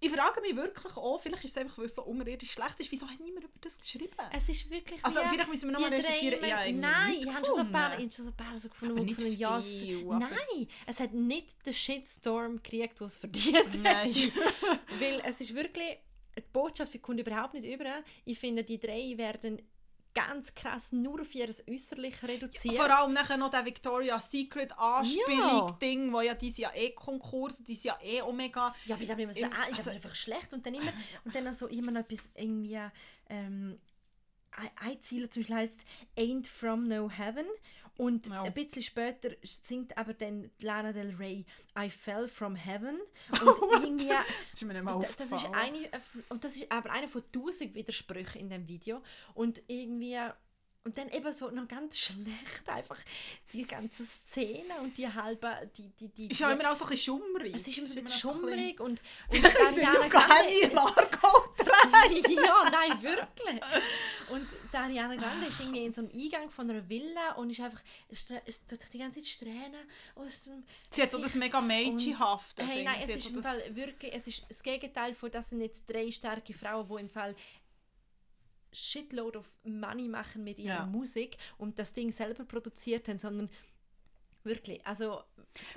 Ich 0.00 0.12
frage 0.12 0.40
mich 0.42 0.54
wirklich 0.54 0.96
auch, 0.96 1.18
vielleicht 1.20 1.42
ist 1.44 1.50
es 1.50 1.56
einfach, 1.56 1.78
weil 1.78 1.86
es 1.86 1.94
so 1.96 2.02
unterirdisch 2.04 2.52
schlecht 2.52 2.78
ist, 2.78 2.92
wieso 2.92 3.08
hat 3.08 3.18
niemand 3.18 3.42
über 3.46 3.58
das 3.60 3.76
geschrieben? 3.80 4.12
Es 4.32 4.48
ist 4.48 4.70
wirklich 4.70 5.04
Also, 5.04 5.18
wie 5.24 5.28
vielleicht 5.30 5.48
müssen 5.48 5.62
wir 5.64 5.72
noch 5.72 5.78
die 5.82 5.90
mal 5.90 5.96
recherchieren. 5.96 6.38
irgendwie 6.44 6.72
Nein, 6.74 7.14
ich 7.18 7.26
habe 7.34 7.44
schon 7.44 7.54
so 7.56 7.60
ein 7.62 7.72
paar, 7.72 7.98
ich 7.98 8.14
schon 8.14 8.24
so 8.26 8.30
ein 8.30 8.36
paar 8.36 8.56
so 8.58 8.68
gefunden, 8.68 8.94
Aber 8.96 9.04
nicht 9.04 9.16
gefunden, 9.16 9.36
ja, 9.40 9.60
viel, 9.60 10.04
aber- 10.04 10.18
Nein, 10.20 10.68
es 10.86 11.00
hat 11.00 11.14
nicht 11.14 11.66
den 11.66 11.74
Shitstorm 11.74 12.62
gekriegt, 12.62 13.00
den 13.00 13.06
es 13.08 13.16
verdient 13.18 13.82
Nein. 13.82 14.12
hat. 14.12 14.80
Weil 15.00 15.20
es 15.24 15.40
ist 15.40 15.52
wirklich, 15.56 15.98
die 16.40 16.50
Botschaft 16.52 17.00
kommt 17.02 17.20
überhaupt 17.20 17.54
nicht 17.54 17.66
über. 17.66 18.02
Ich 18.24 18.38
finde, 18.38 18.64
die 18.64 18.78
drei 18.78 19.14
werden 19.16 19.62
ganz 20.14 20.54
krass 20.54 20.90
nur 20.90 21.20
auf 21.20 21.34
ihr 21.34 21.48
Äußerlich 21.68 22.22
reduziert. 22.24 22.74
Vor 22.74 22.90
allem 22.90 23.12
nachher 23.12 23.36
noch 23.36 23.50
der 23.50 23.64
Victoria's 23.64 24.30
Secret 24.30 24.76
Anspielung-Ding, 24.76 26.12
wo 26.12 26.20
ja 26.20 26.34
die 26.34 26.50
sind 26.50 26.58
ja 26.58 26.74
eh 26.74 26.90
Konkurs, 26.90 27.62
die 27.62 27.74
sind 27.74 27.84
ja 27.84 27.98
eh 28.02 28.22
Omega. 28.22 28.74
Ja, 28.86 28.94
aber 28.94 29.02
ich 29.02 29.08
glaube, 29.08 29.22
immer 29.22 29.34
so, 29.34 29.40
ich 29.40 29.76
also- 29.76 29.90
einfach 29.90 30.14
schlecht 30.14 30.52
und 30.52 30.66
dann 30.66 30.74
immer 30.74 30.92
und 31.24 31.34
dann 31.34 31.46
auch 31.46 31.54
so 31.54 31.66
immer 31.68 31.92
noch 31.92 32.00
etwas 32.00 32.30
irgendwie 32.34 32.80
ähm, 33.28 33.78
ein 34.80 35.02
Ziel 35.02 35.28
zum 35.28 35.42
Beispiel 35.42 35.56
heisst 35.56 35.80
Ain't 36.16 36.48
from 36.48 36.88
no 36.88 37.08
heaven 37.08 37.46
und 37.98 38.28
Ja. 38.28 38.44
ein 38.44 38.54
bisschen 38.54 38.82
später 38.82 39.30
singt 39.42 39.98
aber 39.98 40.14
dann 40.14 40.50
Lana 40.60 40.92
Del 40.92 41.14
Rey 41.16 41.44
I 41.78 41.90
fell 41.90 42.28
from 42.28 42.56
heaven. 42.56 42.98
Und 43.42 43.58
irgendwie 43.82 44.08
Das 44.08 44.24
ist 44.52 44.64
mir 44.64 44.72
nicht 44.72 44.84
mal 44.84 45.00
das 45.00 45.32
ist 45.32 45.46
eine 45.52 45.90
und 46.30 46.44
das 46.44 46.56
ist 46.56 46.70
aber 46.72 46.90
einer 46.90 47.08
von 47.08 47.22
tausend 47.32 47.74
Widersprüchen 47.74 48.40
in 48.40 48.48
dem 48.50 48.66
Video. 48.68 49.02
Und 49.34 49.62
irgendwie 49.66 50.16
und 50.88 50.96
dann 50.96 51.10
eben 51.10 51.30
so 51.32 51.50
noch 51.50 51.68
ganz 51.68 51.98
schlecht 51.98 52.66
einfach 52.66 52.96
die 53.52 53.66
ganze 53.66 54.06
Szene 54.06 54.80
und 54.80 54.96
die 54.96 55.06
halbe 55.06 55.70
die 55.76 55.90
die 56.00 56.08
die 56.08 56.30
Ist 56.30 56.40
ja 56.40 56.50
immer 56.50 56.70
auch 56.70 56.74
so 56.74 56.84
ein 56.84 56.90
bisschen 56.90 57.18
schummrig. 57.18 57.54
es 57.54 57.68
ist 57.68 57.76
immer 57.76 57.86
so 57.86 57.98
ein 57.98 58.04
noch 58.04 58.10
bisschen 58.10 58.20
schummrig 58.20 58.80
und, 58.80 59.02
und 59.28 59.38
Vielleicht 59.38 59.58
ist 59.58 59.76
mir 59.76 59.82
ja 59.82 60.08
gar 60.08 60.46
nicht 60.46 60.72
dran. 60.72 62.32
ja, 62.34 62.70
nein, 62.70 63.02
wirklich. 63.02 63.60
Und 64.30 64.46
Ariana 64.72 65.16
Grande 65.16 65.48
ist 65.48 65.60
irgendwie 65.60 65.84
in 65.84 65.92
so 65.92 66.00
einem 66.00 66.10
Eingang 66.10 66.50
von 66.50 66.70
einer 66.70 66.88
Villa 66.88 67.32
und 67.36 67.50
ist 67.50 67.60
einfach, 67.60 67.82
es 68.08 68.26
tut 68.66 68.80
sich 68.80 68.90
die 68.90 68.98
ganze 68.98 69.20
Zeit 69.20 69.28
Strähnen 69.28 69.86
aus 70.14 70.44
dem 70.44 70.64
Sie 70.90 71.02
hat 71.02 71.10
so 71.10 71.18
das 71.18 71.34
mega 71.34 71.60
Mädchenhafte. 71.60 72.66
Hey, 72.66 72.82
nein, 72.82 73.00
es 73.02 73.10
ist 73.10 73.26
im 73.26 73.42
Fall 73.42 73.60
wirklich, 73.74 74.14
es 74.14 74.26
ist 74.26 74.44
das 74.48 74.62
Gegenteil 74.62 75.14
von, 75.14 75.30
das 75.30 75.50
sind 75.50 75.60
jetzt 75.60 75.84
drei 75.86 76.10
starke 76.10 76.54
Frauen, 76.54 76.88
die 76.88 77.00
im 77.02 77.10
Fall 77.10 77.36
Shitload 78.72 79.38
of 79.38 79.46
Money 79.64 80.08
machen 80.08 80.44
mit 80.44 80.58
ihrer 80.58 80.76
Ja. 80.80 80.86
Musik 80.86 81.36
und 81.58 81.78
das 81.78 81.92
Ding 81.92 82.10
selber 82.12 82.44
produziert 82.44 83.08
haben, 83.08 83.18
sondern 83.18 83.50
wirklich, 84.44 84.84
also 84.86 85.22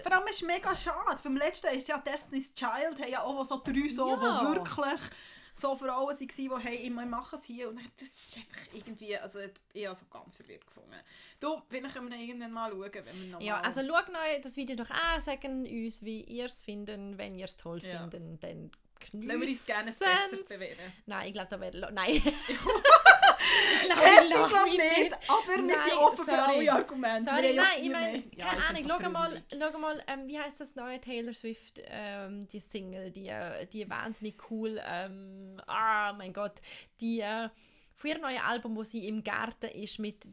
Vor 0.03 0.11
allem 0.11 0.27
ist 0.27 0.41
es 0.41 0.47
mega 0.47 0.75
schade. 0.75 1.17
Vom 1.17 1.35
letzten 1.35 1.75
ist 1.75 1.87
ja 1.87 1.97
Destiny's 1.97 2.53
Child, 2.53 2.99
haben 2.99 3.09
ja 3.11 3.21
auch 3.23 3.43
so 3.45 3.61
drei 3.63 3.87
so, 3.87 4.09
Ja. 4.09 4.41
die 4.41 4.55
wirklich 4.57 5.01
so 5.57 5.75
Frauen 5.75 6.07
waren, 6.07 6.17
die 6.17 6.49
hey, 6.61 6.85
immer 6.87 7.05
machen 7.05 7.37
es 7.37 7.45
hier. 7.45 7.69
Und 7.69 7.79
das 7.99 8.07
ist 8.09 8.37
einfach 8.37 8.73
irgendwie, 8.73 9.17
also 9.17 9.39
ich 9.73 9.85
habe 9.85 9.95
so 9.95 10.05
ganz 10.09 10.35
verwirrt 10.37 10.65
gefunden. 10.65 10.95
Du, 11.39 11.61
vielleicht 11.69 11.95
können 11.95 12.09
wir 12.11 12.17
irgendwann 12.17 12.51
mal 12.51 12.71
schauen, 12.71 12.91
wenn 12.93 13.21
wir 13.21 13.29
noch 13.31 13.41
ja, 13.41 13.59
also 13.61 13.81
schaut 13.81 14.09
euch 14.09 14.41
das 14.41 14.55
Video 14.55 14.75
doch 14.75 14.89
an, 14.89 15.21
sagen 15.21 15.65
uns, 15.65 16.03
wie 16.03 16.21
ihr 16.23 16.45
es 16.45 16.61
findet, 16.61 17.17
wenn 17.17 17.37
ihr 17.37 17.45
es 17.45 17.57
toll 17.57 17.79
Ja. 17.83 17.99
findet, 18.09 18.43
dann 18.43 18.71
Lassen 19.13 19.41
wir 19.41 19.47
uns 19.47 19.65
gerne 19.65 19.89
ein 19.89 20.29
besseres. 20.29 20.45
Nein, 21.05 21.27
ich 21.27 21.33
glaube, 21.33 21.47
da 21.49 21.59
wäre... 21.59 21.93
Nein. 21.93 22.21
ich 23.81 23.89
glaube, 24.29 24.51
Ich 24.57 24.63
mich 24.63 24.99
nicht, 24.99 25.13
aber 25.27 25.67
wir 25.67 25.75
sind 25.77 25.93
offen 25.93 26.25
für 26.25 26.31
sorry. 26.31 26.69
alle 26.69 26.73
Argumente. 26.73 27.29
Sorry, 27.29 27.53
nein, 27.53 27.67
ich 27.81 27.89
meine. 27.89 28.23
Ja, 28.35 28.45
keine 28.45 28.79
ich 28.79 28.85
Ahnung, 28.85 29.01
schau 29.03 29.09
mal, 29.09 29.43
schau 29.51 29.79
mal 29.79 30.03
ähm, 30.07 30.27
wie 30.27 30.39
heißt 30.39 30.61
das 30.61 30.75
neue 30.75 30.99
Taylor 31.01 31.33
Swift, 31.33 31.81
ähm, 31.85 32.47
die 32.47 32.59
Single, 32.59 33.11
die, 33.11 33.27
äh, 33.27 33.65
die 33.67 33.89
wahnsinnig 33.89 34.35
cool, 34.49 34.79
ähm, 34.85 35.61
ah, 35.67 36.13
mein 36.13 36.33
Gott, 36.33 36.61
die 36.99 37.21
äh, 37.21 37.49
von 37.95 38.09
ihrem 38.09 38.21
neuen 38.21 38.41
Album, 38.41 38.75
wo 38.75 38.83
sie 38.83 39.07
im 39.07 39.23
Garten 39.23 39.67
ist 39.69 39.99
mit 39.99 40.25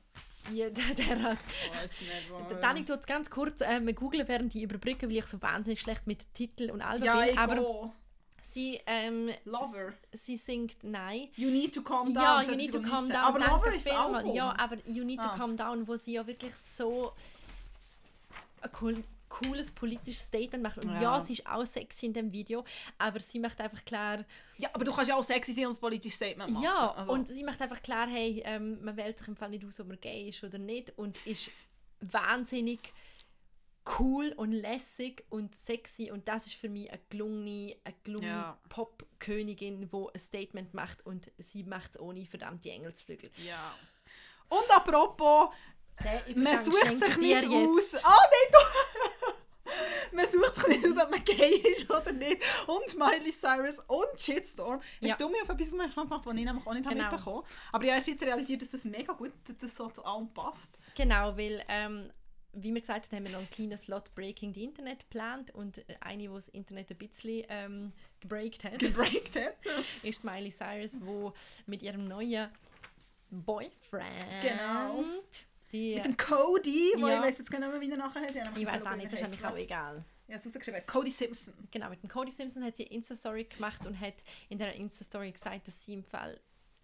die, 0.50 0.56
der, 0.56 0.70
der, 0.70 0.92
Ich 0.94 2.00
nicht, 2.00 2.50
der 2.50 2.56
Danik 2.58 2.86
tut 2.86 3.00
es 3.00 3.06
ganz 3.06 3.30
kurz 3.30 3.60
ähm, 3.60 3.94
googeln, 3.94 4.26
während 4.28 4.54
die 4.54 4.62
überbrücken, 4.62 5.08
weil 5.08 5.16
ich 5.18 5.26
so 5.26 5.40
wahnsinnig 5.42 5.80
schlecht 5.80 6.06
mit 6.06 6.32
Titel 6.34 6.70
und 6.70 6.80
Alben 6.80 7.04
Ja, 7.04 7.20
bin, 7.20 7.30
ich 7.30 7.38
aber 7.38 7.52
aber 7.58 7.94
sie, 8.42 8.80
ähm, 8.86 9.30
Lover. 9.44 9.92
sie 10.12 10.36
singt 10.36 10.82
Nein. 10.82 11.28
You 11.36 11.50
need 11.50 11.74
to 11.74 11.82
calm 11.82 12.12
down. 12.14 12.22
Ja, 12.22 12.42
You 12.42 12.54
Need 12.56 12.72
to 12.72 12.80
Calm 12.80 13.04
2019. 13.04 13.12
Down. 13.12 13.24
Aber 13.24 13.38
Lover 13.66 13.74
ist. 13.74 13.90
Album. 13.90 14.34
Ja, 14.34 14.54
aber 14.58 14.76
You 14.86 15.04
Need 15.04 15.20
to 15.20 15.28
Ah. 15.28 15.36
Calm 15.36 15.56
Down, 15.56 15.86
wo 15.86 15.96
sie 15.96 16.12
ja 16.14 16.26
wirklich 16.26 16.54
so 16.56 17.12
ein 18.60 18.70
cool, 18.80 19.04
cooles 19.28 19.70
politisches 19.70 20.26
Statement 20.26 20.62
macht. 20.62 20.84
Und 20.84 20.92
ja. 20.94 21.02
Ja. 21.02 21.20
sie 21.20 21.34
ist 21.34 21.46
auch 21.46 21.64
sexy 21.64 22.06
in 22.06 22.12
dem 22.14 22.32
Video, 22.32 22.64
aber 22.96 23.20
sie 23.20 23.38
macht 23.38 23.60
einfach 23.60 23.84
klar, 23.84 24.24
Ja, 24.56 24.70
aber 24.72 24.84
du 24.84 24.92
kannst 24.92 25.08
ja 25.10 25.16
auch 25.16 25.22
sexy 25.22 25.52
sein 25.52 25.66
und 25.66 25.74
ein 25.76 25.80
politisches 25.80 26.16
Statement 26.16 26.50
machen. 26.52 26.64
ja, 26.64 26.92
Also, 26.92 27.12
und 27.12 27.28
sie 27.28 27.44
macht 27.44 27.60
einfach 27.60 27.82
klar, 27.82 28.08
hey, 28.08 28.42
ähm, 28.44 28.82
man 28.82 28.96
wählt 28.96 29.18
sich 29.18 29.28
im 29.28 29.36
Fall 29.36 29.50
nicht 29.50 29.64
aus, 29.64 29.78
ob 29.80 29.88
man 29.88 30.00
gay 30.00 30.28
ist 30.30 30.42
oder 30.42 30.58
nicht 30.58 30.92
und 30.96 31.16
ist 31.26 31.50
wahnsinnig 32.00 32.92
cool 33.98 34.32
und 34.36 34.52
lässig 34.52 35.24
und 35.30 35.54
sexy 35.54 36.10
und 36.10 36.28
das 36.28 36.46
ist 36.46 36.54
für 36.56 36.68
mich 36.68 36.90
eine 36.90 37.00
gelungene, 37.08 37.76
eine 37.84 37.94
gelungene 38.04 38.30
Ja. 38.32 38.58
Pop-Königin, 38.68 39.88
die 39.90 39.96
ein 40.14 40.18
Statement 40.18 40.74
macht 40.74 41.04
und 41.06 41.30
sie 41.38 41.64
macht 41.64 41.92
es 41.92 42.00
ohne 42.00 42.24
verdammte 42.26 42.70
Engelsflügel. 42.70 43.30
ja. 43.46 43.74
Und 44.50 44.70
apropos, 44.74 45.50
man 46.34 46.64
sucht 46.64 46.98
sich 46.98 47.08
ich 47.08 47.16
nicht 47.18 47.42
dir 47.42 47.50
jetzt. 47.50 47.94
aus. 47.96 48.04
Ah, 48.04 48.16
nein, 48.30 48.52
du. 48.52 50.16
man 50.16 50.26
sucht 50.26 50.56
sich 50.56 50.68
nicht 50.68 50.86
aus, 50.86 51.04
ob 51.04 51.10
man 51.10 51.22
gay 51.24 51.56
ist 51.70 51.90
oder 51.90 52.12
nicht. 52.12 52.40
Und 52.66 52.96
Miley 52.98 53.30
Cyrus 53.30 53.78
und 53.80 54.18
Shitstorm. 54.18 54.80
Ja. 55.00 55.10
Hast 55.10 55.20
du 55.20 55.28
mich 55.28 55.42
auf 55.42 55.50
etwas 55.50 55.68
aufmerksam 55.68 56.04
gemacht, 56.08 56.24
was 56.24 56.34
ich 56.34 56.44
nämlich 56.44 56.66
auch 56.66 56.72
nicht 56.72 56.88
Genau. 56.88 57.10
mitbekommen 57.10 57.36
habe. 57.44 57.46
Aber 57.72 57.84
ich 57.84 57.90
habe 57.92 58.02
jetzt 58.10 58.22
realisiert, 58.22 58.62
dass 58.62 58.70
das 58.70 58.84
mega 58.84 59.12
gut 59.12 59.32
dass 59.44 59.58
das 59.58 59.76
so 59.76 59.88
zu 59.90 60.02
allem 60.04 60.32
passt. 60.32 60.78
Genau, 60.96 61.36
weil 61.36 61.62
ähm, 61.68 62.10
wie 62.62 62.72
wir 62.74 62.80
gesagt 62.80 63.06
haben, 63.06 63.16
haben 63.18 63.24
wir 63.24 63.32
noch 63.32 63.38
einen 63.38 63.50
kleinen 63.50 63.78
Slot 63.78 64.14
Breaking 64.14 64.52
the 64.54 64.64
Internet 64.64 65.00
geplant 65.00 65.50
und 65.52 65.84
eine, 66.00 66.22
die 66.22 66.28
das 66.28 66.48
Internet 66.48 66.90
ein 66.90 66.96
bisschen 66.96 67.44
ähm, 67.48 67.92
gebreakt 68.20 68.64
hat, 68.64 68.78
gebreakt 68.78 69.36
hat. 69.36 69.56
ist 70.02 70.24
Miley 70.24 70.50
Cyrus, 70.50 71.00
wo 71.04 71.32
mit 71.66 71.82
ihrem 71.82 72.06
neuen 72.06 72.48
Boyfriend 73.30 74.24
Genau. 74.42 75.04
die, 75.72 75.96
Mit 75.96 76.04
dem 76.06 76.16
Cody, 76.16 76.92
wo 76.96 77.06
Ja. 77.08 77.16
ich 77.16 77.22
weiß 77.22 77.38
jetzt 77.38 77.50
gar 77.50 77.58
nicht 77.60 77.70
mehr, 77.70 77.80
wie 77.80 77.90
er 77.90 77.96
nachher 77.96 78.22
hat. 78.22 78.56
ich 78.56 78.66
weiß 78.66 78.86
auch 78.86 78.96
nicht, 78.96 79.12
das 79.12 79.20
ist 79.20 79.26
eigentlich 79.26 79.44
auch 79.44 79.56
egal. 79.56 80.04
Ja, 80.26 80.38
so 80.38 80.50
geschrieben. 80.50 80.82
Cody 80.86 81.10
Simpson. 81.10 81.54
Genau, 81.70 81.88
mit 81.88 82.02
dem 82.02 82.08
Cody 82.10 82.30
Simpson 82.30 82.62
hat 82.62 82.76
sie 82.76 82.84
eine 82.84 82.94
Insta-Story 82.96 83.44
gemacht 83.44 83.86
und 83.86 83.98
hat 83.98 84.14
in 84.50 84.58
der 84.58 84.74
Insta-Story 84.74 85.32
gesagt, 85.32 85.66
dass 85.66 85.84
sie 85.84 85.94
im 85.94 86.04
Fall 86.04 86.38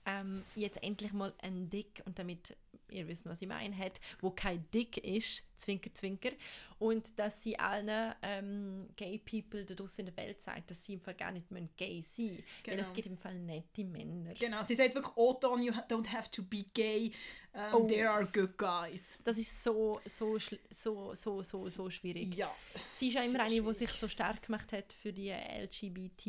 ähm, 0.06 0.44
jetzt 0.54 0.82
endlich 0.82 1.12
mal 1.12 1.32
einen 1.42 1.68
Dick, 1.68 2.02
und 2.06 2.18
damit 2.18 2.56
ihr 2.88 3.06
wisst, 3.08 3.26
was 3.26 3.42
ich 3.42 3.48
meine, 3.48 3.76
hat, 3.76 4.00
wo 4.20 4.30
kein 4.30 4.64
Dick 4.72 4.96
ist, 4.98 5.46
zwinker, 5.57 5.93
zwinker, 5.95 6.31
und 6.79 7.19
dass 7.19 7.43
sie 7.43 7.59
allen 7.59 8.14
ähm, 8.23 8.88
gay 8.97 9.19
people 9.19 9.64
da 9.64 9.75
draussen 9.75 10.07
in 10.07 10.14
der 10.14 10.25
Welt 10.25 10.40
sagt, 10.40 10.71
dass 10.71 10.85
sie 10.85 10.95
im 10.95 11.01
Fall 11.01 11.14
gar 11.14 11.33
nicht 11.33 11.51
mehr 11.51 11.67
gay 11.77 12.01
sein 12.03 12.27
müssen, 12.27 12.45
weil 12.64 12.77
Genau. 12.77 12.87
es 12.87 12.93
gibt 12.93 13.07
im 13.07 13.17
Fall 13.17 13.38
nette 13.38 13.85
Männer. 13.85 14.35
Genau, 14.35 14.62
sie 14.62 14.75
sagt 14.75 14.95
wirklich, 14.95 15.17
Oton, 15.17 15.62
you 15.62 15.75
ha- 15.75 15.87
don't 15.88 16.09
have 16.09 16.31
to 16.31 16.43
be 16.43 16.64
gay. 16.75 17.12
Um, 17.53 17.85
Oh. 17.85 17.87
There 17.87 18.11
are 18.11 18.27
good 18.27 18.59
guys. 18.59 19.17
Das 19.23 19.38
ist 19.38 19.62
so, 19.62 20.01
so, 20.07 20.37
so, 20.71 21.14
so, 21.14 21.40
so, 21.45 21.69
so 21.69 21.88
schwierig. 21.88 22.35
Ja. 22.35 22.53
Sie 22.90 23.09
ist 23.09 23.14
ja 23.14 23.23
immer 23.23 23.40
eine, 23.45 23.62
die 23.62 23.73
sich 23.73 23.90
so 23.93 24.09
stark 24.09 24.43
gemacht 24.43 24.73
hat 24.73 24.93
für 24.93 25.12
die 25.12 25.31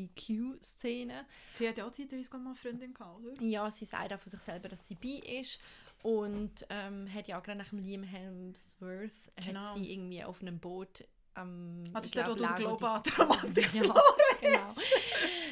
LGBTQ-Szene. 0.05 1.25
Sie 1.53 1.67
hat 1.67 1.77
ja 1.77 1.87
auch 1.87 1.91
zeitweise 1.91 2.31
mal 2.37 2.45
eine 2.45 2.55
Freundin 2.55 2.93
gehabt, 2.93 3.19
oder? 3.25 3.41
Ja, 3.41 3.69
sie 3.71 3.85
sagt 3.85 4.13
auch 4.13 4.19
von 4.19 4.31
sich 4.31 4.41
selber, 4.41 4.69
dass 4.69 4.87
sie 4.87 4.95
bi 4.95 5.19
ist. 5.19 5.59
Und 6.03 6.67
ähm, 6.69 7.11
hat 7.11 7.27
ja 7.27 7.39
auch 7.39 7.43
gerade 7.43 7.57
nach 7.57 7.69
dem 7.69 7.79
Liam 7.79 8.03
Hemsworth 8.03 9.11
Genau. 9.35 9.59
hat 9.59 9.73
sie 9.75 9.91
irgendwie 9.91 10.23
auf 10.23 10.41
einem 10.41 10.59
Boot 10.59 11.05
am 11.33 11.83
Ah, 11.93 11.99
das 12.01 12.11
ich 12.11 12.15
ist 12.17 12.27
wo 12.27 12.33
du 12.33 12.45
den 12.45 12.55
Glauben 12.55 12.85
an 12.85 13.03
die 13.03 13.09
Romantik 13.19 13.73
ja, 13.73 13.81
genau. 13.81 14.01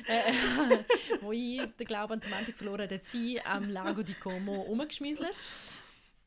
äh, 0.07 0.33
wo 1.21 1.31
ich 1.31 1.61
den 1.77 1.87
Glauben 1.87 2.13
an 2.13 2.19
die 2.19 2.27
Romantik 2.27 2.57
verloren 2.57 2.89
hat 2.89 3.03
sie 3.03 3.41
am 3.41 3.69
Lago 3.69 4.03
di 4.03 4.13
Como 4.13 4.61
rumgeschmieselt. 4.61 5.33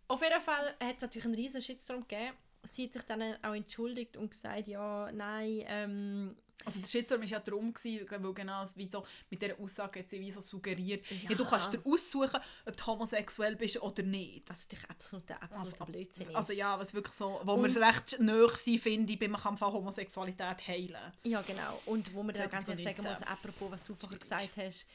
Auf 0.09 0.23
jeden 0.23 0.41
Fall 0.41 0.75
hat 0.81 0.97
es 0.97 1.03
natürlich 1.03 1.25
einen 1.25 1.35
riesen 1.35 1.63
Shitstorm 1.63 2.07
gegeben. 2.07 2.37
Sie 2.67 2.85
hat 2.85 2.93
sich 2.93 3.03
dann 3.03 3.23
auch 3.43 3.55
entschuldigt 3.55 4.17
und 4.17 4.31
gesagt, 4.31 4.67
ja, 4.67 5.11
nein, 5.13 5.65
ähm, 5.67 6.37
Also 6.65 6.81
der 6.81 6.87
Shitstorm 6.89 7.21
war 7.21 7.29
ja 7.29 7.39
darum, 7.41 7.73
gewesen, 7.73 8.07
weil 8.11 8.35
genau 8.35 8.65
wie 8.77 8.89
so 8.91 9.05
mit 9.31 9.43
dieser 9.43 9.59
Aussage 9.61 10.01
hat 10.01 10.09
sie 10.09 10.21
wie 10.21 10.33
so 10.33 10.41
suggeriert, 10.41 11.05
ja. 11.11 11.31
Ja. 11.31 11.37
du 11.37 11.45
kannst 11.45 11.73
dir 11.73 11.81
aussuchen, 11.85 12.41
ob 12.65 12.77
du 12.77 12.87
homosexuell 12.87 13.57
bist 13.57 13.81
oder 13.83 14.03
nicht. 14.03 14.49
was 14.49 14.65
natürlich 14.65 14.91
absoluter, 14.91 15.43
absoluter 15.43 15.81
Also, 15.83 15.93
Blödsinn 15.93 16.29
ist. 16.29 16.35
Also 16.35 16.53
ja, 16.55 16.79
was 16.79 16.95
wirklich 16.95 17.15
so, 17.15 17.41
wo 17.45 17.57
wir 17.63 17.77
recht 17.87 18.19
nahe 18.21 18.49
sind, 18.55 18.81
finde 18.81 19.13
ich, 19.13 19.19
bei 19.19 19.29
man 19.29 19.41
kann 19.41 19.57
von 19.57 19.73
Homosexualität 19.73 20.67
heilen. 20.67 21.13
Ja, 21.25 21.43
genau. 21.43 21.81
Und 21.87 22.13
wo 22.15 22.23
man 22.23 22.35
dann 22.35 22.49
ganz 22.49 22.67
ehrlich 22.69 22.85
sagen 22.85 23.03
muss, 23.03 23.23
apropos, 23.23 23.71
was 23.71 23.85
du 23.85 23.95
vorher 23.95 24.19
gesagt 24.19 24.57
hast, 24.57 24.87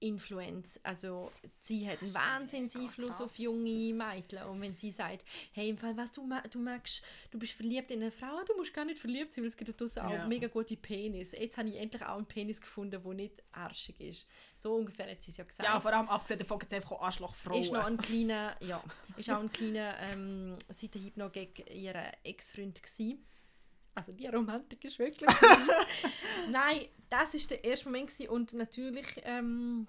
Influence. 0.00 0.78
Also 0.82 1.30
sie 1.58 1.88
hat 1.88 2.02
einen 2.02 2.14
Wahnsinnseinfluss 2.14 3.16
krass. 3.16 3.20
auf 3.22 3.38
junge 3.38 3.92
Mädchen. 3.94 4.42
Und 4.44 4.60
wenn 4.60 4.76
sie 4.76 4.90
sagt, 4.90 5.24
hey, 5.52 5.68
im 5.70 5.78
Fall, 5.78 5.96
was 5.96 6.12
du, 6.12 6.28
du 6.50 6.58
magst, 6.58 7.02
du 7.30 7.38
bist 7.38 7.52
verliebt 7.52 7.90
in 7.90 8.02
eine 8.02 8.10
Frau, 8.10 8.42
du 8.46 8.56
musst 8.56 8.72
gar 8.74 8.84
nicht 8.84 8.98
verliebt 9.00 9.32
sein, 9.32 9.42
weil 9.42 9.48
es 9.48 9.56
gibt 9.56 9.80
draussen 9.80 10.02
auch 10.02 10.10
Ja. 10.10 10.26
mega 10.26 10.46
gute 10.48 10.76
Penis. 10.76 11.32
Jetzt 11.32 11.58
habe 11.58 11.68
ich 11.68 11.76
endlich 11.76 12.02
auch 12.04 12.16
einen 12.16 12.26
Penis 12.26 12.60
gefunden, 12.60 13.02
der 13.02 13.14
nicht 13.14 13.42
arschig 13.52 14.00
ist. 14.00 14.26
So 14.56 14.74
ungefähr 14.74 15.10
hat 15.10 15.22
sie 15.22 15.30
es 15.30 15.36
ja 15.36 15.44
gesagt. 15.44 15.68
Ja, 15.68 15.78
vor 15.80 15.92
allem 15.92 16.08
abgesehen 16.08 16.38
davon 16.38 16.58
gibt 16.58 16.72
es 16.72 16.76
einfach 16.76 16.92
auch 16.92 17.02
Arschlochfrauen. 17.02 17.60
Ist 17.62 17.72
noch 17.72 17.84
ein 17.86 17.96
kleiner, 17.96 18.56
ja, 18.60 18.82
ist 19.16 19.30
auch 19.30 19.40
ein 19.40 19.52
kleiner 19.52 19.98
ähm, 20.00 20.56
Seitenhieb 20.68 21.16
noch 21.16 21.32
gegen 21.32 21.66
ihren 21.72 22.12
Ex-Freund 22.24 22.82
gsi. 22.82 23.18
Also 23.98 24.12
die 24.12 24.28
Romantik 24.28 24.84
ist 24.84 24.96
wirklich. 25.00 25.28
Nein, 26.50 26.86
das 27.10 27.34
ist 27.34 27.50
der 27.50 27.64
erste 27.64 27.86
Moment 27.86 28.10
gewesen. 28.10 28.30
und 28.30 28.52
natürlich, 28.52 29.06
ähm, 29.24 29.88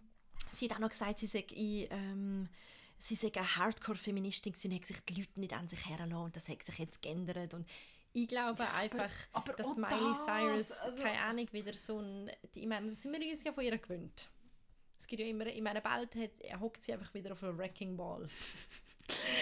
sie 0.50 0.66
hat 0.66 0.78
auch 0.78 0.80
noch 0.80 0.90
gesagt, 0.90 1.20
sie 1.20 1.28
sei, 1.28 1.46
ähm, 1.92 2.50
sie 2.98 3.14
sei 3.14 3.32
eine 3.36 3.56
Hardcore-Feministin 3.56 4.54
und 4.66 4.74
hat 4.74 4.86
sich 4.88 5.00
die 5.02 5.14
Leute 5.14 5.40
nicht 5.40 5.54
an 5.54 5.68
sich 5.68 5.88
herlassen 5.88 6.16
und 6.16 6.36
das 6.36 6.50
hat 6.50 6.64
sich 6.64 6.80
jetzt 6.80 7.04
geändert 7.04 7.54
und 7.54 7.70
ich 8.14 8.28
glaube 8.28 8.68
einfach, 8.72 9.12
aber 9.34 9.54
dass 9.54 9.68
auch 9.68 9.76
Miley 9.78 9.92
das, 9.92 10.26
Cyrus, 10.26 10.72
also- 10.72 11.02
keine 11.04 11.20
Ahnung, 11.22 11.48
wieder 11.52 11.74
so 11.76 12.00
ein, 12.00 12.32
ich 12.56 12.66
meine, 12.66 12.88
das 12.90 13.04
sind 13.04 13.12
wir 13.14 13.30
uns 13.30 13.44
ja 13.44 13.54
von 13.54 13.64
ihr 13.64 13.78
gewöhnt. 13.78 14.28
Es 14.98 15.06
gibt 15.06 15.20
ja 15.22 15.28
immer, 15.28 15.46
ich 15.46 15.62
meine, 15.62 15.82
bald 15.82 16.16
hat, 16.16 16.32
hockt 16.60 16.84
sie 16.84 16.94
einfach 16.94 17.14
wieder 17.14 17.34
auf 17.34 17.44
einem 17.44 17.60
Wrecking 17.60 17.96
Ball. 17.96 18.28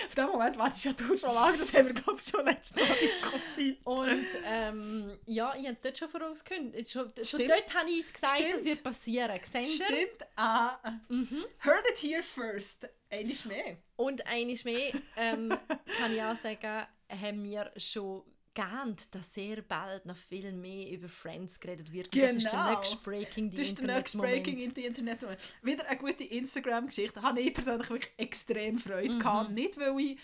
Auf 0.08 0.16
den 0.16 0.26
Moment 0.28 0.58
warte 0.58 0.76
ich 0.78 0.84
ja 0.86 0.94
du 0.94 1.18
schon 1.18 1.34
lange, 1.34 1.58
das 1.58 1.74
haben 1.74 1.88
wir 1.88 1.94
glaube 1.94 2.20
ich 2.22 2.28
schon 2.28 2.46
letztes 2.46 2.82
Mal 2.88 2.96
diskutiert. 3.02 3.78
Und 3.86 4.28
ähm, 4.46 5.20
ja, 5.26 5.54
ich 5.56 5.64
habe 5.66 5.74
es 5.74 5.82
dort 5.82 5.98
schon 5.98 6.10
vor 6.10 6.22
uns 6.26 6.44
gekündigt. 6.44 6.90
Schon, 6.92 7.12
schon 7.24 7.48
dort 7.48 7.76
habe 7.76 7.90
ich 7.90 8.12
gesagt, 8.14 8.34
Stimmt. 8.40 8.54
das 8.56 8.66
wird 8.66 8.84
passieren. 8.84 9.40
Seht? 9.44 9.66
Stimmt, 9.66 10.26
ah, 10.36 10.78
Mhm. 11.10 11.46
heard 11.64 11.86
it 11.92 11.98
here 12.02 12.24
first. 12.24 12.88
Eines 13.10 13.46
mehr. 13.46 13.78
Und 13.96 14.26
eines 14.28 14.64
mehr 14.66 14.92
ähm, 15.16 15.58
kann 15.98 16.14
ich 16.14 16.22
auch 16.22 16.36
sagen, 16.36 16.86
haben 17.10 17.44
wir 17.44 17.72
schon 17.78 18.24
geahnt, 18.58 19.14
dass 19.16 19.34
sehr 19.34 19.62
bald 19.62 20.06
noch 20.06 20.18
viel 20.18 20.52
mehr 20.52 20.90
über 20.92 21.08
Friends 21.08 21.60
geredet 21.60 21.92
wird. 21.94 22.08
Und 22.14 22.22
Das 22.22 22.36
ist 22.38 22.44
der 22.46 22.52
Genau. 22.52 22.76
nächste 22.78 22.98
Breaking 22.98 23.52
the 23.52 23.58
Das 23.58 23.68
ist 23.68 23.78
der 23.80 23.96
nächste. 23.96 24.18
Breaking 24.18 24.58
in 24.60 24.74
die 24.74 24.86
Internet. 24.86 25.26
Wieder 25.62 25.88
eine 25.88 25.98
gute 26.00 26.24
Instagram-Geschichte. 26.24 27.20
Da 27.20 27.22
habe 27.28 27.40
ich 27.42 27.54
persönlich 27.54 27.90
wirklich 27.90 28.14
extrem 28.18 28.78
Freude 28.78 29.14
Mhm. 29.14 29.20
gehabt. 29.20 29.52
Nicht, 29.52 29.78
weil 29.80 30.00
ich 30.00 30.20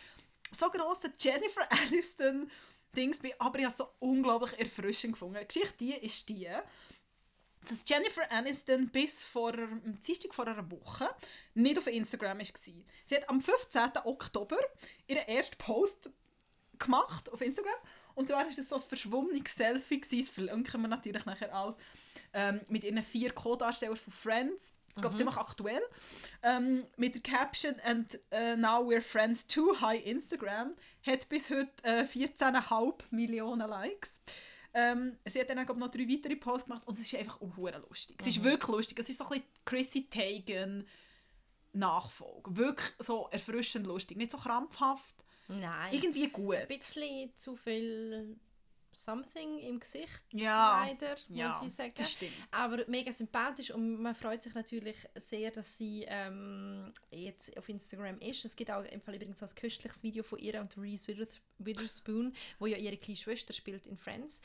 so 0.52 0.70
grosse 0.70 1.12
Jennifer 1.20 1.62
Aniston 1.88 2.50
Dings 2.96 3.20
bin, 3.20 3.32
aber 3.40 3.58
ich 3.60 3.66
habe 3.66 3.72
es 3.72 3.78
so 3.78 3.88
unglaublich 4.00 4.60
erfrischend 4.60 5.14
gefunden. 5.14 5.38
Die 5.40 5.48
Geschichte 5.48 5.76
die 5.80 5.94
ist 5.94 6.30
die, 6.30 6.48
dass 7.68 7.84
Jennifer 7.88 8.30
Aniston 8.32 8.90
bis 8.90 9.24
vor 9.24 9.54
am 9.58 10.00
Dienstag 10.06 10.34
vor 10.34 10.46
einer 10.48 10.70
Woche 10.70 11.10
nicht 11.54 11.78
auf 11.78 11.88
Instagram 11.88 12.38
war. 12.40 12.46
Sie 12.46 12.84
hat 13.16 13.30
am 13.30 13.42
15. 13.42 13.92
Oktober 14.06 14.58
ihren 15.08 15.28
ersten 15.28 15.58
Post 15.58 16.10
gemacht 16.78 17.32
auf 17.32 17.42
Instagram 17.42 17.74
und 18.16 18.28
zwar 18.28 18.46
war 18.46 18.50
es 18.50 18.70
so 18.70 18.76
ein 18.76 18.82
verschwommenes 18.82 19.56
Selfie, 19.56 20.00
gewesen, 20.00 20.22
das 20.22 20.30
verlinken 20.30 20.82
wir 20.82 20.88
natürlich 20.88 21.26
nachher 21.26 21.54
alles, 21.54 21.76
ähm, 22.34 22.62
mit 22.70 22.84
ihren 22.84 23.02
vier 23.04 23.32
Co-Darstellern 23.32 23.96
von 23.96 24.14
Friends, 24.14 24.74
ich 24.96 25.02
glaube 25.02 25.16
ziemlich 25.16 25.38
aktuell, 25.38 25.82
ähm, 26.44 26.84
mit 26.98 27.16
der 27.16 27.22
Caption 27.22 27.76
«And 27.84 28.20
uh, 28.32 28.56
now 28.56 28.80
we're 28.88 29.02
friends 29.02 29.48
too, 29.48 29.76
hi 29.82 29.98
Instagram», 29.98 30.74
hat 31.06 31.28
bis 31.30 31.50
heute 31.50 31.72
äh, 31.84 32.04
14,5 32.04 32.94
Millionen 33.10 33.68
Likes. 33.68 34.22
Ähm, 34.76 35.18
sie 35.26 35.40
hat 35.40 35.50
dann 35.50 35.66
glaub, 35.66 35.78
noch 35.78 35.92
drei 35.92 36.08
weitere 36.08 36.36
Posts 36.36 36.68
gemacht 36.68 36.88
und 36.88 36.96
es 36.96 37.02
ist 37.02 37.16
einfach 37.16 37.40
auch 37.42 37.58
hure 37.58 37.78
lustig. 37.90 38.18
Es 38.20 38.28
ist 38.28 38.44
wirklich 38.44 38.70
lustig. 38.70 39.00
Es 39.00 39.10
ist 39.10 39.18
so 39.18 39.26
ein 39.26 39.30
bisschen 39.30 39.46
Chrissy 39.66 40.10
Teigen 40.10 40.88
Nachfolge. 41.74 42.58
Wirklich 42.58 42.94
so 43.00 43.28
erfrischend 43.32 43.86
lustig. 43.86 44.18
Nicht 44.18 44.32
so 44.32 44.38
krampfhaft. 44.38 45.24
Nein, 45.48 45.94
Irgendwie 45.94 46.30
gut. 46.30 46.56
ein 46.56 46.68
bisschen 46.68 47.36
zu 47.36 47.56
viel 47.56 48.38
Something 48.96 49.58
im 49.60 49.80
Gesicht, 49.80 50.24
Ja, 50.32 50.84
leider, 50.86 51.16
ja 51.30 51.48
muss 51.50 51.64
ich 51.66 51.74
sagen. 51.74 51.94
das 51.98 52.12
stimmt. 52.12 52.32
Aber 52.52 52.84
mega 52.88 53.12
sympathisch 53.12 53.72
und 53.72 54.00
man 54.02 54.14
freut 54.14 54.44
sich 54.44 54.54
natürlich 54.54 54.98
sehr, 55.16 55.50
dass 55.50 55.78
sie 55.78 56.06
ähm, 56.08 56.94
jetzt 57.10 57.58
auf 57.58 57.68
Instagram 57.70 58.20
ist. 58.20 58.46
Es 58.46 58.56
gibt 58.56 58.70
auch 58.70 58.84
im 58.84 59.02
Fall 59.02 59.16
übrigens 59.16 59.42
ein 59.42 59.50
köstliches 59.56 60.04
Video 60.04 60.22
von 60.24 60.38
ihr 60.38 60.62
und 60.62 60.78
Reese 60.78 61.08
Withers- 61.08 61.40
Witherspoon, 61.58 62.34
wo 62.60 62.68
ja 62.68 62.78
ihre 62.78 62.98
kleine 62.98 63.18
Schwester 63.18 63.52
spielt 63.54 63.88
in 63.88 63.98
Friends. 63.98 64.42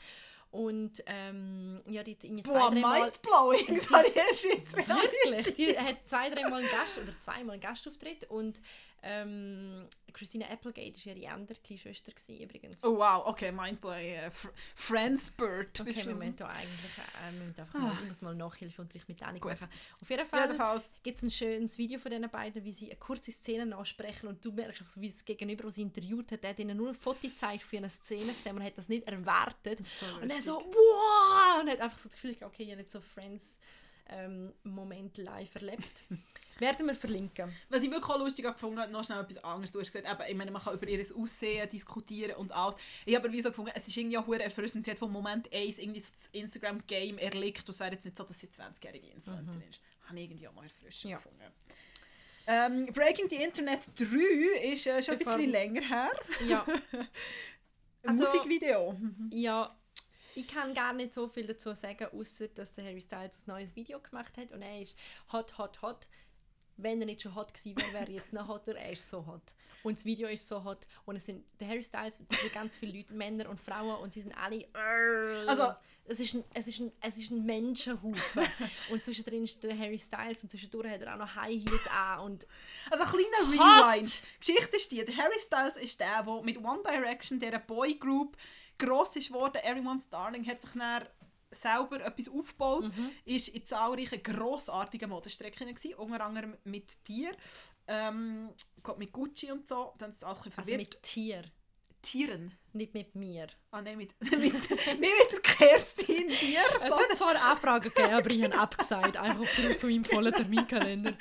Und 0.51 1.03
ähm, 1.05 1.83
ja, 1.87 2.01
die 2.01 2.15
hat 2.15 2.23
irgendwie 2.23 2.41
zwei, 2.41 2.53
Boah, 2.57 2.71
dreimal... 2.71 3.01
mindblowing, 3.01 3.67
das 3.75 3.91
habe 3.91 4.07
ich 4.07 4.15
erst 4.15 4.45
jetzt 4.45 4.75
Wirklich? 4.77 5.53
Die 5.53 5.77
hat 5.77 6.07
zwei, 6.07 6.27
dreimal 6.31 6.61
einen 6.61 6.71
Gast 6.71 6.97
oder 6.97 7.13
zweimal 7.21 7.53
einen 7.53 7.61
Gastauftritt 7.61 8.27
und 8.31 8.59
ähm, 9.03 9.87
Christina 10.13 10.47
Applegate 10.47 11.05
war 11.05 11.15
ihre 11.15 11.31
andere 11.31 11.57
kleine 11.59 11.79
Schwester 11.79 12.11
gewesen, 12.11 12.41
übrigens. 12.43 12.83
Oh 12.83 12.97
wow, 12.97 13.25
okay, 13.27 13.51
mindblowing. 13.51 14.13
Äh, 14.15 14.27
Fr- 14.29 14.51
Friendsbird. 14.75 15.79
Okay, 15.81 16.05
wir 16.05 16.15
müssen 16.15 16.35
da 16.35 16.47
eigentlich 16.47 16.97
äh, 16.97 17.33
wir 17.33 17.45
müssen 17.45 17.59
einfach 17.61 17.79
mal, 17.79 17.93
ich 18.01 18.07
muss 18.07 18.21
mal 18.21 18.35
Nachhilfeunterricht 18.35 19.07
mit 19.07 19.21
Annik 19.23 19.45
machen. 19.45 19.67
Auf 20.01 20.09
jeden 20.09 20.25
Fall 20.25 20.81
gibt 21.03 21.17
es 21.17 21.23
ein 21.23 21.31
schönes 21.31 21.77
Video 21.77 21.99
von 21.99 22.11
diesen 22.11 22.29
beiden, 22.29 22.63
wie 22.63 22.71
sie 22.71 22.87
eine 22.87 22.99
kurze 22.99 23.31
Szene 23.31 23.65
nachsprechen 23.65 24.27
und 24.27 24.43
du 24.43 24.51
merkst 24.51 24.81
auch 24.81 24.87
so, 24.87 24.99
wie 25.01 25.09
das 25.09 25.23
Gegenüber, 25.23 25.63
das 25.63 25.75
sie 25.75 25.81
interviewt 25.83 26.31
hat, 26.31 26.43
hat 26.45 26.59
ihnen 26.59 26.75
nur 26.77 26.89
ein 26.89 26.95
Foto 26.95 27.19
gezeigt 27.27 27.63
für 27.63 27.77
eine 27.77 27.89
Szene, 27.89 28.33
man 28.45 28.63
hat 28.63 28.77
das 28.77 28.89
nicht 28.89 29.07
erwartet. 29.07 29.79
und 30.21 30.29
er 30.29 30.41
so, 30.41 30.55
wow! 30.59 31.61
Und 31.61 31.69
hat 31.69 31.79
einfach 31.79 31.97
so 31.97 32.09
das 32.09 32.15
Gefühl, 32.19 32.35
okay, 32.41 32.63
ich 32.63 32.69
habe 32.69 32.77
nicht 32.81 32.91
so 32.91 32.99
Friends 33.01 33.57
ähm, 34.09 34.53
Moment 34.63 35.17
live 35.17 35.53
erlebt. 35.55 36.01
Werden 36.59 36.87
wir 36.87 36.95
verlinken. 36.95 37.53
Was 37.69 37.83
ich 37.83 37.89
wirklich 37.91 38.09
auch 38.09 38.19
lustig 38.19 38.43
gefunden 38.45 38.79
habe, 38.79 38.91
noch 38.91 39.03
schnell 39.05 39.21
etwas 39.21 39.41
anderes. 39.43 39.71
Du 39.71 39.79
hast 39.79 39.93
gesagt, 39.93 40.11
eben, 40.11 40.29
ich 40.29 40.35
meine, 40.35 40.51
man 40.51 40.61
kann 40.61 40.73
über 40.73 40.87
ihr 40.87 41.05
Aussehen 41.15 41.69
diskutieren 41.69 42.35
und 42.35 42.51
alles. 42.51 42.75
Ich 43.05 43.15
habe 43.15 43.25
aber 43.27 43.33
wie 43.33 43.41
so 43.41 43.49
gefunden, 43.49 43.71
es 43.75 43.87
ist 43.87 43.95
irgendwie 43.95 44.17
auch 44.17 44.25
verdammt 44.25 44.43
erfrischend. 44.45 44.83
Sie 44.83 44.91
hat 44.91 44.99
von 44.99 45.11
Moment 45.11 45.53
1 45.53 45.77
irgendwie 45.77 46.01
das 46.01 46.11
Instagram-Game 46.33 47.17
erlegt. 47.17 47.61
Und 47.61 47.69
es 47.69 47.79
wäre 47.79 47.91
jetzt 47.93 48.03
nicht 48.03 48.17
so, 48.17 48.23
dass 48.25 48.39
sie 48.39 48.47
20-jährige 48.47 49.07
Influencerin 49.07 49.61
ist. 49.69 49.79
Habe 50.07 50.17
ich 50.19 50.25
irgendwie 50.25 50.47
auch 50.49 50.53
mal 50.53 50.63
erfrischend 50.63 51.11
Ja. 51.11 51.17
gefunden. 51.17 51.43
Ähm, 52.47 52.85
Breaking 52.93 53.29
the 53.29 53.35
Internet 53.37 53.87
3 53.97 54.71
ist 54.73 54.87
äh, 54.87 55.01
schon 55.03 55.13
ein 55.13 55.19
Bevor- 55.19 55.35
bisschen 55.37 55.51
länger 55.51 55.81
her. 55.81 56.09
Ja, 56.47 56.65
Ein 56.65 57.07
Also- 58.03 58.23
Musikvideo. 58.25 58.97
Ja, 59.31 59.75
ich 60.39 60.47
kann 60.47 60.73
gar 60.73 60.93
nicht 60.93 61.13
so 61.13 61.27
viel 61.27 61.47
dazu 61.47 61.73
sagen, 61.73 62.07
außer 62.13 62.47
dass 62.49 62.73
der 62.73 62.85
Harry 62.85 63.01
Styles 63.01 63.45
ein 63.47 63.51
neues 63.51 63.75
Video 63.75 63.99
gemacht 63.99 64.37
hat 64.37 64.51
und 64.51 64.61
er 64.61 64.81
ist 64.81 64.97
hot, 65.31 65.57
hot, 65.57 65.81
hot. 65.81 66.07
Wenn 66.77 67.01
er 67.01 67.07
nicht 67.07 67.21
schon 67.21 67.35
hot 67.35 67.53
gewesen 67.53 67.75
wäre, 67.77 67.93
wäre 67.93 68.05
er 68.05 68.11
jetzt 68.11 68.31
noch 68.31 68.47
hotter. 68.47 68.73
Er 68.73 68.93
ist 68.93 69.09
so 69.09 69.25
hot. 69.25 69.41
Und 69.83 69.97
das 69.97 70.05
Video 70.05 70.29
ist 70.29 70.47
so 70.47 70.63
hot. 70.63 70.87
Und 71.05 71.17
es 71.17 71.25
sind 71.25 71.43
der 71.59 71.67
Harry 71.67 71.83
Styles, 71.83 72.21
es 72.29 72.39
sind 72.39 72.53
ganz 72.53 72.77
viele 72.77 72.97
Leute, 72.97 73.13
Männer 73.13 73.49
und 73.49 73.59
Frauen 73.59 74.01
und 74.01 74.13
sie 74.13 74.21
sind 74.21 74.33
alle. 74.33 74.65
Also- 75.45 75.73
es 76.05 76.19
ist 76.19 76.33
ein, 76.33 76.43
es 76.55 76.67
ist 76.67 76.79
ein, 76.79 76.91
es 77.01 77.17
ist 77.17 77.31
ein 77.31 77.45
Menschenhaufen. 77.45 78.43
und 78.91 79.03
zwischendrin 79.03 79.43
ist 79.43 79.61
der 79.63 79.77
Harry 79.77 79.99
Styles 79.99 80.41
und 80.41 80.49
zwischendurch 80.49 80.89
hat 80.89 81.01
er 81.01 81.13
auch 81.13 81.19
noch 81.19 81.35
High 81.35 81.61
Heels 81.63 81.87
an 81.87 82.19
und 82.21 82.47
Also 82.89 83.03
ein 83.03 83.09
kleiner! 83.09 83.51
Rewind. 83.51 84.23
Die 84.23 84.53
Geschichte 84.53 84.77
ist 84.77 84.91
die, 84.91 85.05
der 85.05 85.17
Harry 85.17 85.39
Styles 85.39 85.77
ist 85.77 85.99
der, 85.99 86.23
der 86.23 86.41
mit 86.41 86.57
One 86.57 86.81
Direction, 86.83 87.39
dieser 87.39 87.59
Boygroup, 87.59 88.35
gross 88.79 89.15
ist 89.15 89.27
geworden. 89.27 89.57
Everyone's 89.63 90.09
Darling 90.09 90.45
hat 90.47 90.61
sich 90.61 90.71
dann 90.71 91.05
selber 91.51 92.03
etwas 92.05 92.29
aufgebaut, 92.29 92.83
Mhm. 92.95 93.11
ist 93.25 93.47
in 93.49 93.65
zahlreichen 93.65 94.21
grossartigen 94.21 95.09
Modestrecken 95.09 95.67
gewesen, 95.73 95.95
unter 95.95 96.23
anderem 96.23 96.55
mit 96.63 97.03
Tier, 97.03 97.31
ähm, 97.87 98.49
glaube 98.83 98.99
mit 98.99 99.11
Gucci 99.11 99.51
und 99.51 99.67
so, 99.67 99.93
dann 99.97 100.11
ist 100.11 100.17
es 100.17 100.23
auch 100.23 100.37
ein 100.37 100.43
bisschen 100.43 100.57
also 100.57 100.69
verwirrt. 100.71 100.93
mit 100.93 101.03
Tier, 101.03 101.43
Tieren. 102.03 102.55
nicht 102.73 102.93
mit 102.93 103.15
mir. 103.15 103.47
Ah 103.71 103.81
nein, 103.81 103.97
mit, 103.97 104.13
mit, 104.21 104.31
nicht 104.39 104.53
mit 104.53 104.99
der 104.99 105.39
Kerstin 105.41 106.27
Tier, 106.29 106.61
Es 106.75 106.83
hat 106.83 107.15
zwar 107.15 107.35
Anfragen 107.51 107.91
gegeben, 107.91 108.13
aber 108.13 108.29
ich 108.31 108.43
habe 108.43 108.57
abgesagt, 108.59 109.17
einfach 109.17 109.39
aufgrund 109.41 109.75
von 109.77 109.89
meinem 109.89 110.05
vollen 110.05 110.33
Terminkalender. 110.33 111.17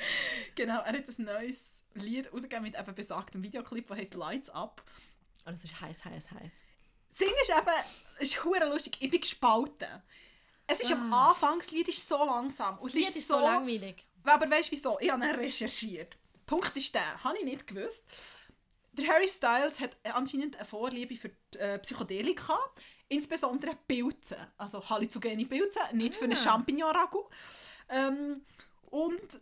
genau, 0.54 0.80
er 0.82 0.92
hat 0.92 1.08
ein 1.18 1.24
neues 1.24 1.72
Lied 1.94 2.30
rausgegeben 2.32 2.64
mit 2.64 2.78
eben 2.78 2.94
besagtem 2.94 3.42
Videoclip, 3.42 3.88
der 3.88 3.96
heißt 3.96 4.14
Lights 4.14 4.50
Up. 4.50 4.84
Und 5.46 5.54
es 5.54 5.64
ist 5.64 5.80
heiß, 5.80 6.04
heiß, 6.04 6.30
heiß. 6.32 6.62
Das 7.18 7.26
Ding 7.26 7.34
ist 7.42 7.50
eben, 7.50 7.76
es 8.20 8.22
ist 8.30 8.44
hure 8.44 8.64
lustig, 8.68 8.96
ich 9.00 9.10
bin 9.10 9.20
gespalten. 9.20 10.02
Es 10.66 10.80
ist 10.80 10.92
am 10.92 11.12
Ah. 11.12 11.30
Anfang, 11.30 11.58
das 11.58 11.70
Lied 11.70 11.88
ist 11.88 12.06
so 12.06 12.24
langsam. 12.24 12.76
Das 12.76 12.86
es 12.86 12.94
Lied 12.94 13.16
ist 13.16 13.28
so 13.28 13.38
langweilig. 13.40 14.04
Aber 14.24 14.50
weißt 14.50 14.70
du 14.70 14.76
wieso? 14.76 14.98
Ich 15.00 15.10
habe 15.10 15.24
recherchiert. 15.24 16.16
Punkt 16.46 16.76
ist 16.76 16.94
der, 16.94 17.22
habe 17.24 17.38
ich 17.38 17.44
nicht 17.44 17.66
gewusst. 17.66 18.04
Der 18.92 19.08
Harry 19.08 19.28
Styles 19.28 19.80
hat 19.80 19.96
anscheinend 20.04 20.56
eine 20.56 20.64
Vorliebe 20.64 21.16
für 21.16 21.30
äh, 21.58 21.78
Psychedelika, 21.78 22.58
insbesondere 23.08 23.76
Pilze. 23.86 24.36
Also 24.58 24.86
halluzinogene 24.88 25.46
Pilze, 25.46 25.80
nicht 25.92 26.14
für 26.16 26.24
einen 26.24 26.32
Ah. 26.34 26.36
Champignon-Ragout. 26.36 27.28
Ähm, 27.88 28.44
und 28.90 29.40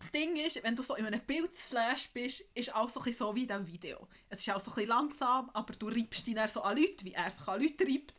das 0.00 0.10
Ding 0.12 0.34
ist, 0.36 0.62
wenn 0.64 0.74
du 0.74 0.82
so 0.82 0.94
in 0.94 1.04
einem 1.04 1.20
Pilzflash 1.20 2.08
bist, 2.08 2.40
ist 2.54 2.74
auch 2.74 2.88
so 2.88 3.00
ein 3.00 3.12
so 3.12 3.34
wie 3.34 3.42
in 3.42 3.48
diesem 3.48 3.66
Video. 3.66 4.08
Es 4.30 4.40
ist 4.40 4.50
auch 4.50 4.58
so 4.58 4.72
ein 4.74 4.88
langsam, 4.88 5.50
aber 5.52 5.74
du 5.74 5.88
reibst 5.88 6.26
dich 6.26 6.36
so 6.48 6.62
an 6.62 6.78
Leute, 6.78 7.04
wie 7.04 7.12
er 7.12 7.30
sich 7.30 7.46
an 7.46 7.60
Leute 7.60 7.84
reibt. 7.84 8.14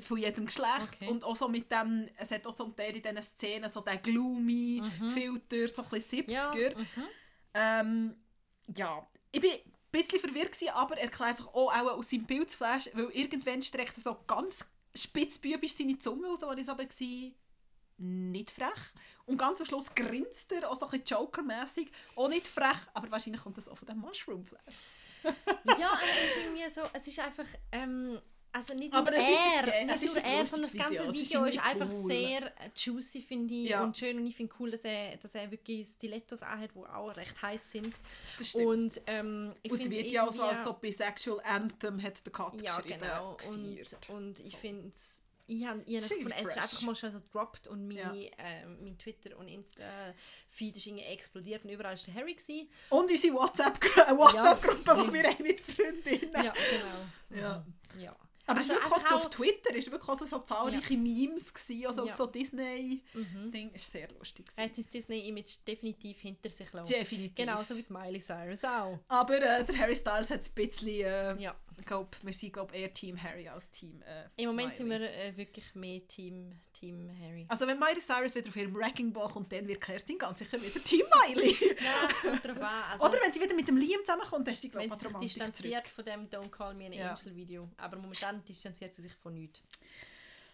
Von 0.00 0.18
jedem 0.18 0.46
Geschlecht. 0.46 0.92
Okay. 0.94 1.08
Und 1.08 1.24
auch 1.24 1.34
so 1.34 1.48
mit 1.48 1.72
dem, 1.72 2.08
es 2.16 2.30
hat 2.30 2.46
auch 2.46 2.54
zum 2.54 2.76
Teil 2.76 2.94
in 2.94 3.02
diesen 3.02 3.22
Szenen 3.22 3.70
so 3.70 3.80
den 3.80 4.00
gloomy 4.00 4.82
Filter, 5.12 5.68
so 5.68 5.82
ein 5.82 5.88
bisschen 5.88 6.26
70er. 6.26 6.30
Ja, 6.30 6.78
mhm. 6.78 7.08
Ähm, 7.54 8.16
ja, 8.76 9.06
ich 9.32 9.40
bin 9.40 9.50
ein 9.50 9.72
bisschen 9.90 10.20
verwirrt, 10.20 10.52
gewesen, 10.52 10.68
aber 10.74 10.98
er 10.98 11.04
erklärt 11.04 11.38
sich 11.38 11.46
auch, 11.46 11.72
auch 11.72 11.98
aus 11.98 12.10
seinem 12.10 12.26
Pilzflash, 12.26 12.90
weil 12.92 13.10
irgendwann 13.10 13.62
streckt 13.62 13.96
er 13.96 14.02
so 14.02 14.16
ganz 14.26 14.66
spitzbübisch 14.94 15.72
seine 15.72 15.98
Zunge 15.98 16.28
aus, 16.28 16.42
wo 16.42 16.52
ich 16.52 16.66
so 16.66 16.76
war, 16.76 16.86
nicht 17.98 18.50
frech. 18.50 18.68
Und 19.24 19.38
ganz 19.38 19.60
am 19.60 19.66
Schluss 19.66 19.94
grinst 19.94 20.52
er, 20.52 20.70
auch 20.70 20.76
so 20.76 20.86
ein 20.86 20.90
bisschen 20.92 21.18
Joker-mässig, 21.18 21.90
auch 22.14 22.28
nicht 22.28 22.46
frech, 22.48 22.76
aber 22.94 23.10
wahrscheinlich 23.10 23.42
kommt 23.42 23.56
das 23.58 23.68
auch 23.68 23.76
von 23.76 23.86
dem 23.88 23.98
Mushroom-Flash. 23.98 24.74
ja, 25.78 25.90
aber 25.92 26.02
es 26.02 26.36
ist 26.36 26.44
irgendwie 26.44 26.68
so, 26.70 26.82
es 26.92 27.08
ist 27.08 27.18
einfach, 27.18 27.46
ähm, 27.72 28.20
also 28.52 28.74
nicht 28.74 28.94
Aber 28.94 29.10
nur 29.10 29.20
es 29.20 29.28
ist 29.28 29.66
er, 29.66 29.74
ein 29.74 29.88
es 29.90 30.02
ist 30.02 30.14
nur 30.14 30.24
er, 30.24 30.46
sondern 30.46 30.70
das 30.70 30.78
ganze 30.80 30.92
Video. 31.02 31.08
Ist 31.10 31.14
Video 31.30 31.44
ist, 31.44 31.56
irgendwie 31.56 31.58
einfach 31.68 31.90
cool. 31.92 32.06
sehr 32.06 32.52
juicy, 32.76 33.20
finde 33.22 33.54
ich, 33.54 33.68
Ja. 33.70 33.82
und 33.82 33.96
schön 33.98 34.16
und 34.18 34.26
ich 34.26 34.36
finde 34.36 34.54
cool, 34.60 34.70
dass 34.70 34.82
er, 34.84 35.16
dass 35.16 35.34
er 35.34 35.50
wirklich 35.50 35.88
Stilettos 35.88 36.42
anhat, 36.42 36.70
die 36.74 36.78
auch 36.78 37.14
recht 37.16 37.42
heiß 37.42 37.70
sind. 37.72 37.94
Das 38.38 38.50
stimmt. 38.50 38.66
Und 38.66 39.00
ähm, 39.08 39.54
ich 39.62 39.72
Und 39.72 39.80
es 39.80 39.90
wird 39.90 40.06
ja 40.12 40.26
auch 40.26 40.32
so 40.32 40.42
als 40.44 40.62
so 40.64 40.72
Bisexual 40.74 41.40
Anthem, 41.44 42.00
hat 42.02 42.24
der 42.24 42.32
Kat 42.32 42.62
Ja, 42.62 42.76
geschrieben. 42.76 43.00
genau. 43.02 43.36
Und, 43.48 43.64
gefeiert. 43.76 44.10
und 44.10 44.38
ich 44.38 44.52
So. 44.52 44.56
finde 44.58 44.88
es. 44.94 45.20
Ich 45.48 45.64
habe 45.64 45.80
es 45.86 46.10
ist 46.10 46.12
fresh. 46.12 46.56
einfach 46.56 46.82
mal 46.82 46.96
schnell 46.96 47.12
so 47.12 47.20
gedroppt 47.20 47.68
und 47.68 47.86
meine, 47.86 48.00
Ja. 48.00 48.30
ähm, 48.38 48.78
mein 48.82 48.98
Twitter 48.98 49.36
und 49.38 49.48
Insta-Feed 49.48 50.76
ist 50.76 50.86
explodiert 50.86 51.64
und 51.64 51.70
überall 51.70 51.96
war 51.96 52.04
der 52.04 52.14
Harry. 52.14 52.34
Gewesen. 52.34 52.68
Und 52.90 53.10
unsere 53.10 53.34
WhatsApp-Gruppe, 53.34 54.18
WhatsApp 54.18 54.64
wo 54.86 55.12
wir 55.12 55.22
haben 55.24 55.42
mit 55.42 55.60
Freundinnen. 55.60 56.32
Ja, 56.34 56.52
genau. 56.52 57.40
Ja. 57.40 57.66
ja. 57.98 58.16
Aber 58.48 58.58
Also 58.60 58.74
es 58.74 58.78
ist 58.78 58.90
wirklich 58.90 59.10
auf 59.12 59.30
Twitter 59.30 59.74
ist 59.74 59.90
wirklich 59.90 60.18
so, 60.18 60.24
so 60.26 60.38
zahlreiche 60.38 60.96
Memes 60.96 61.52
gewesen, 61.52 61.86
also 61.86 62.06
Ja. 62.06 62.14
so 62.14 62.26
Disney 62.26 63.02
Mhm. 63.12 63.50
Ding 63.50 63.70
ist 63.72 63.90
sehr 63.90 64.08
lustig. 64.12 64.46
Er 64.56 64.66
hat 64.66 64.74
sein 64.76 64.86
Disney-Image 64.92 65.56
definitiv 65.66 66.20
hinter 66.20 66.48
sich 66.50 66.70
gelassen. 66.70 66.92
Definitiv. 66.92 67.34
Genauso 67.34 67.76
wie 67.76 67.82
die 67.82 67.92
Miley 67.92 68.20
Cyrus 68.20 68.62
auch. 68.62 69.00
Aber 69.08 69.36
äh, 69.42 69.64
der 69.64 69.78
Harry 69.78 69.96
Styles 69.96 70.30
hat 70.30 70.40
es 70.42 70.48
ein 70.48 70.54
bisschen, 70.54 70.88
äh, 70.88 71.34
Ja. 71.42 71.56
Ich 71.78 71.84
glaub, 71.86 72.16
wir 72.22 72.32
sind 72.32 72.52
glaub, 72.52 72.74
eher 72.74 72.92
Team 72.92 73.22
Harry 73.22 73.48
als 73.48 73.70
Team 73.70 74.02
äh, 74.02 74.24
Im 74.42 74.48
Moment 74.48 74.74
sind 74.74 74.88
Miley. 74.88 75.02
wir 75.02 75.10
äh, 75.14 75.36
wirklich 75.36 75.74
mehr 75.74 76.06
Team, 76.06 76.58
Team 76.72 77.10
Harry. 77.20 77.44
Also 77.48 77.66
wenn 77.66 77.78
Miley 77.78 78.00
Cyrus 78.00 78.34
wieder 78.34 78.48
auf 78.48 78.56
ihrem 78.56 78.74
Wrecking 78.74 79.12
Ball 79.12 79.28
kommt, 79.28 79.52
dann 79.52 79.66
wird 79.68 79.80
Kerstin 79.80 80.18
ganz 80.18 80.38
sicher 80.38 80.60
wieder 80.60 80.82
Team 80.82 81.04
Miley. 81.28 81.56
Ja, 81.80 82.08
kommt 82.22 82.44
darauf 82.44 82.62
an. 82.62 82.82
Also, 82.92 83.04
Oder 83.06 83.18
wenn 83.22 83.32
sie 83.32 83.40
wieder 83.40 83.54
mit 83.54 83.68
dem 83.68 83.76
Liam 83.76 84.00
zusammenkommt, 84.04 84.46
dann 84.46 84.54
ist 84.54 84.62
sie 84.62 84.68
glaube 84.70 84.84
wenn 84.88 84.92
ich 84.92 84.98
sie 84.98 85.08
sich 85.08 85.18
distanziert 85.18 85.88
von 85.88 86.04
dem 86.04 86.28
Don't 86.28 86.50
Call 86.50 86.74
Me 86.74 86.86
an 86.86 86.92
Ja. 86.92 87.12
Angel 87.14 87.34
Video. 87.36 87.68
Aber 87.76 87.96
momentan 87.96 88.42
distanziert 88.44 88.94
sie 88.94 89.02
sich 89.02 89.14
von 89.14 89.34
nichts. 89.34 89.60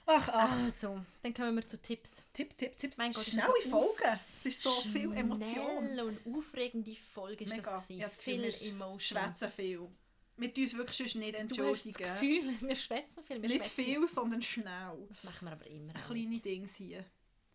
Ach, 0.07 0.29
ach. 0.33 0.65
Also, 0.65 1.01
dann 1.23 1.33
kommen 1.33 1.55
wir 1.55 1.67
zu 1.67 1.81
Tipps. 1.81 2.25
Tipps, 2.33 2.57
Tipps, 2.57 2.79
Tipps. 2.79 2.97
Mein 2.97 3.13
Gott, 3.13 3.23
es 3.23 3.29
ist 3.29 3.35
Schnelle 3.35 3.53
so 3.63 3.71
Folgen. 3.71 4.21
Es 4.41 4.47
ist 4.47 4.63
so 4.63 4.71
viel 4.71 5.13
Emotion. 5.17 5.87
Schnelle 5.87 6.05
und 6.07 6.19
aufregende 6.27 6.97
Folge 7.15 7.45
ist 7.45 7.51
Mega. 7.51 7.71
das 7.71 7.87
gewesen. 7.87 8.03
Habe 8.03 8.15
das 8.15 8.23
Viel 8.25 8.43
wir 8.43 8.69
Emotions. 8.73 9.05
schwätzen 9.05 9.49
viel. 9.51 9.89
Wir 10.37 10.53
tun 10.53 10.65
uns 10.65 10.77
wirklich 10.77 10.97
sonst 10.97 11.15
nicht 11.17 11.35
Du 11.35 11.39
hast 11.39 11.87
das 11.87 11.97
entschuldigen. 11.97 12.53
Gefühl, 12.53 12.61
wir 12.69 12.77
schwätzen 12.77 13.23
viel. 13.23 13.43
Wir 13.43 13.49
Nicht 13.49 13.65
schwätzen- 13.65 13.85
viel, 13.85 14.09
sondern 14.09 14.43
schnell. 14.43 15.07
Das 15.09 15.25
machen 15.25 15.47
wir 15.47 15.53
aber 15.53 15.67
immer. 15.67 15.93
Kleine 15.95 16.39
Dinge 16.39 16.69
hier. 16.77 17.05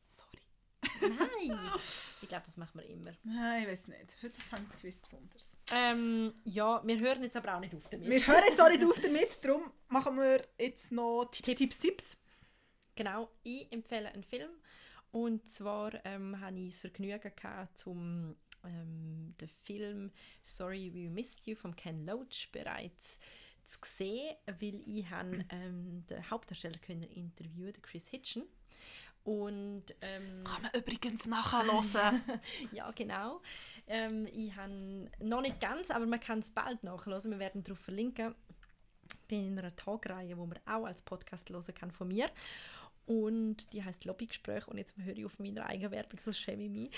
Sorry. 0.09 0.37
Nein! 1.01 1.59
ich 2.21 2.27
glaube, 2.29 2.45
das 2.45 2.57
machen 2.57 2.79
wir 2.79 2.85
immer. 2.87 3.11
Nein, 3.23 3.63
ich 3.63 3.69
weiß 3.69 3.87
nicht. 3.87 4.15
Heute 4.21 4.37
ist 4.37 4.53
es 4.53 4.77
gewiss 4.81 5.01
besonders. 5.01 5.57
Ähm, 5.71 6.33
ja, 6.45 6.81
wir 6.85 6.99
hören 6.99 7.23
jetzt 7.23 7.35
aber 7.35 7.55
auch 7.55 7.59
nicht 7.59 7.73
auf 7.75 7.89
damit. 7.89 8.07
Wir 8.07 8.25
hören 8.27 8.43
jetzt 8.47 8.61
auch 8.61 8.69
nicht 8.69 8.83
auf 8.85 8.99
damit, 8.99 9.43
darum 9.43 9.71
machen 9.89 10.15
wir 10.17 10.47
jetzt 10.59 10.91
noch 10.91 11.25
Tipps, 11.31 11.47
Tipps. 11.47 11.59
Tipps, 11.59 11.79
Tipps. 11.79 12.17
Genau, 12.95 13.29
ich 13.43 13.71
empfehle 13.71 14.09
einen 14.09 14.23
Film. 14.23 14.49
Und 15.11 15.47
zwar 15.47 15.93
ähm, 16.05 16.39
hatte 16.39 16.57
ich 16.57 16.71
das 16.73 16.81
Vergnügen, 16.81 17.31
gehabt, 17.35 17.77
zum 17.77 18.35
ähm, 18.67 19.33
den 19.39 19.49
Film 19.49 20.11
Sorry 20.41 20.93
We 20.93 21.09
Missed 21.09 21.45
You 21.45 21.55
von 21.55 21.75
Ken 21.75 22.05
Loach 22.05 22.51
bereits 22.51 23.17
zu 23.65 23.79
sehen, 23.83 24.35
weil 24.59 24.81
ich 24.85 25.09
han, 25.09 25.43
ähm, 25.49 26.05
den 26.07 26.29
Hauptdarsteller 26.29 26.79
können 26.79 27.03
interviewen, 27.03 27.73
Chris 27.81 28.07
Hitchen. 28.07 28.43
Und 29.23 29.83
ähm, 29.99 30.45
Kann 30.45 30.61
man 30.61 30.71
übrigens 30.71 31.25
nachhören. 31.25 32.21
ja, 32.71 32.89
genau. 32.91 33.41
Ähm, 33.85 34.25
ich 34.31 34.55
habe 34.55 35.09
noch 35.19 35.41
nicht 35.41 35.59
ganz, 35.59 35.91
aber 35.91 36.05
man 36.05 36.21
kann 36.21 36.39
es 36.39 36.49
bald 36.49 36.81
nachhören. 36.83 37.31
Wir 37.31 37.39
werden 37.39 37.61
darauf 37.61 37.79
verlinken. 37.79 38.33
Ich 39.11 39.27
bin 39.27 39.47
in 39.47 39.59
einer 39.59 39.75
Talkreihe, 39.75 40.37
wo 40.37 40.45
man 40.45 40.59
auch 40.65 40.85
als 40.85 41.01
Podcast 41.01 41.49
hören 41.49 41.75
kann 41.75 41.91
von 41.91 42.07
mir. 42.07 42.29
Und 43.07 43.71
die 43.71 43.83
heißt 43.83 44.03
Lobbygespräch. 44.05 44.67
Und 44.67 44.77
jetzt 44.77 44.93
höre 44.97 45.17
ich 45.17 45.25
auf 45.25 45.39
meine 45.39 45.65
eigene 45.65 45.89
Werbung, 45.91 46.19
sonst 46.19 46.39
schäme 46.39 46.63
ich 46.65 46.69
mich. 46.69 46.89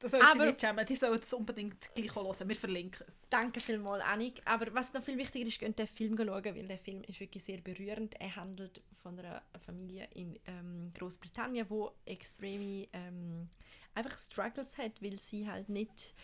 Das 0.00 0.10
sollst 0.12 0.26
du 0.26 0.32
Aber- 0.32 0.46
nicht 0.46 0.60
schämen. 0.60 0.84
Die 0.86 0.96
sollen 0.96 1.20
es 1.22 1.32
unbedingt 1.32 1.94
gleich 1.94 2.14
hören. 2.16 2.48
Wir 2.48 2.56
verlinken 2.56 3.04
es. 3.06 3.26
Danke 3.28 3.60
vielmals, 3.60 4.02
Annik. 4.02 4.40
Aber 4.46 4.72
was 4.74 4.94
noch 4.94 5.02
viel 5.02 5.18
wichtiger 5.18 5.46
ist, 5.46 5.60
geht 5.60 5.78
den 5.78 5.86
Film 5.86 6.16
schauen, 6.16 6.42
weil 6.42 6.66
der 6.66 6.78
Film 6.78 7.02
ist 7.06 7.20
wirklich 7.20 7.44
sehr 7.44 7.58
berührend. 7.60 8.18
Er 8.18 8.34
handelt 8.34 8.80
von 9.02 9.18
einer 9.18 9.42
Familie 9.64 10.08
in 10.14 10.38
ähm, 10.46 10.90
Großbritannien, 10.98 11.68
wo 11.68 11.92
extreme 12.06 12.88
ähm, 12.94 13.48
einfach 13.94 14.18
Struggles 14.18 14.78
hat, 14.78 15.02
weil 15.02 15.18
sie 15.20 15.46
halt 15.46 15.68
nicht 15.68 16.14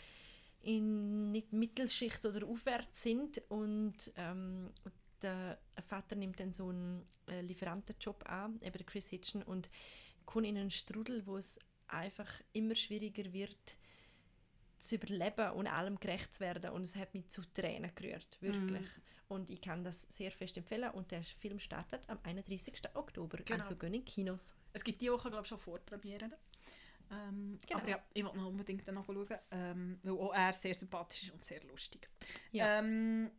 in 0.63 1.31
nicht 1.31 1.53
Mittelschicht 1.53 2.25
oder 2.25 2.47
aufwärts 2.47 3.03
sind 3.03 3.43
und 3.51 4.11
ähm, 4.17 4.71
der 5.25 5.59
Vater 5.89 6.15
nimmt 6.15 6.39
dann 6.39 6.53
so 6.53 6.69
einen 6.69 7.05
äh, 7.29 7.41
Lieferantenjob 7.41 8.29
an, 8.29 8.61
eben 8.63 8.87
Chris 8.87 9.09
Hitchen 9.09 9.43
und 9.43 9.69
kommt 10.25 10.47
in 10.47 10.57
einen 10.57 10.71
Strudel, 10.71 11.27
wo 11.27 11.37
es 11.37 11.59
einfach 11.89 12.31
immer 12.53 12.75
schwieriger 12.75 13.33
wird 13.33 13.77
zu 14.79 14.97
überleben 14.97 15.51
und 15.53 15.67
allem 15.67 15.99
gerecht 15.99 16.35
zu 16.35 16.41
werden 16.41 16.71
und 16.71 16.83
es 16.83 16.97
hat 16.97 17.15
mich 17.15 17.29
zu 17.31 17.43
Tränen 17.53 17.91
gerührt, 17.95 18.39
wirklich. 18.41 18.87
Und 19.29 19.49
ich 19.51 19.61
kann 19.63 19.83
das 19.83 20.03
sehr 20.03 20.31
fest 20.31 20.57
empfehlen 20.59 20.91
und 20.91 21.11
der 21.11 21.23
Film 21.23 21.59
startet 21.59 22.09
am 22.09 22.19
31. 22.23 22.83
Oktober, 22.95 23.39
Genau. 23.39 23.63
also 23.63 23.75
gehen 23.77 23.95
in 23.95 24.05
Kinos. 24.05 24.55
Es 24.73 24.85
gibt 24.85 25.01
die 25.01 25.11
Woche, 25.11 25.31
glaube 25.31 25.43
ich, 25.45 25.49
schon 25.49 25.59
Vorpremieren. 25.59 26.35
Ähm, 27.11 27.59
Genau. 27.67 27.81
Aber 27.81 27.89
ja, 27.89 28.03
ich 28.13 28.23
will 28.25 28.33
noch 28.35 28.47
unbedingt 28.47 28.87
dann 28.87 28.97
noch 28.97 29.07
schauen, 29.07 29.27
ähm, 29.51 29.99
weil 30.03 30.13
auch 30.13 30.35
er 30.35 30.53
sehr 30.53 30.75
sympathisch 30.75 31.25
ist 31.25 31.33
und 31.33 31.45
sehr 31.45 31.63
lustig. 31.65 32.09
Ja. 32.53 32.79
Ähm, 32.81 33.31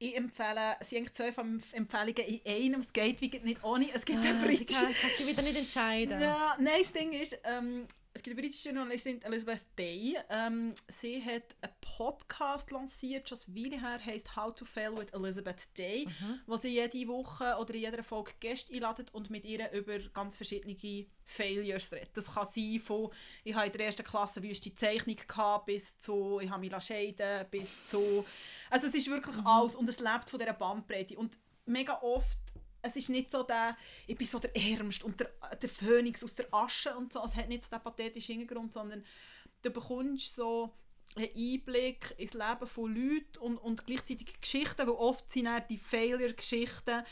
ich 0.00 0.16
empfehle, 0.16 0.76
es 0.80 0.90
sind 0.90 1.14
zwei 1.14 1.30
von 1.30 1.62
Empfehlungen 1.72 2.16
in 2.16 2.40
einem. 2.46 2.80
Es 2.80 2.92
geht 2.92 3.20
wie 3.20 3.28
nicht 3.44 3.62
ohne. 3.62 3.86
Es 3.94 4.04
gibt 4.04 4.18
Ah, 4.20 4.28
eine 4.30 4.40
sie 4.40 4.46
britische... 4.46 4.80
kann, 4.86 4.94
kannst 5.00 5.20
du 5.20 5.26
wieder 5.26 5.42
nicht 5.42 5.58
entscheiden. 5.58 6.18
Ja, 6.20 6.56
nein, 6.58 6.80
das 6.80 6.92
Ding 6.92 7.12
ist, 7.12 7.38
ähm, 7.44 7.86
es 8.12 8.22
gibt 8.22 8.36
eine 8.36 8.42
britische 8.42 8.70
Journalistin, 8.70 9.22
Elizabeth 9.22 9.64
Day. 9.78 10.16
Ähm, 10.30 10.74
sie 10.88 11.24
hat 11.24 11.54
einen 11.60 11.72
Podcast 11.80 12.70
lanciert, 12.72 13.28
schon 13.28 13.38
eine 13.46 13.56
Weile 13.56 13.80
her, 13.80 14.04
heisst 14.04 14.34
«How 14.34 14.52
to 14.52 14.64
Fail 14.64 14.96
with 14.96 15.12
Elizabeth 15.12 15.68
Day», 15.78 16.08
wo 16.46 16.56
sie 16.56 16.70
jede 16.70 17.06
Woche 17.06 17.56
oder 17.58 17.72
in 17.74 17.80
jeder 17.80 18.02
Folge 18.02 18.32
Gäste 18.40 18.74
einladet 18.74 19.14
und 19.14 19.30
mit 19.30 19.44
ihr 19.44 19.70
über 19.72 19.98
ganz 20.12 20.36
verschiedene 20.36 20.76
Failures 21.24 21.92
redet. 21.92 22.16
Das 22.16 22.34
kann 22.34 22.46
sein 22.46 22.80
von 22.84 23.10
«Ich 23.44 23.54
habe 23.54 23.66
in 23.66 23.72
der 23.72 23.86
ersten 23.86 24.04
Klasse 24.04 24.42
wüste 24.42 24.74
Zeichnung 24.74 25.16
gehabt» 25.16 25.66
bis 25.66 25.96
zu 25.98 26.40
«Ich 26.40 26.50
habe 26.50 26.60
mich 26.60 26.82
scheiden 26.82 27.46
bis 27.50 27.86
zu... 27.86 28.24
Also 28.70 28.88
es 28.88 28.94
ist 28.94 29.08
wirklich 29.08 29.36
alles 29.44 29.76
und 29.76 29.88
es 29.88 30.00
lebt 30.00 30.28
von 30.28 30.40
dieser 30.40 30.52
Bandbreite. 30.54 31.16
Und 31.16 31.38
mega 31.64 32.00
oft 32.02 32.38
es 32.82 32.96
ist 32.96 33.08
nicht 33.08 33.30
so 33.30 33.42
der, 33.42 33.76
ich 34.06 34.16
bin 34.16 34.26
so 34.26 34.38
der 34.38 34.54
Ärmste 34.56 35.04
und 35.06 35.20
der, 35.20 35.30
der 35.60 35.68
Phönix 35.68 36.24
aus 36.24 36.34
der 36.34 36.52
Asche 36.52 36.96
und 36.96 37.12
so. 37.12 37.22
Es 37.24 37.36
hat 37.36 37.48
nicht 37.48 37.62
so 37.62 37.70
den 37.70 37.82
pathetischen 37.82 38.38
Hintergrund, 38.38 38.72
sondern 38.72 39.04
du 39.62 39.70
bekommst 39.70 40.34
so 40.34 40.72
einen 41.16 41.28
Einblick 41.36 42.14
ins 42.18 42.34
Leben 42.34 42.66
von 42.66 42.94
Leuten 42.94 43.38
und, 43.40 43.58
und 43.58 43.86
gleichzeitig 43.86 44.40
Geschichten, 44.40 44.86
weil 44.86 44.94
oft 44.94 45.30
sind 45.30 45.46
dann 45.46 45.62
die 45.68 45.78
Failure-Geschichten 45.78 47.02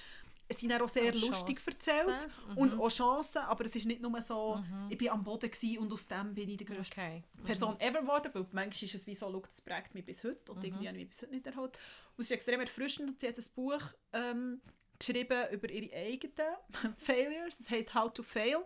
es 0.50 0.60
sind 0.60 0.72
auch 0.72 0.88
sehr 0.88 1.10
Auch 1.14 1.20
lustig 1.20 1.58
erzählt 1.66 2.28
Mhm. 2.48 2.56
und 2.56 2.80
auch 2.80 2.88
Chancen, 2.88 3.42
aber 3.42 3.66
es 3.66 3.76
ist 3.76 3.84
nicht 3.84 4.00
nur 4.00 4.20
so, 4.22 4.62
ich 4.88 4.96
bin 4.96 5.10
am 5.10 5.22
Boden 5.22 5.50
und 5.78 5.92
aus 5.92 6.08
dem 6.08 6.34
bin 6.34 6.48
ich 6.48 6.56
die 6.56 6.64
grösste 6.64 6.92
Okay. 6.98 7.22
Person 7.44 7.78
ever 7.80 8.00
geworden, 8.00 8.30
weil 8.32 8.46
manchmal 8.52 8.84
ist 8.84 8.94
es 8.94 9.06
wie 9.06 9.14
so, 9.14 9.30
das 9.40 9.60
prägt 9.60 9.94
mich 9.94 10.06
bis 10.06 10.24
heute 10.24 10.52
und 10.52 10.64
irgendwie 10.64 10.88
habe 10.88 10.96
ich 10.96 11.04
mich 11.04 11.10
bis 11.10 11.22
heute 11.22 11.32
nicht 11.32 11.46
erholt. 11.46 11.76
Und 12.16 12.20
es 12.20 12.26
ist 12.26 12.30
extrem 12.32 12.60
erfrischend 12.60 13.10
und 13.10 13.20
sie 13.20 13.28
hat 13.28 13.36
ein 13.36 13.44
Buch 13.54 13.82
ähm, 14.14 14.62
geschrieben 14.98 15.50
über 15.52 15.70
ihre 15.70 15.94
eigenen 15.94 16.56
Failures, 16.96 17.58
das 17.58 17.70
heisst 17.70 17.94
«How 17.94 18.12
to 18.12 18.22
Fail». 18.22 18.64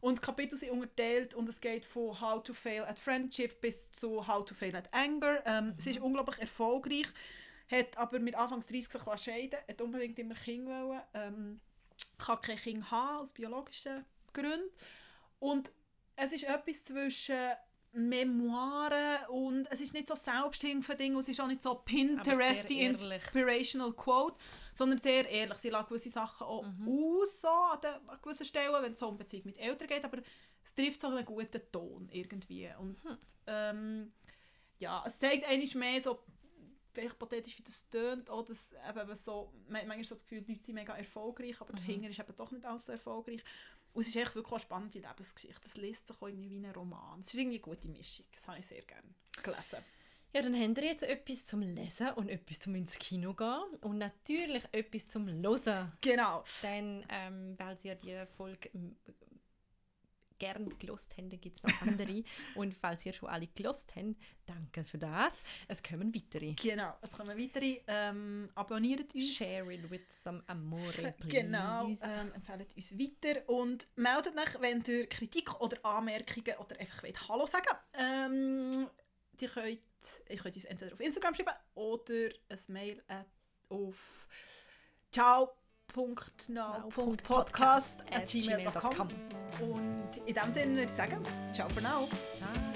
Und 0.00 0.18
die 0.18 0.22
Kapitel 0.22 0.56
sind 0.58 0.70
unterteilt 0.70 1.32
und 1.34 1.48
es 1.48 1.60
geht 1.60 1.84
von 1.84 2.20
«How 2.20 2.42
to 2.42 2.52
Fail 2.52 2.82
at 2.82 2.98
Friendship» 2.98 3.60
bis 3.60 3.92
zu 3.92 4.26
«How 4.26 4.44
to 4.44 4.54
Fail 4.54 4.74
at 4.74 4.92
Anger». 4.92 5.42
Ähm, 5.46 5.74
Sie 5.78 5.90
ist 5.90 6.00
unglaublich 6.00 6.40
erfolgreich, 6.40 7.06
hat 7.70 7.96
aber 7.96 8.18
mit 8.18 8.34
Anfangs 8.34 8.66
30 8.66 8.90
sich 8.90 9.02
scheiden 9.24 9.60
hat 9.68 9.80
unbedingt 9.80 10.18
immer 10.18 10.34
Kinder 10.34 10.88
wollen, 10.88 11.02
ähm, 11.14 11.60
kann 12.18 12.40
kein 12.40 12.56
Kind 12.56 12.90
haben, 12.90 13.18
aus 13.18 13.32
biologischen 13.32 14.04
Gründen. 14.32 14.70
Und 15.38 15.70
es 16.16 16.32
ist 16.32 16.44
etwas 16.44 16.82
zwischen 16.84 17.52
Memoiren 17.92 19.26
und 19.28 19.70
es 19.70 19.80
ist 19.82 19.92
nicht 19.92 20.08
so 20.08 20.14
Selbsthilfe-Ding 20.14 21.14
und 21.14 21.20
es 21.20 21.28
ist 21.28 21.40
auch 21.40 21.46
nicht 21.46 21.62
so 21.62 21.74
Pinterest 21.74 22.70
ehrlich. 22.70 23.04
Inspirational 23.04 23.92
Quote, 23.92 24.36
sondern 24.72 24.98
sehr 24.98 25.28
ehrlich. 25.28 25.58
Sie 25.58 25.68
lässt 25.68 25.88
gewisse 25.88 26.10
Sachen 26.10 26.46
auch 26.46 26.64
aus, 26.64 27.40
so 27.40 27.48
an, 27.48 27.80
den, 27.82 28.08
an 28.08 28.18
gewissen 28.22 28.46
Stellen, 28.46 28.82
wenn 28.82 28.94
es 28.94 28.98
so 28.98 29.08
um 29.08 29.18
Beziehung 29.18 29.44
mit 29.46 29.58
Eltern 29.58 29.88
geht, 29.88 30.04
aber 30.04 30.18
es 30.64 30.74
trifft 30.74 31.02
so 31.02 31.08
einen 31.08 31.24
guten 31.24 31.60
Ton 31.70 32.08
irgendwie. 32.10 32.70
Und 32.78 32.96
ähm, 33.46 34.12
ja, 34.78 35.04
es 35.06 35.18
zeigt 35.18 35.46
eigentlich 35.46 35.74
mehr 35.74 36.00
so, 36.00 36.20
vielleicht 36.92 37.18
pathetisch 37.18 37.58
wie 37.58 37.62
das 37.62 37.88
tönt, 37.88 38.30
auch 38.30 38.44
dass 38.44 38.72
eben 38.88 39.16
so, 39.16 39.52
man, 39.68 39.86
manchmal 39.86 40.04
so 40.04 40.14
das 40.14 40.24
Gefühl, 40.24 40.42
die 40.42 40.52
Leute 40.52 40.64
sind 40.64 40.74
mega 40.74 40.94
erfolgreich, 40.94 41.60
aber 41.60 41.72
dahinter 41.72 42.08
ist 42.08 42.18
eben 42.18 42.36
doch 42.36 42.50
nicht 42.50 42.64
alles 42.64 42.86
so 42.86 42.92
erfolgreich. 42.92 43.42
Und 43.92 44.02
es 44.02 44.08
ist 44.08 44.16
echt 44.16 44.34
wirklich 44.34 44.52
eine 44.52 44.60
spannende 44.60 44.98
Lebensgeschichte. 44.98 45.60
Es 45.64 45.76
liest 45.76 46.06
sich 46.06 46.16
auch 46.16 46.26
irgendwie 46.26 46.50
wie 46.50 46.58
ein 46.58 46.72
Roman. 46.72 47.20
Es 47.20 47.26
ist 47.26 47.34
irgendwie 47.34 47.62
eine 47.62 47.76
gute 47.76 47.88
Mischung. 47.88 48.26
Das 48.32 48.48
habe 48.48 48.58
ich 48.58 48.66
sehr 48.66 48.82
gerne 48.82 49.14
gelesen. 49.42 49.84
Ja, 50.34 50.40
dann 50.40 50.54
haben 50.54 50.74
wir 50.76 50.84
jetzt 50.84 51.02
etwas 51.02 51.44
zum 51.44 51.60
Lesen 51.60 52.08
und 52.12 52.30
etwas 52.30 52.58
zum 52.58 52.74
ins 52.74 52.98
Kino 52.98 53.34
gehen 53.34 53.76
und 53.82 53.98
natürlich 53.98 54.62
etwas 54.72 55.08
zum 55.08 55.28
Hören. 55.28 55.92
Genau. 56.00 56.42
Denn, 56.62 57.04
ähm, 57.10 57.54
weil 57.58 57.76
sie 57.76 57.88
ja 57.88 57.94
die 57.94 58.24
Folge 58.34 58.70
gern 60.42 60.76
gelost 60.76 61.16
haben, 61.16 61.30
gibt 61.30 61.56
es 61.56 61.62
noch 61.62 61.82
andere. 61.82 62.24
und 62.56 62.74
falls 62.74 63.06
ihr 63.06 63.12
schon 63.12 63.28
alle 63.28 63.46
gelost 63.46 63.94
habt, 63.94 64.16
danke 64.44 64.82
für 64.84 64.98
das. 64.98 65.44
Es 65.68 65.80
kommen 65.80 66.12
weitere. 66.12 66.54
Genau. 66.54 66.94
Es 67.00 67.12
kommen 67.12 67.38
weitere. 67.38 67.80
Ähm, 67.86 68.50
abonniert 68.56 69.14
uns. 69.14 69.36
Share 69.36 69.72
it 69.72 69.88
with 69.88 70.00
some 70.20 70.42
amore, 70.48 71.14
please. 71.18 71.28
Genau, 71.28 71.86
ähm, 71.86 72.32
empfehlt 72.34 72.76
uns 72.76 72.98
weiter 72.98 73.48
und 73.48 73.86
meldet 73.94 74.36
euch, 74.36 74.60
wenn 74.60 74.82
ihr 74.88 75.06
Kritik 75.08 75.60
oder 75.60 75.76
Anmerkungen 75.84 76.56
oder 76.58 76.80
einfach 76.80 77.04
wollt 77.04 77.28
Hallo 77.28 77.46
sagen 77.46 77.68
ähm, 77.94 78.88
die 79.40 79.46
könnt, 79.46 79.86
ihr 80.28 80.36
könnt 80.38 80.56
uns 80.56 80.64
entweder 80.64 80.92
auf 80.92 81.00
Instagram 81.00 81.34
schreiben 81.34 81.54
oder 81.74 82.30
ein 82.48 82.58
Mail 82.68 83.00
auf 83.68 84.26
ciao.now.podcast.gmail.com 85.12 85.61
gmail.com. 88.26 89.08
und 89.60 90.16
in 90.26 90.34
dem 90.34 90.52
Sinne 90.52 90.72
würde 90.74 90.84
ich 90.84 90.92
sagen, 90.92 91.18
ciao 91.52 91.68
for 91.68 91.82
now. 91.82 92.08
Ciao. 92.34 92.71